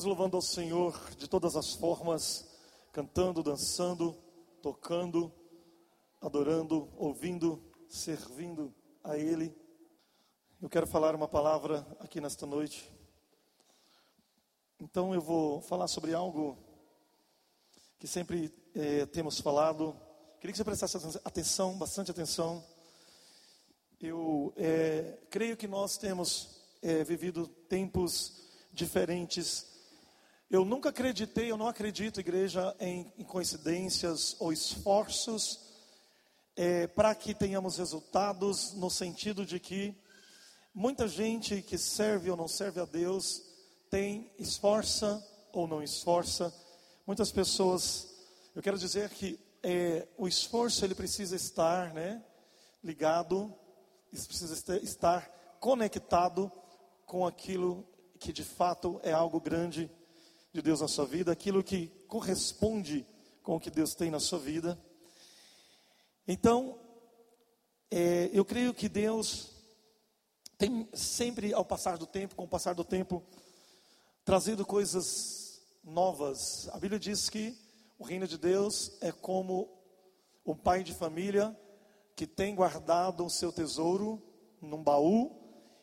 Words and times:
Vamos 0.00 0.16
louvando 0.16 0.36
ao 0.38 0.40
Senhor 0.40 0.98
de 1.18 1.28
todas 1.28 1.56
as 1.56 1.74
formas, 1.74 2.48
cantando, 2.90 3.42
dançando, 3.42 4.16
tocando, 4.62 5.30
adorando, 6.22 6.88
ouvindo, 6.96 7.62
servindo 7.86 8.74
a 9.04 9.18
Ele. 9.18 9.54
Eu 10.58 10.70
quero 10.70 10.86
falar 10.86 11.14
uma 11.14 11.28
palavra 11.28 11.86
aqui 11.98 12.18
nesta 12.18 12.46
noite. 12.46 12.90
Então 14.80 15.12
eu 15.12 15.20
vou 15.20 15.60
falar 15.60 15.86
sobre 15.86 16.14
algo 16.14 16.56
que 17.98 18.06
sempre 18.06 18.50
é, 18.74 19.04
temos 19.04 19.38
falado. 19.38 19.94
Queria 20.40 20.52
que 20.52 20.56
você 20.56 20.64
prestasse 20.64 20.96
atenção, 21.22 21.76
bastante 21.76 22.10
atenção. 22.10 22.64
Eu 24.00 24.54
é, 24.56 25.18
creio 25.28 25.58
que 25.58 25.68
nós 25.68 25.98
temos 25.98 26.58
é, 26.80 27.04
vivido 27.04 27.46
tempos 27.46 28.48
diferentes 28.72 29.68
eu 30.50 30.64
nunca 30.64 30.88
acreditei, 30.88 31.48
eu 31.48 31.56
não 31.56 31.68
acredito, 31.68 32.18
igreja, 32.18 32.74
em, 32.80 33.12
em 33.16 33.22
coincidências 33.22 34.34
ou 34.40 34.52
esforços 34.52 35.60
é, 36.56 36.88
para 36.88 37.14
que 37.14 37.32
tenhamos 37.32 37.78
resultados, 37.78 38.72
no 38.72 38.90
sentido 38.90 39.46
de 39.46 39.60
que 39.60 39.94
muita 40.74 41.06
gente 41.06 41.62
que 41.62 41.78
serve 41.78 42.32
ou 42.32 42.36
não 42.36 42.48
serve 42.48 42.80
a 42.80 42.84
Deus 42.84 43.42
tem, 43.88 44.28
esforça 44.40 45.24
ou 45.52 45.68
não 45.68 45.84
esforça. 45.84 46.52
Muitas 47.06 47.30
pessoas, 47.30 48.08
eu 48.52 48.60
quero 48.60 48.76
dizer 48.76 49.08
que 49.10 49.38
é, 49.62 50.08
o 50.18 50.26
esforço 50.26 50.84
ele 50.84 50.96
precisa 50.96 51.36
estar 51.36 51.94
né, 51.94 52.20
ligado, 52.82 53.54
precisa 54.10 54.78
estar 54.82 55.30
conectado 55.60 56.50
com 57.06 57.24
aquilo 57.24 57.86
que 58.18 58.32
de 58.32 58.42
fato 58.42 59.00
é 59.04 59.12
algo 59.12 59.40
grande 59.40 59.88
de 60.52 60.60
Deus 60.60 60.80
na 60.80 60.88
sua 60.88 61.06
vida, 61.06 61.30
aquilo 61.30 61.62
que 61.62 61.88
corresponde 62.08 63.06
com 63.42 63.56
o 63.56 63.60
que 63.60 63.70
Deus 63.70 63.94
tem 63.94 64.10
na 64.10 64.18
sua 64.18 64.38
vida. 64.38 64.78
Então, 66.26 66.78
é, 67.90 68.30
eu 68.32 68.44
creio 68.44 68.74
que 68.74 68.88
Deus 68.88 69.50
tem 70.58 70.88
sempre, 70.92 71.54
ao 71.54 71.64
passar 71.64 71.96
do 71.96 72.06
tempo, 72.06 72.34
com 72.34 72.44
o 72.44 72.48
passar 72.48 72.74
do 72.74 72.84
tempo, 72.84 73.22
trazido 74.24 74.66
coisas 74.66 75.60
novas. 75.84 76.68
A 76.72 76.78
Bíblia 76.78 76.98
diz 76.98 77.30
que 77.30 77.56
o 77.98 78.04
reino 78.04 78.26
de 78.26 78.36
Deus 78.36 78.96
é 79.00 79.12
como 79.12 79.68
um 80.44 80.54
pai 80.54 80.82
de 80.82 80.94
família 80.94 81.56
que 82.16 82.26
tem 82.26 82.54
guardado 82.54 83.24
o 83.24 83.30
seu 83.30 83.52
tesouro 83.52 84.22
num 84.60 84.82
baú 84.82 85.36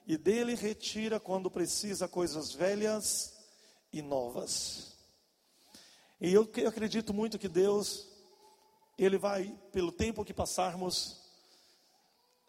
e 0.06 0.18
dele 0.18 0.56
retira 0.56 1.20
quando 1.20 1.50
precisa 1.50 2.08
coisas 2.08 2.52
velhas 2.54 3.37
e 3.98 4.02
novas. 4.02 4.96
E 6.20 6.34
eu, 6.34 6.50
eu 6.56 6.70
acredito 6.70 7.14
muito 7.14 7.38
que 7.38 7.48
Deus, 7.48 8.08
Ele 8.98 9.18
vai, 9.18 9.56
pelo 9.72 9.92
tempo 9.92 10.26
que 10.26 10.34
passarmos, 10.34 11.22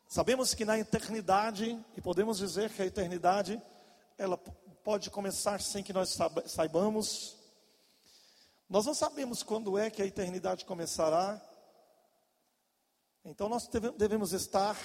sabemos 0.07 0.55
que 0.55 0.65
na 0.65 0.79
eternidade, 0.79 1.79
e 1.97 2.01
podemos 2.01 2.39
dizer 2.39 2.71
que 2.71 2.83
a 2.83 2.87
eternidade, 2.87 3.61
ela 4.17 4.37
pode 4.37 5.11
começar 5.11 5.61
sem 5.61 5.83
que 5.83 5.93
nós 5.93 6.17
saibamos. 6.47 7.37
Nós 8.69 8.87
não 8.87 8.95
sabemos 8.95 9.43
quando 9.43 9.77
é 9.77 9.91
que 9.91 10.03
a 10.03 10.07
eternidade 10.07 10.65
começará. 10.65 11.41
Então 13.25 13.49
nós 13.49 13.69
devemos 13.97 14.33
estar 14.33 14.77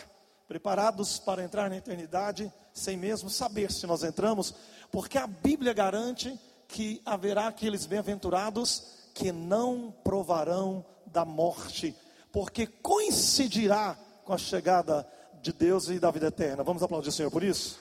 preparados 0.45 1.19
para 1.19 1.43
entrar 1.43 1.69
na 1.69 1.77
eternidade, 1.77 2.51
sem 2.73 2.97
mesmo 2.97 3.29
saber 3.29 3.71
se 3.71 3.87
nós 3.87 4.03
entramos, 4.03 4.53
porque 4.91 5.17
a 5.17 5.25
Bíblia 5.25 5.73
garante 5.73 6.37
que 6.73 6.99
haverá 7.05 7.45
aqueles 7.47 7.85
bem-aventurados 7.85 8.83
que 9.13 9.31
não 9.31 9.91
provarão 10.03 10.83
da 11.05 11.23
morte, 11.23 11.95
porque 12.31 12.65
coincidirá 12.65 13.95
com 14.25 14.33
a 14.33 14.39
chegada 14.39 15.07
de 15.39 15.53
Deus 15.53 15.89
e 15.89 15.99
da 15.99 16.09
vida 16.09 16.29
eterna. 16.29 16.63
Vamos 16.63 16.81
aplaudir 16.81 17.09
o 17.09 17.11
Senhor 17.11 17.29
por 17.29 17.43
isso? 17.43 17.79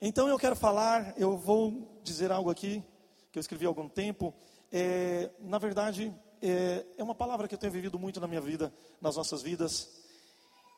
Então 0.00 0.26
eu 0.26 0.38
quero 0.38 0.56
falar, 0.56 1.12
eu 1.18 1.36
vou 1.36 2.00
dizer 2.02 2.32
algo 2.32 2.48
aqui 2.48 2.82
que 3.30 3.38
eu 3.38 3.42
escrevi 3.42 3.66
há 3.66 3.68
algum 3.68 3.90
tempo. 3.90 4.32
É, 4.72 5.28
na 5.38 5.58
verdade, 5.58 6.10
é, 6.40 6.86
é 6.96 7.02
uma 7.02 7.14
palavra 7.14 7.46
que 7.46 7.54
eu 7.54 7.58
tenho 7.58 7.74
vivido 7.74 7.98
muito 7.98 8.18
na 8.18 8.26
minha 8.26 8.40
vida, 8.40 8.72
nas 9.02 9.16
nossas 9.16 9.42
vidas. 9.42 9.99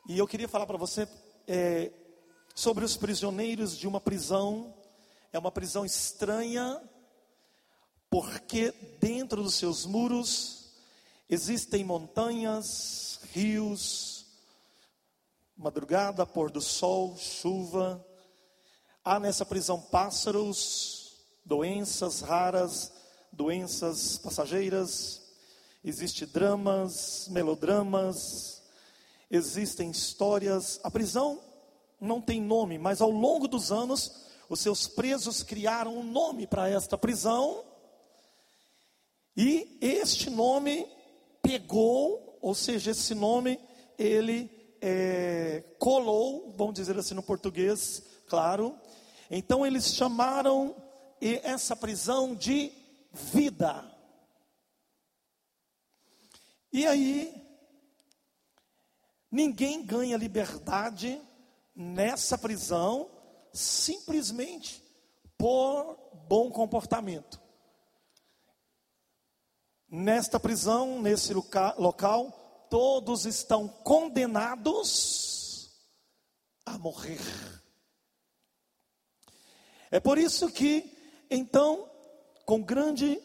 E 0.08 0.18
eu 0.18 0.26
queria 0.26 0.48
falar 0.48 0.66
para 0.66 0.76
você 0.76 1.06
é, 1.46 1.92
sobre 2.56 2.84
os 2.84 2.96
prisioneiros 2.96 3.78
de 3.78 3.86
uma 3.86 4.00
prisão. 4.00 4.74
É 5.32 5.38
uma 5.38 5.52
prisão 5.52 5.86
estranha, 5.86 6.82
porque 8.10 8.74
dentro 9.00 9.44
dos 9.44 9.54
seus 9.54 9.86
muros 9.86 10.72
existem 11.30 11.84
montanhas, 11.84 13.20
rios, 13.32 14.26
madrugada, 15.56 16.26
pôr 16.26 16.50
do 16.50 16.60
sol, 16.60 17.16
chuva. 17.16 18.04
Há 19.04 19.20
nessa 19.20 19.46
prisão 19.46 19.80
pássaros, 19.80 21.12
doenças 21.44 22.20
raras, 22.22 22.92
doenças 23.30 24.18
passageiras. 24.18 25.22
Existem 25.84 26.26
dramas, 26.26 27.28
melodramas, 27.30 28.61
existem 29.32 29.90
histórias. 29.90 30.78
A 30.84 30.90
prisão 30.90 31.40
não 31.98 32.20
tem 32.20 32.40
nome, 32.40 32.78
mas 32.78 33.00
ao 33.00 33.10
longo 33.10 33.48
dos 33.48 33.72
anos, 33.72 34.26
os 34.48 34.60
seus 34.60 34.86
presos 34.86 35.42
criaram 35.42 35.96
um 35.96 36.04
nome 36.04 36.46
para 36.46 36.68
esta 36.68 36.98
prisão. 36.98 37.64
E 39.34 39.78
este 39.80 40.28
nome 40.28 40.86
pegou, 41.40 42.38
ou 42.42 42.54
seja, 42.54 42.90
esse 42.90 43.14
nome 43.14 43.58
ele 43.98 44.50
é, 44.80 45.64
colou, 45.78 46.52
vamos 46.56 46.74
dizer 46.74 46.98
assim 46.98 47.14
no 47.14 47.22
português, 47.22 48.02
claro. 48.26 48.78
Então 49.30 49.64
eles 49.64 49.94
chamaram 49.94 50.76
essa 51.20 51.74
prisão 51.74 52.34
de 52.34 52.70
vida. 53.10 53.90
E 56.70 56.86
aí 56.86 57.41
Ninguém 59.32 59.82
ganha 59.82 60.18
liberdade 60.18 61.18
nessa 61.74 62.36
prisão 62.36 63.10
simplesmente 63.50 64.84
por 65.38 65.96
bom 66.28 66.50
comportamento. 66.50 67.40
Nesta 69.88 70.38
prisão, 70.38 71.00
nesse 71.00 71.32
local, 71.32 72.66
todos 72.68 73.24
estão 73.24 73.68
condenados 73.68 75.70
a 76.66 76.76
morrer. 76.76 77.20
É 79.90 79.98
por 79.98 80.18
isso 80.18 80.50
que, 80.50 80.90
então, 81.30 81.90
com 82.44 82.62
grande 82.62 83.18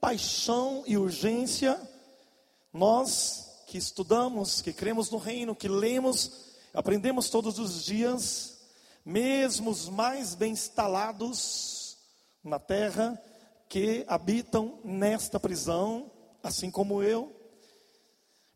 paixão 0.00 0.82
e 0.86 0.96
urgência, 0.96 1.80
nós 2.72 3.43
que 3.74 3.78
estudamos, 3.78 4.62
que 4.62 4.72
cremos 4.72 5.10
no 5.10 5.18
reino, 5.18 5.52
que 5.52 5.66
lemos, 5.66 6.30
aprendemos 6.72 7.28
todos 7.28 7.58
os 7.58 7.84
dias, 7.84 8.60
mesmo 9.04 9.68
os 9.68 9.88
mais 9.88 10.36
bem 10.36 10.52
instalados 10.52 11.98
na 12.44 12.60
terra, 12.60 13.20
que 13.68 14.04
habitam 14.06 14.78
nesta 14.84 15.40
prisão, 15.40 16.08
assim 16.40 16.70
como 16.70 17.02
eu, 17.02 17.34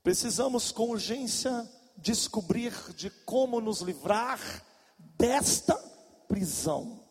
precisamos 0.05 0.71
com 0.71 0.91
urgência 0.91 1.69
descobrir 1.97 2.73
de 2.95 3.11
como 3.11 3.61
nos 3.61 3.81
livrar 3.81 4.39
desta 4.97 5.75
prisão. 6.29 7.05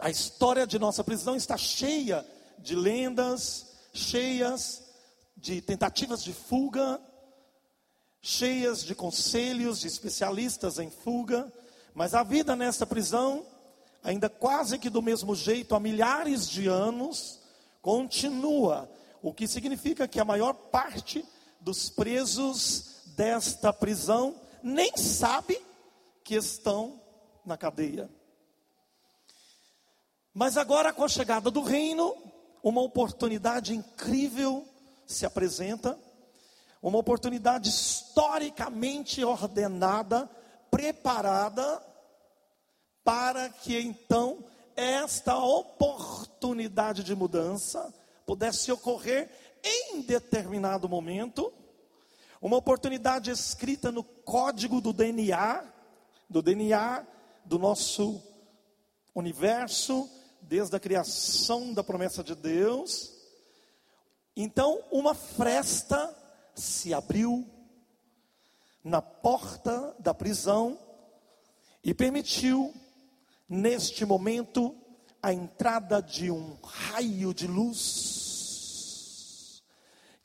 A 0.00 0.08
história 0.08 0.68
de 0.68 0.78
nossa 0.78 1.02
prisão 1.02 1.34
está 1.34 1.56
cheia 1.56 2.24
de 2.60 2.76
lendas, 2.76 3.72
cheias 3.92 4.87
de 5.40 5.60
tentativas 5.60 6.22
de 6.22 6.32
fuga, 6.32 7.00
cheias 8.20 8.84
de 8.84 8.94
conselhos 8.94 9.78
de 9.78 9.86
especialistas 9.86 10.78
em 10.78 10.90
fuga, 10.90 11.50
mas 11.94 12.12
a 12.14 12.22
vida 12.22 12.56
nessa 12.56 12.84
prisão, 12.84 13.46
ainda 14.02 14.28
quase 14.28 14.78
que 14.78 14.90
do 14.90 15.00
mesmo 15.00 15.34
jeito, 15.34 15.74
há 15.74 15.80
milhares 15.80 16.48
de 16.48 16.66
anos, 16.66 17.40
continua, 17.80 18.90
o 19.22 19.32
que 19.32 19.46
significa 19.46 20.08
que 20.08 20.20
a 20.20 20.24
maior 20.24 20.52
parte 20.52 21.24
dos 21.60 21.88
presos 21.88 23.02
desta 23.16 23.72
prisão 23.72 24.34
nem 24.62 24.96
sabe 24.96 25.60
que 26.24 26.34
estão 26.34 27.00
na 27.44 27.56
cadeia. 27.56 28.10
Mas 30.34 30.56
agora, 30.56 30.92
com 30.92 31.04
a 31.04 31.08
chegada 31.08 31.50
do 31.50 31.62
reino, 31.62 32.14
uma 32.62 32.80
oportunidade 32.80 33.74
incrível 33.74 34.66
se 35.08 35.24
apresenta, 35.24 35.98
uma 36.82 36.98
oportunidade 36.98 37.70
historicamente 37.70 39.24
ordenada, 39.24 40.30
preparada, 40.70 41.82
para 43.02 43.48
que 43.48 43.76
então 43.80 44.44
esta 44.76 45.36
oportunidade 45.38 47.02
de 47.02 47.16
mudança 47.16 47.92
pudesse 48.26 48.70
ocorrer 48.70 49.30
em 49.64 50.02
determinado 50.02 50.88
momento, 50.88 51.52
uma 52.40 52.58
oportunidade 52.58 53.30
escrita 53.30 53.90
no 53.90 54.04
código 54.04 54.80
do 54.80 54.92
DNA, 54.92 55.64
do 56.28 56.42
DNA 56.42 57.04
do 57.44 57.58
nosso 57.58 58.22
universo, 59.14 60.08
desde 60.42 60.76
a 60.76 60.80
criação 60.80 61.72
da 61.72 61.82
promessa 61.82 62.22
de 62.22 62.34
Deus. 62.34 63.17
Então, 64.40 64.84
uma 64.92 65.16
fresta 65.16 66.16
se 66.54 66.94
abriu 66.94 67.44
na 68.84 69.02
porta 69.02 69.96
da 69.98 70.14
prisão 70.14 70.78
e 71.82 71.92
permitiu, 71.92 72.72
neste 73.48 74.04
momento, 74.04 74.76
a 75.20 75.32
entrada 75.32 76.00
de 76.00 76.30
um 76.30 76.56
raio 76.62 77.34
de 77.34 77.48
luz 77.48 79.60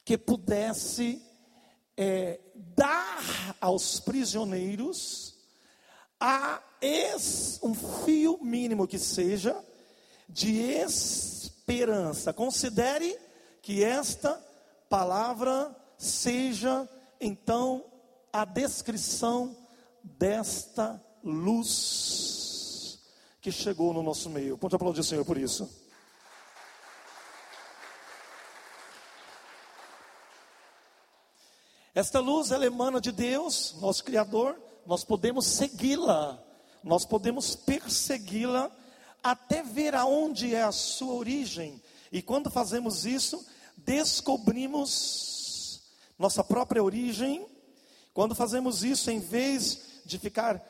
que 0.05 0.15
pudesse 0.15 1.19
é, 1.97 2.39
dar 2.53 3.55
aos 3.59 3.99
prisioneiros 3.99 5.33
a 6.19 6.61
es, 6.79 7.59
um 7.63 7.73
fio 7.73 8.37
mínimo 8.43 8.87
que 8.87 8.99
seja 8.99 9.59
de 10.29 10.55
esperança. 10.55 12.31
Considere 12.31 13.22
que 13.63 13.81
esta 13.81 14.39
palavra 14.89 15.73
seja 15.97 16.87
então 17.19 17.83
a 18.31 18.43
descrição 18.43 19.55
desta 20.03 21.01
luz 21.23 22.99
que 23.41 23.53
chegou 23.53 23.93
no 23.93 24.03
nosso 24.03 24.29
meio. 24.29 24.57
Pode 24.57 24.75
aplaudir 24.75 24.99
o 24.99 25.03
Senhor 25.03 25.23
por 25.23 25.37
isso. 25.37 25.81
Esta 31.95 32.19
luz 32.19 32.51
ela 32.51 32.65
emana 32.65 32.99
de 32.99 33.13
Deus, 33.13 33.77
nosso 33.79 34.03
Criador, 34.03 34.61
nós 34.85 35.05
podemos 35.05 35.45
segui-la, 35.45 36.37
nós 36.83 37.05
podemos 37.05 37.55
persegui-la 37.55 38.69
até 39.23 39.63
ver 39.63 39.95
aonde 39.95 40.53
é 40.53 40.63
a 40.63 40.71
sua 40.73 41.13
origem. 41.13 41.81
E 42.11 42.21
quando 42.21 42.51
fazemos 42.51 43.05
isso, 43.05 43.52
descobrimos 43.85 45.81
nossa 46.17 46.43
própria 46.43 46.83
origem. 46.83 47.45
Quando 48.13 48.35
fazemos 48.35 48.83
isso, 48.83 49.09
em 49.11 49.19
vez 49.19 50.01
de 50.05 50.17
ficar 50.17 50.61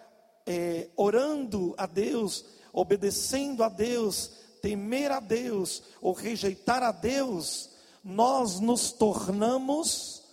é, 0.45 0.89
orando 0.95 1.73
a 1.77 1.85
Deus, 1.85 2.45
obedecendo 2.71 3.63
a 3.63 3.69
Deus, 3.69 4.31
temer 4.61 5.11
a 5.11 5.19
Deus 5.19 5.83
ou 6.01 6.13
rejeitar 6.13 6.81
a 6.81 6.91
Deus, 6.91 7.69
nós 8.03 8.59
nos 8.59 8.91
tornamos 8.91 10.23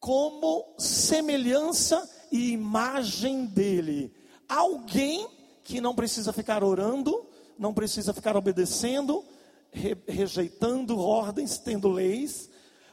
como 0.00 0.74
semelhança 0.78 2.10
e 2.30 2.52
imagem 2.52 3.46
dele. 3.46 4.12
Alguém 4.48 5.28
que 5.62 5.80
não 5.80 5.94
precisa 5.94 6.32
ficar 6.32 6.64
orando, 6.64 7.26
não 7.58 7.72
precisa 7.72 8.12
ficar 8.12 8.36
obedecendo, 8.36 9.24
rejeitando 9.72 10.98
ordens, 10.98 11.58
tendo 11.58 11.88
leis, 11.88 12.50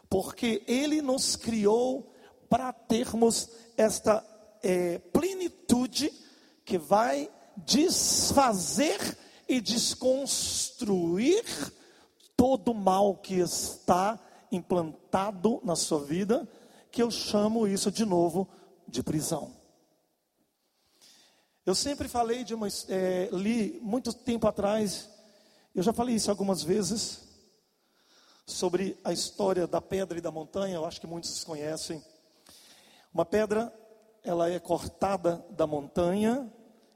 porque 0.09 0.63
Ele 0.67 1.01
nos 1.01 1.35
criou 1.35 2.11
para 2.49 2.73
termos 2.73 3.49
esta 3.77 4.25
é, 4.63 4.97
plenitude 4.97 6.11
que 6.65 6.77
vai 6.77 7.29
desfazer 7.57 9.17
e 9.47 9.59
desconstruir 9.59 11.43
todo 12.35 12.71
o 12.71 12.75
mal 12.75 13.15
que 13.15 13.35
está 13.35 14.19
implantado 14.51 15.59
na 15.63 15.75
sua 15.75 15.99
vida, 15.99 16.47
que 16.91 17.03
eu 17.03 17.11
chamo 17.11 17.67
isso 17.67 17.91
de 17.91 18.05
novo 18.05 18.47
de 18.87 19.03
prisão. 19.03 19.53
Eu 21.65 21.75
sempre 21.75 22.07
falei 22.07 22.43
de 22.43 22.55
uma, 22.55 22.67
é, 22.87 23.29
li 23.31 23.79
muito 23.81 24.11
tempo 24.13 24.47
atrás, 24.47 25.09
eu 25.73 25.83
já 25.83 25.93
falei 25.93 26.15
isso 26.15 26.29
algumas 26.29 26.63
vezes, 26.63 27.21
sobre 28.45 28.97
a 29.03 29.13
história 29.13 29.67
da 29.67 29.79
pedra 29.79 30.17
e 30.17 30.21
da 30.21 30.31
montanha, 30.31 30.75
eu 30.75 30.85
acho 30.85 30.99
que 30.99 31.07
muitos 31.07 31.43
conhecem. 31.43 32.03
Uma 33.13 33.25
pedra, 33.25 33.73
ela 34.23 34.49
é 34.49 34.59
cortada 34.59 35.45
da 35.51 35.67
montanha, 35.67 36.51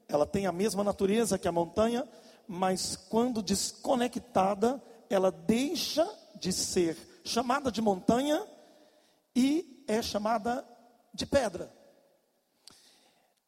ela 0.07 0.25
tem 0.25 0.47
a 0.47 0.51
mesma 0.51 0.83
natureza 0.83 1.37
que 1.37 1.47
a 1.47 1.51
montanha, 1.51 2.07
mas 2.47 2.95
quando 2.95 3.41
desconectada, 3.41 4.81
ela 5.09 5.31
deixa 5.31 6.07
de 6.35 6.51
ser 6.51 6.97
chamada 7.23 7.71
de 7.71 7.81
montanha 7.81 8.45
e 9.35 9.83
é 9.87 10.01
chamada 10.01 10.65
de 11.13 11.25
pedra 11.25 11.71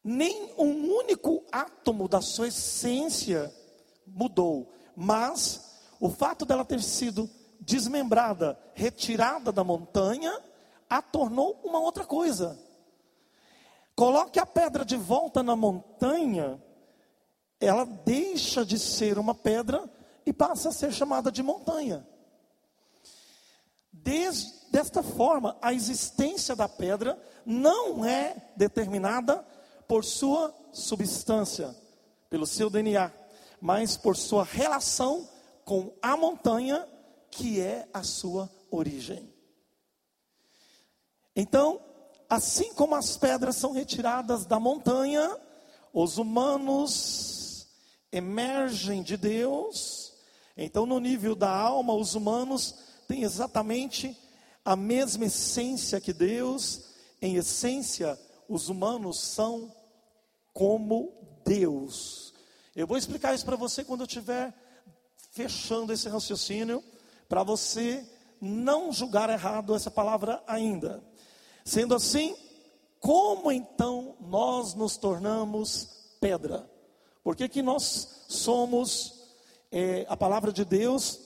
nem 0.06 0.54
um 0.56 0.88
único 0.98 1.44
átomo 1.50 2.08
da 2.08 2.20
sua 2.20 2.46
essência 2.46 3.52
mudou, 4.06 4.72
mas 4.96 5.78
o 6.00 6.08
fato 6.08 6.46
dela 6.46 6.64
ter 6.64 6.82
sido 6.82 7.28
desmembrada, 7.60 8.58
retirada 8.74 9.52
da 9.52 9.62
montanha, 9.62 10.32
a 10.88 11.02
tornou 11.02 11.60
uma 11.64 11.78
outra 11.78 12.04
coisa. 12.04 12.58
Coloque 13.94 14.38
a 14.38 14.46
pedra 14.46 14.84
de 14.84 14.96
volta 14.96 15.42
na 15.42 15.56
montanha, 15.56 16.62
ela 17.60 17.84
deixa 17.84 18.64
de 18.64 18.78
ser 18.78 19.18
uma 19.18 19.34
pedra 19.34 19.88
e 20.24 20.32
passa 20.32 20.68
a 20.68 20.72
ser 20.72 20.92
chamada 20.92 21.30
de 21.30 21.42
montanha. 21.42 22.06
Des, 23.92 24.66
desta 24.70 25.02
forma, 25.02 25.56
a 25.60 25.72
existência 25.72 26.54
da 26.54 26.68
pedra 26.68 27.18
não 27.44 28.04
é 28.04 28.36
determinada 28.56 29.44
por 29.88 30.04
sua 30.04 30.54
substância, 30.72 31.74
pelo 32.28 32.46
seu 32.46 32.68
DNA, 32.68 33.10
mas 33.66 33.96
por 33.96 34.16
sua 34.16 34.44
relação 34.44 35.28
com 35.64 35.92
a 36.00 36.16
montanha 36.16 36.88
que 37.32 37.60
é 37.60 37.88
a 37.92 38.04
sua 38.04 38.48
origem. 38.70 39.28
Então, 41.34 41.80
assim 42.30 42.72
como 42.74 42.94
as 42.94 43.16
pedras 43.16 43.56
são 43.56 43.72
retiradas 43.72 44.46
da 44.46 44.60
montanha, 44.60 45.36
os 45.92 46.16
humanos 46.16 47.66
emergem 48.12 49.02
de 49.02 49.16
Deus. 49.16 50.14
Então, 50.56 50.86
no 50.86 51.00
nível 51.00 51.34
da 51.34 51.50
alma, 51.50 51.92
os 51.92 52.14
humanos 52.14 52.72
têm 53.08 53.24
exatamente 53.24 54.16
a 54.64 54.76
mesma 54.76 55.24
essência 55.24 56.00
que 56.00 56.12
Deus. 56.12 56.84
Em 57.20 57.34
essência, 57.34 58.16
os 58.48 58.68
humanos 58.68 59.18
são 59.18 59.74
como 60.52 61.40
Deus. 61.44 62.25
Eu 62.76 62.86
vou 62.86 62.98
explicar 62.98 63.34
isso 63.34 63.46
para 63.46 63.56
você 63.56 63.82
quando 63.82 64.00
eu 64.00 64.06
estiver 64.06 64.52
fechando 65.30 65.94
esse 65.94 66.10
raciocínio, 66.10 66.84
para 67.26 67.42
você 67.42 68.06
não 68.38 68.92
julgar 68.92 69.30
errado 69.30 69.74
essa 69.74 69.90
palavra 69.90 70.44
ainda. 70.46 71.02
Sendo 71.64 71.94
assim, 71.94 72.36
como 73.00 73.50
então 73.50 74.14
nós 74.20 74.74
nos 74.74 74.98
tornamos 74.98 75.88
pedra? 76.20 76.70
Por 77.24 77.34
que, 77.34 77.48
que 77.48 77.62
nós 77.62 78.26
somos, 78.28 79.22
é, 79.72 80.04
a 80.06 80.16
palavra 80.16 80.52
de 80.52 80.62
Deus 80.62 81.18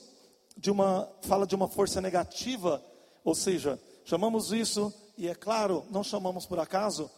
de 0.55 0.71
uma, 0.71 1.11
fala 1.21 1.45
de 1.45 1.53
uma 1.53 1.67
força 1.67 1.99
negativa, 1.99 2.81
ou 3.25 3.35
seja, 3.35 3.77
chamamos 4.05 4.53
isso, 4.53 4.93
e 5.17 5.27
é 5.27 5.35
claro, 5.35 5.85
não 5.91 6.01
chamamos 6.01 6.45
por 6.45 6.59
acaso, 6.59 7.11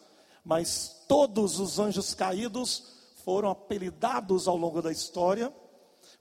mas 0.43 1.03
todos 1.07 1.59
os 1.59 1.77
anjos 1.77 2.15
caídos 2.15 2.93
foram 3.23 3.49
apelidados 3.49 4.47
ao 4.47 4.57
longo 4.57 4.81
da 4.81 4.91
história 4.91 5.53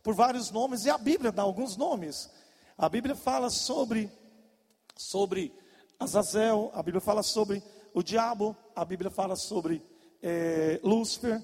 por 0.02 0.14
vários 0.14 0.50
nomes, 0.50 0.85
e 0.85 0.90
a 0.90 0.99
Bíblia 0.99 1.32
dá 1.32 1.42
alguns 1.42 1.76
nomes. 1.76 2.30
A 2.76 2.88
Bíblia 2.88 3.14
fala 3.14 3.50
sobre, 3.50 4.11
sobre 4.97 5.52
Azazel, 5.99 6.71
a 6.75 6.82
Bíblia 6.82 7.00
fala 7.00 7.23
sobre 7.23 7.62
o 7.94 8.02
diabo, 8.02 8.56
a 8.75 8.85
Bíblia 8.85 9.11
fala 9.11 9.37
sobre 9.37 9.82
é, 10.23 10.80
Lúcifer, 10.82 11.42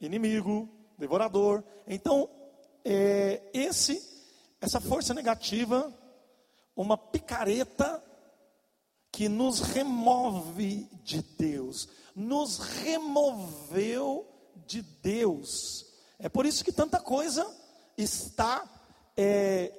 inimigo, 0.00 0.68
devorador. 0.98 1.62
Então, 1.86 2.28
é, 2.84 3.42
esse, 3.52 4.02
essa 4.60 4.80
força 4.80 5.12
negativa, 5.12 5.92
uma 6.74 6.96
picareta 6.96 8.02
que 9.12 9.28
nos 9.28 9.60
remove 9.60 10.88
de 11.02 11.22
Deus, 11.22 11.88
nos 12.14 12.58
removeu 12.58 14.29
de 14.66 14.82
Deus. 14.82 15.86
É 16.18 16.28
por 16.28 16.46
isso 16.46 16.64
que 16.64 16.72
tanta 16.72 17.00
coisa 17.00 17.46
está 17.96 18.64
é, 19.16 19.72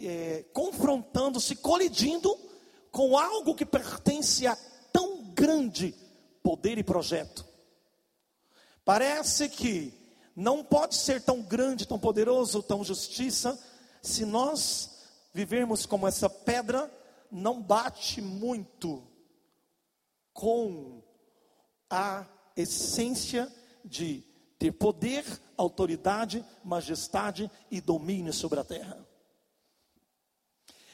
é, 0.00 0.44
confrontando, 0.52 1.40
se 1.40 1.56
colidindo 1.56 2.36
com 2.90 3.18
algo 3.18 3.54
que 3.54 3.66
pertence 3.66 4.46
a 4.46 4.56
tão 4.92 5.24
grande 5.34 5.94
poder 6.42 6.78
e 6.78 6.84
projeto. 6.84 7.44
Parece 8.84 9.48
que 9.48 9.92
não 10.36 10.62
pode 10.62 10.94
ser 10.94 11.22
tão 11.22 11.42
grande, 11.42 11.86
tão 11.86 11.98
poderoso, 11.98 12.62
tão 12.62 12.84
justiça, 12.84 13.58
se 14.02 14.24
nós 14.24 14.90
vivermos 15.32 15.86
como 15.86 16.06
essa 16.06 16.28
pedra, 16.28 16.92
não 17.30 17.60
bate 17.60 18.20
muito 18.20 19.02
com 20.32 21.02
a 21.88 22.26
essência 22.56 23.50
de 23.84 24.24
ter 24.58 24.72
poder, 24.72 25.24
autoridade, 25.56 26.44
majestade 26.64 27.50
e 27.70 27.80
domínio 27.80 28.32
sobre 28.32 28.60
a 28.60 28.64
terra. 28.64 29.06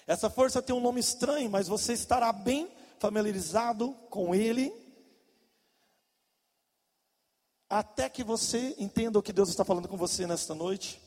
Essa 0.07 0.29
força 0.29 0.61
tem 0.61 0.75
um 0.75 0.81
nome 0.81 0.99
estranho, 0.99 1.49
mas 1.49 1.69
você 1.69 1.93
estará 1.93 2.33
bem 2.33 2.69
familiarizado 2.99 3.93
com 4.11 4.35
ele, 4.35 4.73
até 7.69 8.09
que 8.09 8.25
você 8.25 8.75
entenda 8.79 9.19
o 9.19 9.23
que 9.23 9.33
Deus 9.33 9.49
está 9.49 9.65
falando 9.65 9.87
com 9.87 9.97
você 9.97 10.27
nesta 10.27 10.55
noite. 10.55 11.01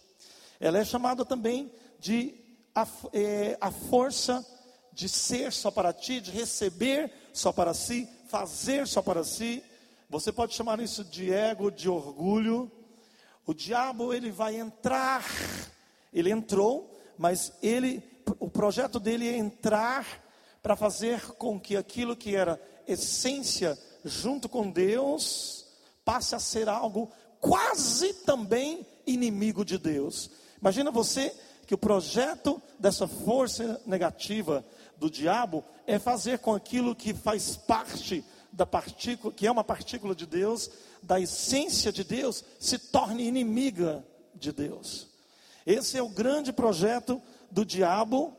Ela 0.60 0.80
é 0.80 0.86
chamada 0.86 1.26
também 1.26 1.70
de 2.00 2.34
a, 2.74 2.88
é, 3.12 3.58
a 3.60 3.70
força 3.70 4.46
de 4.94 5.10
ser 5.10 5.52
só 5.52 5.70
para 5.70 5.92
ti, 5.92 6.22
de 6.22 6.32
receber 6.32 7.12
só 7.34 7.52
para 7.52 7.74
si, 7.74 8.08
fazer 8.30 8.88
só 8.88 9.02
para 9.02 9.24
si. 9.24 9.62
Você 10.14 10.32
pode 10.32 10.54
chamar 10.54 10.80
isso 10.80 11.04
de 11.04 11.34
ego, 11.34 11.72
de 11.72 11.90
orgulho. 11.90 12.72
O 13.48 13.52
diabo 13.52 14.14
ele 14.14 14.30
vai 14.30 14.56
entrar, 14.56 15.26
ele 16.14 16.30
entrou, 16.30 16.96
mas 17.18 17.52
ele 17.64 18.04
o 18.40 18.48
projeto 18.48 19.00
dele 19.00 19.28
é 19.28 19.36
entrar 19.36 20.06
para 20.62 20.76
fazer 20.76 21.20
com 21.32 21.60
que 21.60 21.76
aquilo 21.76 22.16
que 22.16 22.36
era 22.36 22.62
essência 22.88 23.76
junto 24.06 24.48
com 24.48 24.70
Deus 24.70 25.66
passe 26.06 26.36
a 26.36 26.40
ser 26.40 26.70
algo 26.70 27.12
quase 27.40 28.14
também 28.14 28.86
inimigo 29.08 29.66
de 29.66 29.80
Deus. 29.80 30.30
Imagina 30.62 30.92
você 30.92 31.36
que 31.66 31.74
o 31.74 31.78
projeto 31.78 32.62
dessa 32.78 33.08
força 33.08 33.82
negativa 33.84 34.64
do 34.96 35.10
diabo 35.10 35.66
é 35.88 35.98
fazer 35.98 36.38
com 36.38 36.54
aquilo 36.54 36.96
que 36.96 37.16
faz 37.16 37.58
parte 37.58 38.24
da 38.54 38.68
partícula, 38.68 39.34
que 39.34 39.48
é 39.48 39.52
uma 39.52 39.64
partícula 39.64 40.14
de 40.14 40.28
Deus, 40.28 40.70
da 41.02 41.20
essência 41.20 41.92
de 41.92 42.04
Deus, 42.04 42.44
se 42.60 42.78
torne 42.78 43.28
inimiga 43.28 44.06
de 44.36 44.52
Deus. 44.52 45.08
Esse 45.66 45.98
é 45.98 46.04
o 46.04 46.10
grande 46.10 46.54
projeto 46.54 47.20
do 47.50 47.66
diabo, 47.66 48.32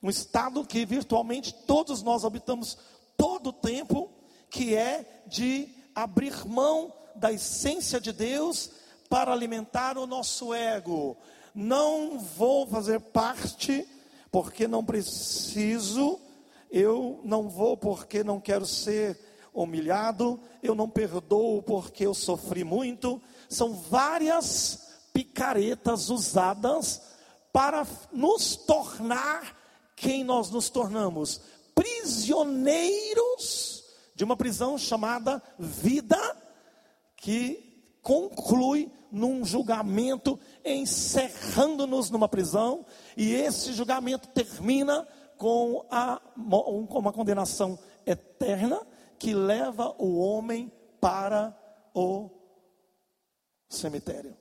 um 0.00 0.08
estado 0.08 0.64
que 0.64 0.86
virtualmente 0.86 1.52
todos 1.52 2.02
nós 2.02 2.24
habitamos 2.24 2.78
todo 3.16 3.48
o 3.48 3.52
tempo, 3.52 4.10
que 4.48 4.76
é 4.76 5.22
de 5.26 5.68
abrir 5.94 6.46
mão 6.46 6.92
da 7.16 7.32
essência 7.32 8.00
de 8.00 8.12
Deus 8.12 8.70
para 9.08 9.32
alimentar 9.32 9.98
o 9.98 10.06
nosso 10.06 10.54
ego. 10.54 11.16
Não 11.52 12.18
vou 12.18 12.66
fazer 12.66 13.00
parte 13.00 13.86
porque 14.30 14.66
não 14.68 14.84
preciso, 14.84 16.18
eu 16.70 17.20
não 17.24 17.48
vou 17.48 17.76
porque 17.76 18.24
não 18.24 18.40
quero 18.40 18.64
ser 18.64 19.31
humilhado, 19.52 20.40
eu 20.62 20.74
não 20.74 20.88
perdoo 20.88 21.62
porque 21.62 22.06
eu 22.06 22.14
sofri 22.14 22.64
muito. 22.64 23.20
São 23.48 23.74
várias 23.74 25.00
picaretas 25.12 26.08
usadas 26.08 27.02
para 27.52 27.86
nos 28.10 28.56
tornar 28.56 29.60
quem 29.94 30.24
nós 30.24 30.50
nos 30.50 30.70
tornamos. 30.70 31.40
Prisioneiros 31.74 33.02
de 34.14 34.24
uma 34.24 34.36
prisão 34.36 34.78
chamada 34.78 35.42
vida, 35.58 36.18
que 37.16 37.96
conclui 38.02 38.90
num 39.10 39.44
julgamento, 39.44 40.40
encerrando-nos 40.64 42.08
numa 42.10 42.28
prisão, 42.28 42.86
e 43.16 43.34
esse 43.34 43.72
julgamento 43.74 44.28
termina 44.28 45.06
com, 45.36 45.84
a, 45.90 46.20
com 46.88 46.98
uma 46.98 47.12
condenação 47.12 47.78
eterna 48.06 48.80
que 49.22 49.32
leva 49.32 49.94
o 49.98 50.18
homem 50.18 50.70
para 51.00 51.56
o 51.94 52.28
cemitério. 53.68 54.36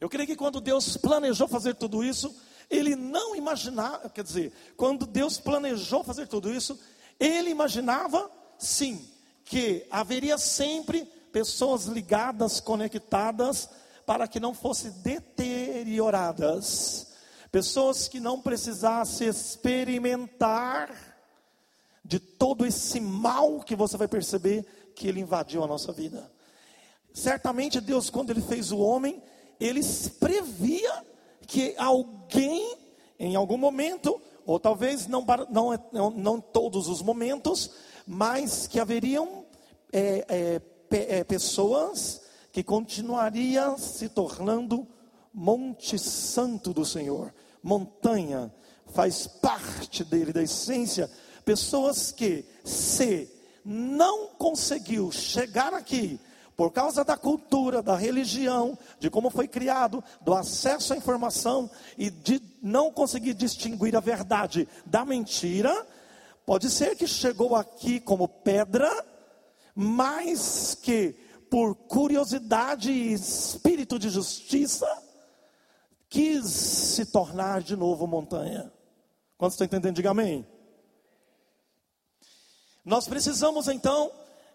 Eu 0.00 0.08
creio 0.08 0.26
que 0.26 0.34
quando 0.34 0.58
Deus 0.58 0.96
planejou 0.96 1.46
fazer 1.46 1.74
tudo 1.74 2.02
isso, 2.02 2.34
Ele 2.70 2.96
não 2.96 3.36
imaginava, 3.36 4.08
quer 4.08 4.24
dizer, 4.24 4.54
quando 4.74 5.04
Deus 5.04 5.38
planejou 5.38 6.02
fazer 6.02 6.26
tudo 6.26 6.50
isso, 6.50 6.80
Ele 7.20 7.50
imaginava, 7.50 8.30
sim, 8.58 9.06
que 9.44 9.86
haveria 9.90 10.38
sempre 10.38 11.04
pessoas 11.30 11.84
ligadas, 11.84 12.58
conectadas, 12.58 13.68
para 14.06 14.26
que 14.26 14.40
não 14.40 14.54
fossem 14.54 14.92
deterioradas, 15.02 17.08
pessoas 17.52 18.08
que 18.08 18.18
não 18.18 18.40
precisassem 18.40 19.28
experimentar 19.28 21.15
de 22.06 22.20
todo 22.20 22.64
esse 22.64 23.00
mal 23.00 23.60
que 23.60 23.74
você 23.74 23.96
vai 23.96 24.06
perceber 24.06 24.64
que 24.94 25.08
ele 25.08 25.20
invadiu 25.20 25.64
a 25.64 25.66
nossa 25.66 25.92
vida. 25.92 26.30
Certamente 27.12 27.80
Deus, 27.80 28.08
quando 28.08 28.30
ele 28.30 28.40
fez 28.40 28.70
o 28.70 28.78
homem, 28.78 29.20
ele 29.58 29.80
previa 30.20 31.04
que 31.46 31.74
alguém, 31.76 32.76
em 33.18 33.34
algum 33.34 33.56
momento, 33.56 34.20
ou 34.44 34.60
talvez 34.60 35.08
não, 35.08 35.24
não, 35.50 35.88
não, 35.92 36.10
não 36.10 36.40
todos 36.40 36.88
os 36.88 37.02
momentos, 37.02 37.72
mas 38.06 38.68
que 38.68 38.78
haveriam 38.78 39.44
é, 39.92 40.24
é, 40.28 41.18
é, 41.18 41.24
pessoas 41.24 42.22
que 42.52 42.62
continuariam 42.62 43.76
se 43.76 44.08
tornando 44.08 44.86
Monte 45.34 45.98
Santo 45.98 46.72
do 46.72 46.84
Senhor, 46.84 47.34
montanha, 47.62 48.52
faz 48.86 49.26
parte 49.26 50.04
dele, 50.04 50.32
da 50.32 50.42
essência, 50.42 51.10
pessoas 51.46 52.10
que 52.10 52.44
se 52.64 53.30
não 53.64 54.30
conseguiu 54.30 55.12
chegar 55.12 55.72
aqui 55.72 56.18
por 56.56 56.72
causa 56.72 57.04
da 57.04 57.16
cultura, 57.16 57.80
da 57.80 57.94
religião, 57.94 58.76
de 58.98 59.08
como 59.08 59.30
foi 59.30 59.46
criado, 59.46 60.02
do 60.22 60.34
acesso 60.34 60.92
à 60.92 60.96
informação 60.96 61.70
e 61.96 62.10
de 62.10 62.42
não 62.60 62.90
conseguir 62.90 63.34
distinguir 63.34 63.94
a 63.94 64.00
verdade 64.00 64.66
da 64.84 65.04
mentira, 65.04 65.86
pode 66.44 66.68
ser 66.68 66.96
que 66.96 67.06
chegou 67.06 67.54
aqui 67.54 68.00
como 68.00 68.26
pedra, 68.26 68.90
mas 69.74 70.74
que 70.74 71.14
por 71.48 71.76
curiosidade 71.76 72.90
e 72.90 73.12
espírito 73.12 74.00
de 74.00 74.08
justiça 74.08 74.88
quis 76.08 76.46
se 76.46 77.06
tornar 77.06 77.62
de 77.62 77.76
novo 77.76 78.04
montanha. 78.06 78.72
Quando 79.38 79.52
estão 79.52 79.66
entendendo, 79.66 79.94
diga 79.94 80.10
amém. 80.10 80.44
Nós 82.86 83.08
precisamos 83.08 83.66
então, 83.66 84.12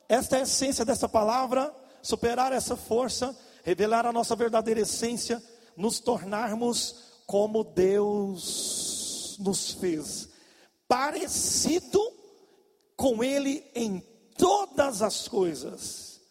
esta 0.07 0.38
é 0.38 0.39
a 0.39 0.43
essência 0.43 0.85
dessa 0.85 1.09
palavra, 1.09 1.75
superar 2.01 2.53
essa 2.53 2.77
força, 2.77 3.38
revelar 3.61 4.05
a 4.05 4.13
nossa 4.13 4.38
verdadeira 4.38 4.79
essência, 4.79 5.43
nos 5.75 6.00
tornarmos 6.00 7.23
como 7.27 7.61
Deus 7.61 9.35
nos 9.38 9.73
fez, 9.73 10.29
parecido 10.88 12.00
com 12.95 13.21
Ele 13.21 13.69
em 13.75 14.00
todas 14.38 15.01
as 15.01 15.27
coisas. 15.27 16.21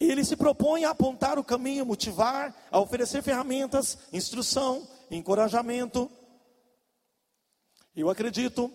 Ele 0.00 0.24
se 0.24 0.34
propõe 0.34 0.84
a 0.84 0.90
apontar 0.90 1.38
o 1.38 1.44
caminho, 1.44 1.86
motivar, 1.86 2.52
a 2.72 2.80
oferecer 2.80 3.22
ferramentas, 3.22 3.96
instrução, 4.12 4.86
encorajamento. 5.12 6.10
Eu 7.94 8.10
acredito 8.10 8.70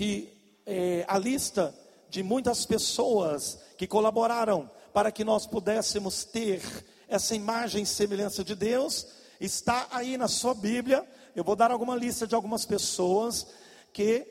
que 0.00 0.32
é, 0.64 1.04
a 1.06 1.18
lista 1.18 1.74
de 2.08 2.22
muitas 2.22 2.64
pessoas 2.64 3.58
que 3.76 3.86
colaboraram 3.86 4.70
para 4.94 5.12
que 5.12 5.22
nós 5.22 5.46
pudéssemos 5.46 6.24
ter 6.24 6.62
essa 7.06 7.34
imagem 7.34 7.82
e 7.82 7.86
semelhança 7.86 8.42
de 8.42 8.54
Deus, 8.54 9.06
está 9.38 9.88
aí 9.90 10.16
na 10.16 10.26
sua 10.26 10.54
Bíblia. 10.54 11.06
Eu 11.36 11.44
vou 11.44 11.54
dar 11.54 11.70
alguma 11.70 11.94
lista 11.94 12.26
de 12.26 12.34
algumas 12.34 12.64
pessoas 12.64 13.46
que 13.92 14.26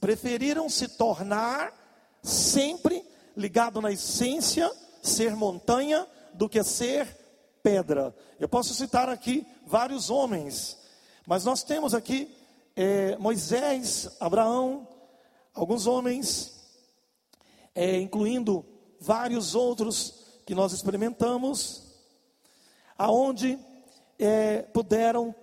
preferiram 0.00 0.70
se 0.70 0.88
tornar 0.88 2.18
sempre 2.22 3.04
ligado 3.36 3.82
na 3.82 3.92
essência, 3.92 4.72
ser 5.02 5.36
montanha, 5.36 6.06
do 6.32 6.48
que 6.48 6.64
ser 6.64 7.06
pedra. 7.62 8.16
Eu 8.40 8.48
posso 8.48 8.72
citar 8.72 9.10
aqui 9.10 9.46
vários 9.66 10.08
homens, 10.08 10.78
mas 11.26 11.44
nós 11.44 11.62
temos 11.62 11.92
aqui 11.92 12.34
é, 12.76 13.16
Moisés, 13.16 14.14
Abraão, 14.20 14.86
alguns 15.54 15.86
homens 15.86 16.52
é, 17.74 17.98
incluindo 17.98 18.64
vários 19.00 19.54
outros 19.54 20.40
que 20.44 20.54
nós 20.54 20.72
experimentamos, 20.72 21.82
aonde 22.98 23.58
é, 24.18 24.62
puderam 24.62 25.34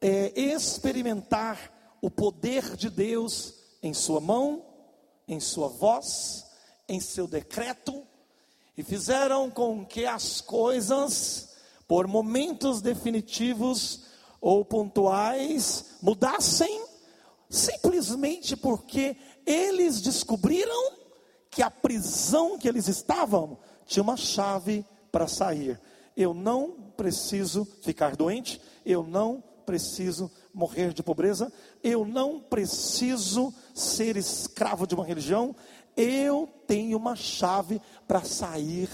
é, 0.00 0.32
experimentar 0.40 1.70
o 2.00 2.10
poder 2.10 2.76
de 2.76 2.88
Deus 2.88 3.54
em 3.82 3.92
sua 3.92 4.20
mão, 4.20 4.64
em 5.28 5.40
sua 5.40 5.68
voz, 5.68 6.46
em 6.88 6.98
seu 6.98 7.26
decreto, 7.26 8.06
e 8.76 8.82
fizeram 8.82 9.50
com 9.50 9.84
que 9.84 10.04
as 10.06 10.40
coisas, 10.40 11.56
por 11.86 12.06
momentos 12.06 12.80
definitivos 12.80 14.13
ou 14.44 14.62
pontuais, 14.62 15.96
mudassem, 16.02 16.84
simplesmente 17.48 18.54
porque 18.54 19.16
eles 19.46 20.02
descobriram 20.02 20.92
que 21.50 21.62
a 21.62 21.70
prisão 21.70 22.58
que 22.58 22.68
eles 22.68 22.86
estavam 22.86 23.56
tinha 23.86 24.02
uma 24.02 24.18
chave 24.18 24.84
para 25.10 25.26
sair. 25.26 25.80
Eu 26.14 26.34
não 26.34 26.72
preciso 26.94 27.66
ficar 27.80 28.16
doente, 28.16 28.60
eu 28.84 29.02
não 29.02 29.42
preciso 29.64 30.30
morrer 30.52 30.92
de 30.92 31.02
pobreza, 31.02 31.50
eu 31.82 32.04
não 32.04 32.38
preciso 32.38 33.50
ser 33.72 34.14
escravo 34.14 34.86
de 34.86 34.94
uma 34.94 35.06
religião, 35.06 35.56
eu 35.96 36.46
tenho 36.66 36.98
uma 36.98 37.16
chave 37.16 37.80
para 38.06 38.22
sair 38.22 38.90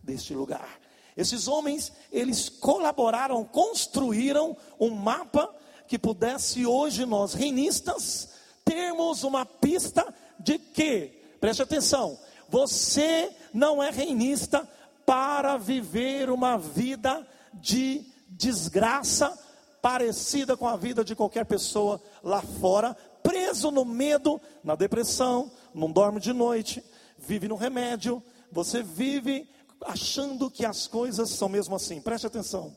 deste 0.00 0.34
lugar. 0.34 0.78
Esses 1.18 1.48
homens, 1.48 1.92
eles 2.12 2.48
colaboraram, 2.48 3.44
construíram 3.44 4.56
um 4.78 4.90
mapa 4.90 5.52
que 5.88 5.98
pudesse 5.98 6.64
hoje 6.64 7.04
nós, 7.04 7.34
reinistas, 7.34 8.28
termos 8.64 9.24
uma 9.24 9.44
pista 9.44 10.14
de 10.38 10.60
que, 10.60 11.20
preste 11.40 11.60
atenção, 11.60 12.16
você 12.48 13.32
não 13.52 13.82
é 13.82 13.90
reinista 13.90 14.68
para 15.04 15.56
viver 15.56 16.30
uma 16.30 16.56
vida 16.56 17.26
de 17.52 18.06
desgraça 18.28 19.36
parecida 19.82 20.56
com 20.56 20.68
a 20.68 20.76
vida 20.76 21.02
de 21.02 21.16
qualquer 21.16 21.46
pessoa 21.46 22.00
lá 22.22 22.42
fora, 22.42 22.96
preso 23.24 23.72
no 23.72 23.84
medo, 23.84 24.40
na 24.62 24.76
depressão, 24.76 25.50
não 25.74 25.90
dorme 25.90 26.20
de 26.20 26.32
noite, 26.32 26.80
vive 27.18 27.48
no 27.48 27.56
remédio, 27.56 28.22
você 28.52 28.84
vive 28.84 29.48
achando 29.82 30.50
que 30.50 30.64
as 30.64 30.86
coisas 30.86 31.30
são 31.30 31.48
mesmo 31.48 31.74
assim. 31.74 32.00
Preste 32.00 32.26
atenção. 32.26 32.76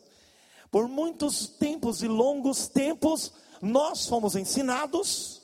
Por 0.69 0.87
muitos 0.87 1.47
tempos 1.47 2.01
e 2.01 2.07
longos 2.07 2.67
tempos, 2.67 3.33
nós 3.61 4.07
fomos 4.07 4.35
ensinados 4.35 5.41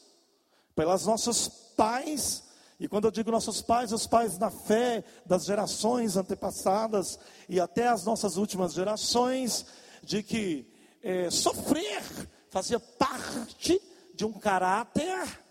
pelas 0.75 1.05
nossos 1.05 1.47
pais, 1.75 2.43
e 2.79 2.87
quando 2.87 3.05
eu 3.05 3.11
digo 3.11 3.31
nossos 3.31 3.61
pais, 3.61 3.91
os 3.91 4.07
pais 4.07 4.37
da 4.37 4.49
fé 4.49 5.03
das 5.25 5.45
gerações 5.45 6.15
antepassadas 6.15 7.19
e 7.49 7.59
até 7.59 7.87
as 7.87 8.05
nossas 8.05 8.37
últimas 8.37 8.73
gerações, 8.73 9.65
de 10.03 10.23
que 10.23 10.71
é, 11.01 11.29
sofrer 11.29 12.03
fazia 12.49 12.79
parte 12.79 13.81
de 14.13 14.25
um 14.25 14.33
caráter, 14.33 15.45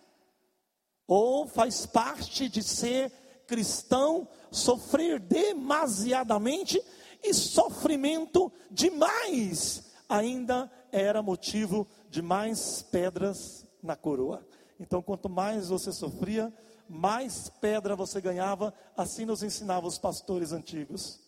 ou 1.07 1.47
faz 1.47 1.87
parte 1.87 2.49
de 2.49 2.63
ser 2.63 3.13
cristão, 3.47 4.29
sofrer 4.51 5.21
demasiadamente 5.21 6.83
e 7.23 7.33
sofrimento 7.33 8.53
demais 8.71 9.85
ainda 10.09 10.71
era 10.93 11.23
motivo 11.23 11.87
de 12.09 12.23
mais 12.23 12.83
pedras 12.83 13.67
na 13.83 13.97
coroa. 13.97 14.47
Então, 14.79 15.03
quanto 15.03 15.29
mais 15.29 15.69
você 15.69 15.93
sofria, 15.93 16.53
mais 16.89 17.49
pedra 17.61 17.97
você 17.97 18.21
ganhava, 18.21 18.73
assim 18.97 19.25
nos 19.25 19.43
ensinavam 19.43 19.89
os 19.89 19.99
pastores 19.99 20.53
antigos. 20.53 21.21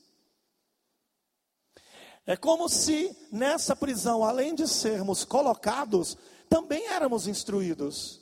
É 2.26 2.36
como 2.36 2.68
se 2.68 3.16
nessa 3.32 3.74
prisão, 3.74 4.22
além 4.22 4.54
de 4.54 4.68
sermos 4.68 5.24
colocados, 5.24 6.16
também 6.48 6.86
éramos 6.88 7.26
instruídos. 7.26 8.20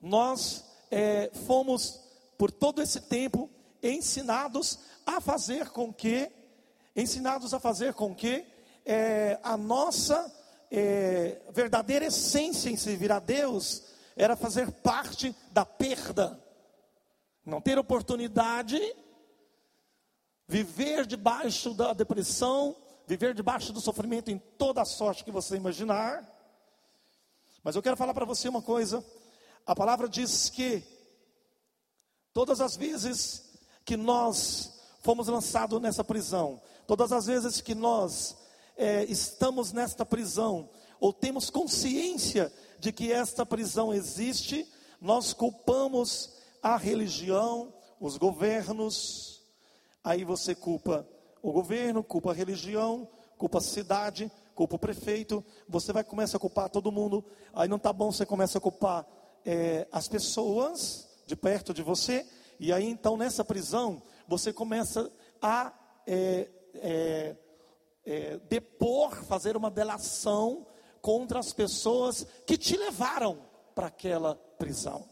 Nós 0.00 0.64
é, 0.92 1.30
fomos, 1.46 1.98
por 2.36 2.50
todo 2.50 2.82
esse 2.82 3.00
tempo, 3.00 3.48
ensinados 3.82 4.78
a 5.06 5.22
fazer 5.22 5.70
com 5.70 5.90
que, 5.90 6.30
ensinados 6.94 7.54
a 7.54 7.58
fazer 7.58 7.94
com 7.94 8.14
que 8.14 8.44
é, 8.84 9.40
a 9.42 9.56
nossa 9.56 10.30
é, 10.70 11.40
verdadeira 11.50 12.04
essência 12.04 12.68
em 12.68 12.76
servir 12.76 13.10
a 13.10 13.18
Deus 13.18 13.84
era 14.14 14.36
fazer 14.36 14.70
parte 14.70 15.34
da 15.50 15.64
perda, 15.64 16.38
não 17.42 17.58
ter 17.58 17.78
oportunidade, 17.78 18.78
viver 20.46 21.06
debaixo 21.06 21.72
da 21.72 21.94
depressão, 21.94 22.76
viver 23.06 23.32
debaixo 23.32 23.72
do 23.72 23.80
sofrimento 23.80 24.30
em 24.30 24.36
toda 24.36 24.82
a 24.82 24.84
sorte 24.84 25.24
que 25.24 25.30
você 25.30 25.56
imaginar. 25.56 26.30
Mas 27.64 27.74
eu 27.74 27.82
quero 27.82 27.96
falar 27.96 28.12
para 28.12 28.26
você 28.26 28.46
uma 28.46 28.60
coisa: 28.60 29.02
a 29.66 29.74
palavra 29.74 30.08
diz 30.08 30.48
que 30.48 30.82
todas 32.32 32.60
as 32.60 32.76
vezes 32.76 33.50
que 33.84 33.96
nós 33.96 34.80
fomos 35.02 35.28
lançados 35.28 35.80
nessa 35.80 36.04
prisão, 36.04 36.60
todas 36.86 37.12
as 37.12 37.26
vezes 37.26 37.60
que 37.60 37.74
nós 37.74 38.36
é, 38.76 39.04
estamos 39.04 39.72
nesta 39.72 40.04
prisão, 40.04 40.68
ou 41.00 41.12
temos 41.12 41.50
consciência 41.50 42.52
de 42.78 42.92
que 42.92 43.12
esta 43.12 43.44
prisão 43.44 43.92
existe, 43.92 44.66
nós 45.00 45.32
culpamos 45.32 46.30
a 46.62 46.76
religião, 46.76 47.74
os 48.00 48.16
governos. 48.16 49.42
Aí 50.02 50.24
você 50.24 50.54
culpa 50.54 51.06
o 51.42 51.52
governo, 51.52 52.04
culpa 52.04 52.30
a 52.30 52.34
religião, 52.34 53.08
culpa 53.36 53.58
a 53.58 53.60
cidade, 53.60 54.30
culpa 54.54 54.76
o 54.76 54.78
prefeito. 54.78 55.44
Você 55.68 55.92
vai 55.92 56.04
começar 56.04 56.36
a 56.36 56.40
culpar 56.40 56.70
todo 56.70 56.92
mundo. 56.92 57.24
Aí 57.52 57.68
não 57.68 57.78
está 57.78 57.92
bom, 57.92 58.12
você 58.12 58.24
começa 58.24 58.58
a 58.58 58.60
culpar 58.60 59.04
é, 59.44 59.86
as 59.90 60.08
pessoas 60.08 61.08
de 61.26 61.36
perto 61.36 61.72
de 61.72 61.82
você. 61.82 62.26
E 62.58 62.72
aí 62.72 62.86
então 62.86 63.16
nessa 63.16 63.44
prisão 63.44 64.02
você 64.26 64.52
começa 64.52 65.10
a 65.40 65.72
é, 66.06 66.48
é, 66.74 67.36
é 68.04 68.38
depor, 68.48 69.24
fazer 69.24 69.56
uma 69.56 69.70
delação 69.70 70.66
contra 71.00 71.38
as 71.38 71.52
pessoas 71.52 72.26
que 72.46 72.56
te 72.56 72.76
levaram 72.76 73.38
para 73.74 73.88
aquela 73.88 74.36
prisão. 74.58 75.04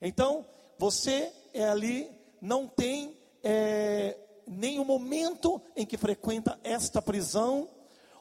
Então, 0.00 0.46
você 0.78 1.32
é 1.52 1.68
ali, 1.68 2.10
não 2.40 2.66
tem 2.66 3.16
é, 3.42 4.16
nenhum 4.46 4.84
momento 4.84 5.60
em 5.76 5.84
que 5.84 5.96
frequenta 5.96 6.58
esta 6.62 7.02
prisão, 7.02 7.68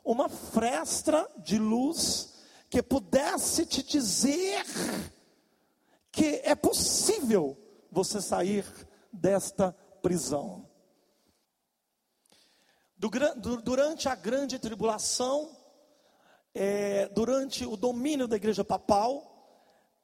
uma 0.04 0.28
fresta 0.28 1.30
de 1.38 1.58
luz 1.58 2.34
que 2.70 2.82
pudesse 2.82 3.66
te 3.66 3.82
dizer 3.84 4.64
que 6.12 6.42
é 6.44 6.56
possível 6.56 7.58
você 7.92 8.22
sair 8.22 8.66
desta 9.12 9.72
prisão. 10.02 10.68
Durante 13.64 14.10
a 14.10 14.16
grande 14.16 14.58
tribulação, 14.58 15.56
é, 16.54 17.08
durante 17.10 17.66
o 17.66 17.78
domínio 17.78 18.28
da 18.28 18.36
igreja 18.36 18.64
papal, 18.64 19.38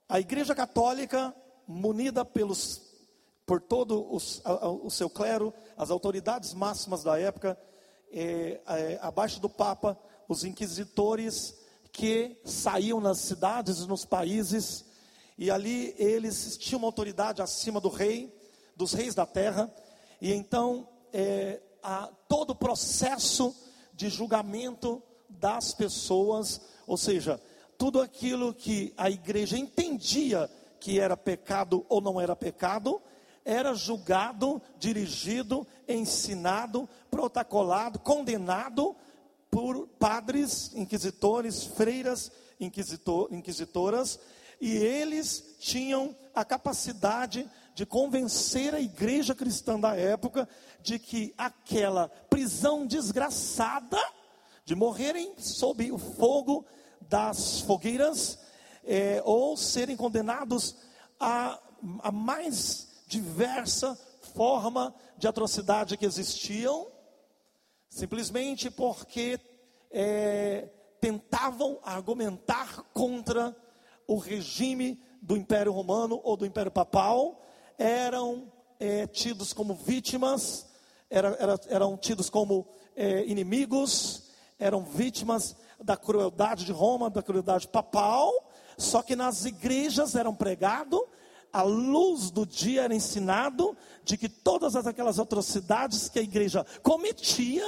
a 0.07 0.19
igreja 0.19 0.53
católica, 0.53 1.35
munida 1.67 2.23
pelos, 2.23 2.81
por 3.45 3.59
todo 3.59 4.13
os, 4.13 4.41
o 4.83 4.89
seu 4.91 5.09
clero, 5.09 5.51
as 5.75 5.89
autoridades 5.89 6.53
máximas 6.53 7.03
da 7.03 7.19
época, 7.19 7.57
é, 8.11 8.61
é, 8.67 8.99
abaixo 9.01 9.39
do 9.39 9.49
Papa, 9.49 9.97
os 10.29 10.43
inquisitores 10.43 11.62
que 11.93 12.35
saíam 12.43 12.99
nas 12.99 13.19
cidades 13.19 13.79
e 13.79 13.87
nos 13.87 14.03
países, 14.03 14.83
e 15.37 15.51
ali 15.51 15.95
eles 15.97 16.57
tinham 16.57 16.79
uma 16.79 16.87
autoridade 16.87 17.41
acima 17.41 17.79
do 17.79 17.87
rei, 17.87 18.35
dos 18.75 18.93
reis 18.93 19.13
da 19.13 19.27
terra, 19.27 19.71
e 20.19 20.33
então 20.33 20.89
é, 21.13 21.61
a, 21.83 22.09
todo 22.27 22.49
o 22.49 22.55
processo 22.55 23.55
de 23.93 24.09
julgamento 24.09 25.01
das 25.29 25.73
pessoas, 25.73 26.59
ou 26.87 26.97
seja, 26.97 27.39
tudo 27.77 28.01
aquilo 28.01 28.53
que 28.55 28.91
a 28.97 29.09
igreja 29.09 29.55
entendia 29.55 30.49
que 30.79 30.99
era 30.99 31.15
pecado 31.15 31.85
ou 31.87 32.01
não 32.01 32.19
era 32.19 32.35
pecado, 32.35 32.99
era 33.45 33.75
julgado, 33.75 34.59
dirigido, 34.79 35.67
ensinado, 35.87 36.89
protocolado, 37.11 37.99
condenado 37.99 38.95
por 39.53 39.87
padres, 39.99 40.71
inquisitores, 40.73 41.63
freiras, 41.63 42.31
inquisitor, 42.59 43.31
inquisitoras, 43.31 44.19
e 44.59 44.75
eles 44.75 45.57
tinham 45.59 46.15
a 46.33 46.43
capacidade 46.43 47.47
de 47.75 47.85
convencer 47.85 48.73
a 48.73 48.79
igreja 48.79 49.35
cristã 49.35 49.79
da 49.79 49.95
época 49.95 50.49
de 50.81 50.97
que 50.97 51.35
aquela 51.37 52.09
prisão 52.31 52.87
desgraçada 52.87 53.99
de 54.65 54.73
morrerem 54.73 55.35
sob 55.37 55.91
o 55.91 55.99
fogo 55.99 56.65
das 57.01 57.61
fogueiras, 57.61 58.39
é, 58.83 59.21
ou 59.23 59.55
serem 59.55 59.95
condenados 59.95 60.77
a, 61.19 61.59
a 61.99 62.11
mais 62.11 62.87
diversa 63.05 63.95
forma 64.33 64.95
de 65.15 65.27
atrocidade 65.27 65.95
que 65.95 66.07
existiam, 66.07 66.87
simplesmente 67.93 68.71
porque 68.71 69.39
é, 69.91 70.67
tentavam 70.99 71.77
argumentar 71.83 72.81
contra 72.91 73.55
o 74.07 74.17
regime 74.17 74.99
do 75.21 75.37
Império 75.37 75.71
Romano 75.71 76.19
ou 76.23 76.35
do 76.35 76.43
Império 76.43 76.71
Papal, 76.71 77.39
eram 77.77 78.51
é, 78.79 79.05
tidos 79.05 79.53
como 79.53 79.75
vítimas, 79.75 80.65
era, 81.07 81.37
era, 81.39 81.59
eram 81.69 81.95
tidos 81.95 82.31
como 82.31 82.67
é, 82.95 83.23
inimigos, 83.27 84.31
eram 84.57 84.83
vítimas 84.83 85.55
da 85.79 85.95
crueldade 85.95 86.65
de 86.65 86.71
Roma, 86.71 87.11
da 87.11 87.21
crueldade 87.21 87.67
papal, 87.67 88.31
só 88.75 89.03
que 89.03 89.15
nas 89.15 89.45
igrejas 89.45 90.15
eram 90.15 90.33
pregado, 90.33 91.07
a 91.53 91.61
luz 91.61 92.31
do 92.31 92.47
dia 92.47 92.81
era 92.81 92.95
ensinado 92.95 93.77
de 94.03 94.17
que 94.17 94.27
todas 94.27 94.75
aquelas 94.75 95.19
atrocidades 95.19 96.09
que 96.09 96.17
a 96.17 96.23
igreja 96.23 96.65
cometia 96.81 97.63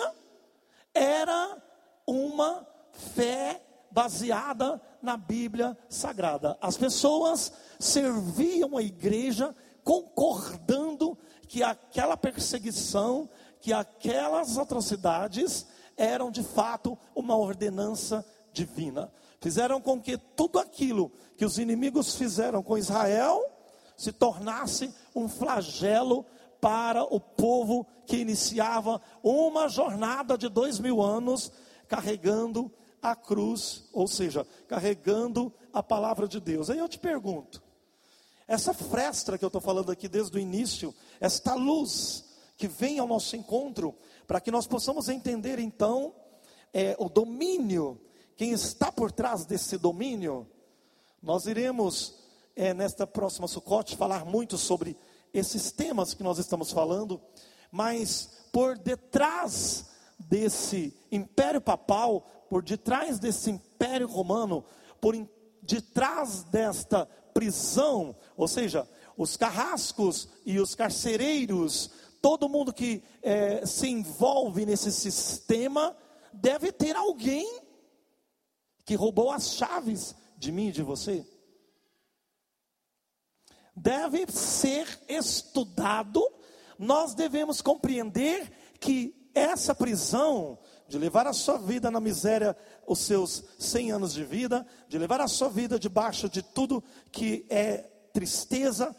era 0.91 1.61
uma 2.07 2.67
fé 2.91 3.61
baseada 3.91 4.81
na 5.03 5.15
Bíblia 5.15 5.77
Sagrada. 5.87 6.57
As 6.59 6.75
pessoas 6.75 7.53
serviam 7.79 8.75
a 8.75 8.81
igreja 8.81 9.55
concordando 9.83 11.15
que 11.47 11.61
aquela 11.61 12.17
perseguição, 12.17 13.29
que 13.61 13.71
aquelas 13.71 14.57
atrocidades 14.57 15.67
eram 15.95 16.31
de 16.31 16.41
fato 16.41 16.97
uma 17.13 17.37
ordenança 17.37 18.25
divina. 18.51 19.11
Fizeram 19.39 19.79
com 19.79 20.01
que 20.01 20.17
tudo 20.17 20.57
aquilo 20.57 21.11
que 21.37 21.45
os 21.45 21.59
inimigos 21.59 22.15
fizeram 22.15 22.63
com 22.63 22.79
Israel 22.79 23.54
se 23.97 24.11
tornasse 24.11 24.93
um 25.15 25.27
flagelo 25.27 26.25
para 26.59 27.03
o 27.03 27.19
povo 27.19 27.85
que 28.05 28.17
iniciava 28.17 29.01
uma 29.23 29.67
jornada 29.67 30.37
de 30.37 30.49
dois 30.49 30.79
mil 30.79 31.01
anos 31.01 31.51
carregando 31.87 32.71
a 33.01 33.15
cruz, 33.15 33.83
ou 33.93 34.07
seja, 34.07 34.47
carregando 34.67 35.53
a 35.71 35.83
palavra 35.83 36.27
de 36.27 36.39
Deus. 36.39 36.69
Aí 36.69 36.79
eu 36.79 36.89
te 36.89 36.97
pergunto: 36.97 37.61
essa 38.47 38.73
fresta 38.73 39.37
que 39.37 39.45
eu 39.45 39.47
estou 39.47 39.61
falando 39.61 39.91
aqui 39.91 40.07
desde 40.07 40.35
o 40.37 40.39
início, 40.39 40.93
esta 41.19 41.53
luz 41.53 42.25
que 42.57 42.67
vem 42.67 42.99
ao 42.99 43.07
nosso 43.07 43.35
encontro, 43.35 43.95
para 44.25 44.39
que 44.39 44.49
nós 44.49 44.65
possamos 44.65 45.09
entender 45.09 45.59
então 45.59 46.15
é, 46.73 46.95
o 46.97 47.09
domínio, 47.09 48.01
quem 48.35 48.51
está 48.51 48.91
por 48.91 49.11
trás 49.11 49.45
desse 49.45 49.77
domínio, 49.77 50.47
nós 51.21 51.45
iremos 51.45 52.24
é, 52.55 52.73
nesta 52.73 53.05
próxima 53.05 53.47
Sucote 53.47 53.97
falar 53.97 54.25
muito 54.25 54.57
sobre 54.57 54.97
esses 55.33 55.71
temas 55.71 56.13
que 56.13 56.23
nós 56.23 56.37
estamos 56.37 56.71
falando, 56.71 57.21
mas 57.69 58.47
por 58.51 58.77
detrás 58.77 59.87
desse 60.17 60.97
império 61.11 61.59
papal, 61.59 62.21
por 62.49 62.63
detrás 62.63 63.19
desse 63.19 63.51
império 63.51 64.07
romano, 64.07 64.63
por 65.01 65.13
detrás 65.61 66.43
desta 66.43 67.05
prisão, 67.33 68.15
ou 68.37 68.47
seja, 68.47 68.87
os 69.17 69.35
carrascos 69.35 70.29
e 70.45 70.59
os 70.59 70.73
carcereiros, 70.73 71.91
todo 72.21 72.49
mundo 72.49 72.71
que 72.71 73.03
é, 73.21 73.65
se 73.65 73.89
envolve 73.89 74.65
nesse 74.65 74.91
sistema, 74.91 75.95
deve 76.31 76.71
ter 76.71 76.95
alguém 76.95 77.61
que 78.85 78.95
roubou 78.95 79.31
as 79.31 79.55
chaves 79.55 80.15
de 80.37 80.51
mim 80.51 80.67
e 80.67 80.71
de 80.71 80.81
você. 80.81 81.25
Deve 83.75 84.25
ser 84.31 84.87
estudado, 85.07 86.23
nós 86.79 87.13
devemos 87.13 87.61
compreender 87.61 88.51
que 88.79 89.13
essa 89.33 89.75
prisão, 89.75 90.57
de 90.87 90.97
levar 90.97 91.27
a 91.27 91.33
sua 91.33 91.57
vida 91.57 91.91
na 91.91 91.99
miséria, 91.99 92.55
os 92.87 92.99
seus 92.99 93.43
100 93.59 93.91
anos 93.91 94.13
de 94.13 94.23
vida, 94.23 94.65
de 94.87 94.97
levar 94.97 95.19
a 95.19 95.27
sua 95.27 95.49
vida 95.49 95.77
debaixo 95.77 96.29
de 96.29 96.41
tudo 96.41 96.83
que 97.11 97.45
é 97.49 97.89
tristeza, 98.13 98.95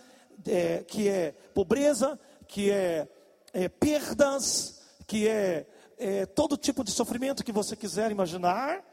é, 0.46 0.84
que 0.84 1.08
é 1.08 1.32
pobreza, 1.54 2.18
que 2.46 2.70
é, 2.70 3.08
é 3.52 3.68
perdas, 3.68 4.82
que 5.06 5.26
é, 5.26 5.66
é, 5.96 6.26
todo 6.26 6.56
tipo 6.56 6.84
de 6.84 6.90
sofrimento 6.90 7.42
que 7.42 7.52
você 7.52 7.74
quiser 7.74 8.10
imaginar, 8.10 8.84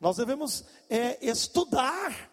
nós 0.00 0.16
devemos 0.16 0.64
é, 0.88 1.24
estudar, 1.24 2.30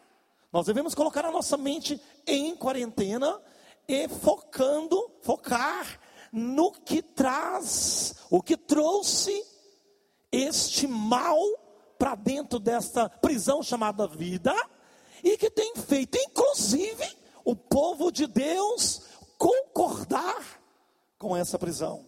nós 0.52 0.66
devemos 0.66 0.96
colocar 0.96 1.26
a 1.26 1.32
nossa 1.32 1.58
mente 1.58 2.02
em 2.28 2.56
quarentena 2.56 3.42
e 3.88 4.08
focando, 4.08 5.12
focar 5.22 6.00
no 6.32 6.72
que 6.72 7.02
traz, 7.02 8.16
o 8.30 8.42
que 8.42 8.58
trouxe 8.58 9.44
este 10.32 10.86
mal 10.86 11.42
para 11.98 12.16
dentro 12.16 12.60
desta 12.60 13.10
prisão 13.10 13.64
chamada 13.64 14.08
vida 14.08 14.54
e 15.24 15.38
que 15.38 15.50
tem 15.50 15.74
feito, 15.76 16.18
inclusive, 16.18 17.18
o 17.44 17.56
povo 17.56 18.12
de 18.12 18.28
Deus 18.28 19.02
concordar 19.38 20.62
com 21.18 21.36
essa 21.36 21.58
prisão. 21.58 22.06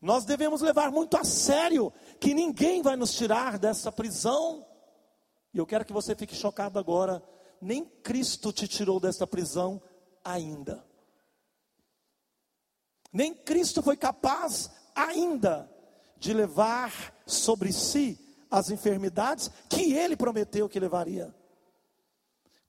Nós 0.00 0.24
devemos 0.24 0.60
levar 0.60 0.92
muito 0.92 1.16
a 1.16 1.24
sério 1.24 1.92
que 2.20 2.32
ninguém 2.32 2.82
vai 2.82 2.94
nos 2.94 3.12
tirar 3.14 3.58
dessa 3.58 3.90
prisão. 3.90 4.64
E 5.52 5.58
eu 5.58 5.66
quero 5.66 5.84
que 5.84 5.92
você 5.92 6.14
fique 6.14 6.34
chocado 6.34 6.78
agora. 6.78 7.22
Nem 7.60 7.84
Cristo 7.84 8.52
te 8.52 8.68
tirou 8.68 9.00
dessa 9.00 9.26
prisão 9.26 9.82
ainda. 10.24 10.84
Nem 13.12 13.34
Cristo 13.34 13.82
foi 13.82 13.96
capaz 13.96 14.70
ainda 14.94 15.70
de 16.16 16.32
levar 16.32 17.14
sobre 17.26 17.72
si 17.72 18.18
as 18.50 18.70
enfermidades 18.70 19.50
que 19.68 19.94
ele 19.94 20.16
prometeu 20.16 20.68
que 20.68 20.80
levaria. 20.80 21.34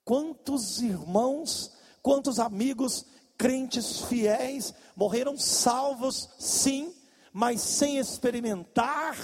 Quantos 0.03 0.81
irmãos, 0.81 1.73
quantos 2.01 2.39
amigos, 2.39 3.05
crentes 3.37 4.01
fiéis 4.01 4.73
morreram 4.95 5.37
salvos, 5.37 6.29
sim, 6.39 6.95
mas 7.31 7.61
sem 7.61 7.97
experimentar 7.97 9.15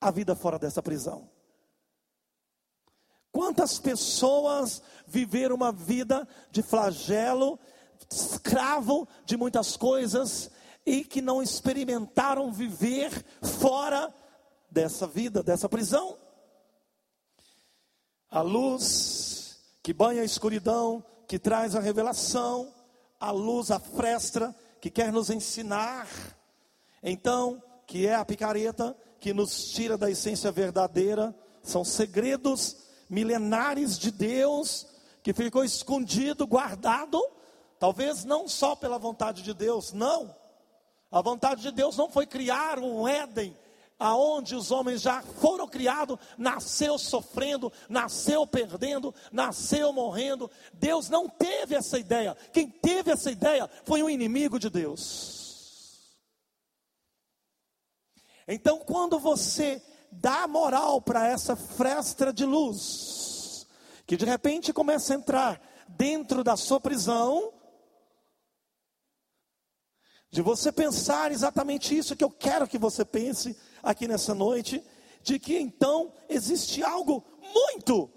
a 0.00 0.10
vida 0.10 0.34
fora 0.34 0.58
dessa 0.58 0.82
prisão. 0.82 1.33
Quantas 3.34 3.80
pessoas 3.80 4.80
viveram 5.08 5.56
uma 5.56 5.72
vida 5.72 6.26
de 6.52 6.62
flagelo, 6.62 7.58
escravo 8.08 9.08
de 9.26 9.36
muitas 9.36 9.76
coisas 9.76 10.52
e 10.86 11.02
que 11.02 11.20
não 11.20 11.42
experimentaram 11.42 12.52
viver 12.52 13.10
fora 13.42 14.14
dessa 14.70 15.04
vida, 15.08 15.42
dessa 15.42 15.68
prisão? 15.68 16.16
A 18.30 18.40
luz 18.40 19.58
que 19.82 19.92
banha 19.92 20.22
a 20.22 20.24
escuridão, 20.24 21.04
que 21.26 21.36
traz 21.36 21.74
a 21.74 21.80
revelação, 21.80 22.72
a 23.18 23.32
luz, 23.32 23.72
a 23.72 23.80
fresta 23.80 24.54
que 24.80 24.88
quer 24.88 25.12
nos 25.12 25.28
ensinar, 25.28 26.06
então, 27.02 27.60
que 27.84 28.06
é 28.06 28.14
a 28.14 28.24
picareta 28.24 28.96
que 29.18 29.34
nos 29.34 29.72
tira 29.72 29.98
da 29.98 30.08
essência 30.08 30.52
verdadeira, 30.52 31.34
são 31.64 31.84
segredos 31.84 32.83
milenares 33.08 33.98
de 33.98 34.10
Deus 34.10 34.86
que 35.22 35.32
ficou 35.32 35.64
escondido, 35.64 36.46
guardado, 36.46 37.22
talvez 37.78 38.24
não 38.24 38.46
só 38.46 38.76
pela 38.76 38.98
vontade 38.98 39.42
de 39.42 39.54
Deus, 39.54 39.92
não. 39.92 40.34
A 41.10 41.22
vontade 41.22 41.62
de 41.62 41.70
Deus 41.70 41.96
não 41.96 42.10
foi 42.10 42.26
criar 42.26 42.78
um 42.78 43.08
Éden 43.08 43.56
aonde 43.98 44.54
os 44.54 44.70
homens 44.70 45.00
já 45.00 45.22
foram 45.22 45.66
criados, 45.66 46.18
nasceu 46.36 46.98
sofrendo, 46.98 47.72
nasceu 47.88 48.46
perdendo, 48.46 49.14
nasceu 49.32 49.92
morrendo. 49.92 50.50
Deus 50.72 51.08
não 51.08 51.28
teve 51.28 51.74
essa 51.74 51.98
ideia. 51.98 52.36
Quem 52.52 52.68
teve 52.68 53.10
essa 53.10 53.30
ideia 53.30 53.70
foi 53.84 54.02
um 54.02 54.10
inimigo 54.10 54.58
de 54.58 54.68
Deus. 54.68 56.14
Então, 58.46 58.78
quando 58.80 59.18
você 59.18 59.82
dá 60.20 60.46
moral 60.46 61.00
para 61.00 61.28
essa 61.28 61.56
fresta 61.56 62.32
de 62.32 62.44
luz, 62.44 63.66
que 64.06 64.16
de 64.16 64.24
repente 64.24 64.72
começa 64.72 65.12
a 65.12 65.16
entrar 65.16 65.60
dentro 65.88 66.42
da 66.44 66.56
sua 66.56 66.80
prisão, 66.80 67.52
de 70.30 70.42
você 70.42 70.72
pensar 70.72 71.30
exatamente 71.30 71.96
isso 71.96 72.16
que 72.16 72.24
eu 72.24 72.30
quero 72.30 72.66
que 72.66 72.78
você 72.78 73.04
pense 73.04 73.56
aqui 73.82 74.08
nessa 74.08 74.34
noite, 74.34 74.82
de 75.22 75.38
que 75.38 75.56
então 75.56 76.12
existe 76.28 76.82
algo 76.82 77.24
muito, 77.54 78.10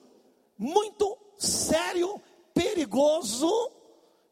muito 0.57 1.17
sério, 1.37 2.21
perigoso, 2.53 3.71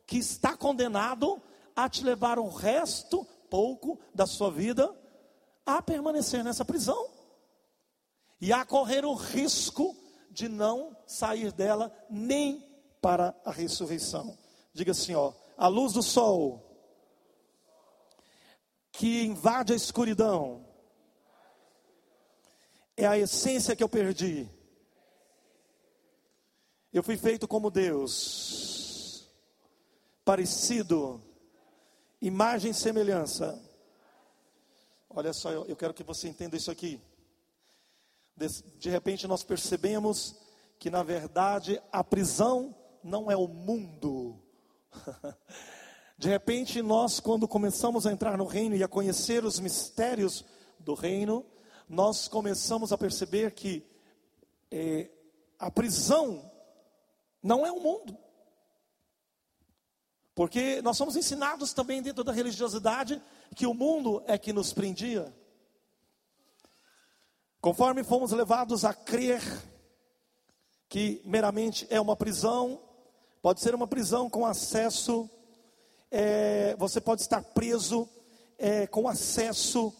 que 0.07 0.17
está 0.17 0.57
condenado 0.57 1.41
a 1.75 1.87
te 1.87 2.03
levar 2.03 2.39
o 2.39 2.47
resto 2.47 3.25
pouco 3.49 3.99
da 4.13 4.25
sua 4.25 4.49
vida 4.49 4.93
a 5.65 5.81
permanecer 5.81 6.43
nessa 6.43 6.65
prisão 6.65 7.14
e 8.39 8.51
a 8.51 8.65
correr 8.65 9.05
o 9.05 9.13
risco 9.13 9.95
de 10.29 10.47
não 10.47 10.95
sair 11.07 11.51
dela 11.51 11.91
nem 12.09 12.61
para 13.01 13.35
a 13.45 13.51
ressurreição. 13.51 14.37
Diga 14.73 14.91
assim, 14.91 15.15
ó, 15.15 15.33
a 15.57 15.67
luz 15.67 15.93
do 15.93 16.03
sol 16.03 16.61
que 18.91 19.23
invade 19.23 19.73
a 19.73 19.75
escuridão 19.75 20.65
é 22.97 23.05
a 23.05 23.17
essência 23.17 23.75
que 23.75 23.83
eu 23.83 23.89
perdi. 23.89 24.49
Eu 26.91 27.03
fui 27.03 27.17
feito 27.17 27.47
como 27.47 27.69
Deus, 27.69 29.29
parecido, 30.23 31.21
imagem 32.21 32.71
e 32.71 32.73
semelhança. 32.73 33.61
Olha 35.09 35.33
só, 35.33 35.51
eu 35.51 35.75
quero 35.75 35.93
que 35.93 36.03
você 36.03 36.29
entenda 36.29 36.55
isso 36.55 36.71
aqui. 36.71 37.01
De, 38.37 38.89
repente 38.89 39.27
nós 39.27 39.43
percebemos 39.43 40.35
que 40.77 40.89
na 40.89 41.03
verdade 41.03 41.81
a 41.91 42.03
prisão 42.03 42.75
não 43.03 43.31
é 43.31 43.35
o 43.35 43.47
mundo. 43.47 44.41
De 46.17 46.29
repente 46.29 46.81
nós, 46.81 47.19
quando 47.19 47.47
começamos 47.47 48.05
a 48.05 48.11
entrar 48.11 48.37
no 48.37 48.45
reino 48.45 48.75
e 48.75 48.83
a 48.83 48.87
conhecer 48.87 49.43
os 49.43 49.59
mistérios 49.59 50.45
do 50.79 50.93
reino, 50.93 51.45
nós 51.87 52.27
começamos 52.27 52.91
a 52.91 52.97
perceber 52.97 53.51
que 53.51 53.85
é, 54.71 55.09
a 55.59 55.69
prisão 55.69 56.51
não 57.41 57.65
é 57.65 57.71
o 57.71 57.79
mundo. 57.79 58.17
Porque 60.33 60.81
nós 60.81 60.97
somos 60.97 61.15
ensinados 61.15 61.73
também 61.73 62.01
dentro 62.01 62.23
da 62.23 62.33
religiosidade 62.33 63.21
que 63.55 63.65
o 63.65 63.73
mundo 63.73 64.21
é 64.27 64.37
que 64.37 64.51
nos 64.51 64.73
prendia. 64.73 65.33
Conforme 67.65 68.03
fomos 68.03 68.31
levados 68.31 68.85
a 68.85 68.93
crer 68.93 69.41
que 70.87 71.19
meramente 71.25 71.87
é 71.89 71.99
uma 71.99 72.15
prisão, 72.15 72.79
pode 73.41 73.59
ser 73.59 73.73
uma 73.73 73.87
prisão 73.87 74.29
com 74.29 74.45
acesso, 74.45 75.27
é, 76.11 76.75
você 76.77 77.01
pode 77.01 77.21
estar 77.21 77.41
preso 77.41 78.07
é, 78.59 78.85
com 78.85 79.07
acesso 79.07 79.91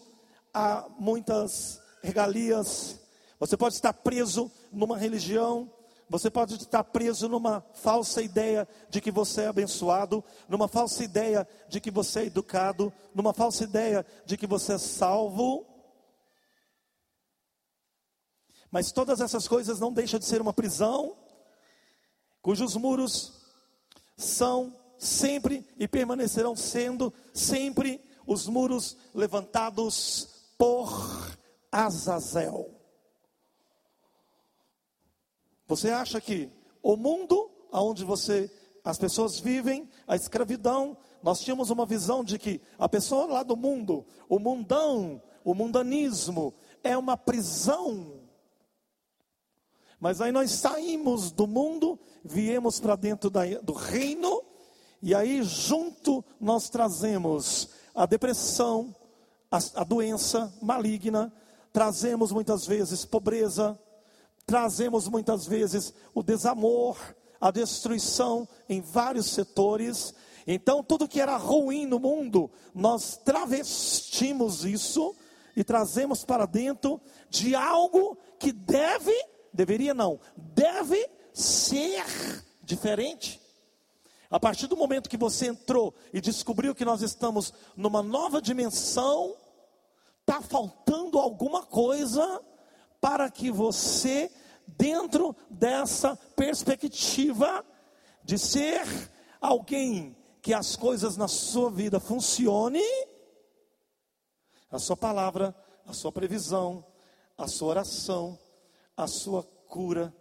a 0.54 0.86
muitas 0.96 1.82
regalias, 2.04 3.00
você 3.36 3.56
pode 3.56 3.74
estar 3.74 3.92
preso 3.94 4.48
numa 4.70 4.96
religião, 4.96 5.68
você 6.08 6.30
pode 6.30 6.54
estar 6.54 6.84
preso 6.84 7.28
numa 7.28 7.64
falsa 7.74 8.22
ideia 8.22 8.68
de 8.88 9.00
que 9.00 9.10
você 9.10 9.40
é 9.40 9.46
abençoado, 9.48 10.22
numa 10.48 10.68
falsa 10.68 11.02
ideia 11.02 11.44
de 11.68 11.80
que 11.80 11.90
você 11.90 12.20
é 12.20 12.26
educado, 12.26 12.92
numa 13.12 13.34
falsa 13.34 13.64
ideia 13.64 14.06
de 14.24 14.36
que 14.36 14.46
você 14.46 14.74
é 14.74 14.78
salvo. 14.78 15.75
Mas 18.70 18.92
todas 18.92 19.20
essas 19.20 19.46
coisas 19.46 19.80
não 19.80 19.92
deixam 19.92 20.18
de 20.18 20.26
ser 20.26 20.40
uma 20.40 20.52
prisão, 20.52 21.16
cujos 22.42 22.76
muros 22.76 23.32
são 24.16 24.74
sempre 24.98 25.66
e 25.78 25.86
permanecerão 25.86 26.56
sendo 26.56 27.12
sempre 27.32 28.00
os 28.26 28.46
muros 28.46 28.96
levantados 29.14 30.28
por 30.58 31.36
Azazel. 31.70 32.70
Você 35.68 35.90
acha 35.90 36.20
que 36.20 36.50
o 36.82 36.96
mundo 36.96 37.50
onde 37.72 38.04
você, 38.04 38.50
as 38.84 38.98
pessoas 38.98 39.38
vivem, 39.38 39.88
a 40.06 40.16
escravidão, 40.16 40.96
nós 41.22 41.40
tínhamos 41.40 41.70
uma 41.70 41.84
visão 41.84 42.22
de 42.22 42.38
que 42.38 42.60
a 42.78 42.88
pessoa 42.88 43.26
lá 43.26 43.42
do 43.42 43.56
mundo, 43.56 44.06
o 44.28 44.38
mundão, 44.38 45.20
o 45.44 45.54
mundanismo, 45.54 46.54
é 46.82 46.96
uma 46.96 47.16
prisão. 47.16 48.15
Mas 49.98 50.20
aí 50.20 50.30
nós 50.30 50.50
saímos 50.50 51.30
do 51.30 51.46
mundo, 51.46 51.98
viemos 52.24 52.78
para 52.80 52.96
dentro 52.96 53.30
da, 53.30 53.44
do 53.62 53.72
reino, 53.72 54.42
e 55.02 55.14
aí 55.14 55.42
junto 55.42 56.24
nós 56.40 56.68
trazemos 56.68 57.70
a 57.94 58.04
depressão, 58.04 58.94
a, 59.50 59.58
a 59.76 59.84
doença 59.84 60.52
maligna, 60.60 61.32
trazemos 61.72 62.32
muitas 62.32 62.66
vezes 62.66 63.04
pobreza, 63.04 63.78
trazemos 64.46 65.08
muitas 65.08 65.46
vezes 65.46 65.92
o 66.14 66.22
desamor, 66.22 66.96
a 67.40 67.50
destruição 67.50 68.48
em 68.68 68.80
vários 68.80 69.26
setores. 69.26 70.14
Então, 70.46 70.82
tudo 70.82 71.08
que 71.08 71.20
era 71.20 71.36
ruim 71.36 71.86
no 71.86 71.98
mundo, 71.98 72.50
nós 72.74 73.16
travestimos 73.16 74.64
isso 74.64 75.14
e 75.56 75.64
trazemos 75.64 76.24
para 76.24 76.46
dentro 76.46 77.00
de 77.28 77.54
algo 77.54 78.16
que 78.38 78.52
deve, 78.52 79.12
deveria 79.56 79.94
não, 79.94 80.20
deve 80.36 81.10
ser 81.32 82.04
diferente. 82.62 83.40
A 84.30 84.38
partir 84.38 84.66
do 84.66 84.76
momento 84.76 85.08
que 85.08 85.16
você 85.16 85.46
entrou 85.46 85.94
e 86.12 86.20
descobriu 86.20 86.74
que 86.74 86.84
nós 86.84 87.00
estamos 87.02 87.52
numa 87.76 88.02
nova 88.02 88.40
dimensão, 88.40 89.36
está 90.20 90.42
faltando 90.42 91.18
alguma 91.18 91.64
coisa 91.64 92.42
para 93.00 93.30
que 93.30 93.50
você, 93.50 94.30
dentro 94.66 95.34
dessa 95.48 96.16
perspectiva 96.36 97.64
de 98.22 98.38
ser 98.38 98.84
alguém 99.40 100.16
que 100.42 100.52
as 100.52 100.76
coisas 100.76 101.16
na 101.16 101.28
sua 101.28 101.70
vida 101.70 102.00
funcione, 102.00 102.82
a 104.70 104.78
sua 104.78 104.96
palavra, 104.96 105.54
a 105.86 105.92
sua 105.92 106.10
previsão, 106.10 106.84
a 107.38 107.46
sua 107.46 107.68
oração, 107.68 108.38
a 108.96 109.06
sua 109.06 109.42
cura, 109.42 110.14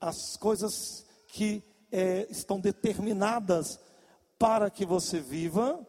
as 0.00 0.36
coisas 0.36 1.06
que 1.28 1.62
é, 1.90 2.26
estão 2.30 2.60
determinadas 2.60 3.80
para 4.38 4.70
que 4.70 4.84
você 4.84 5.20
viva, 5.20 5.84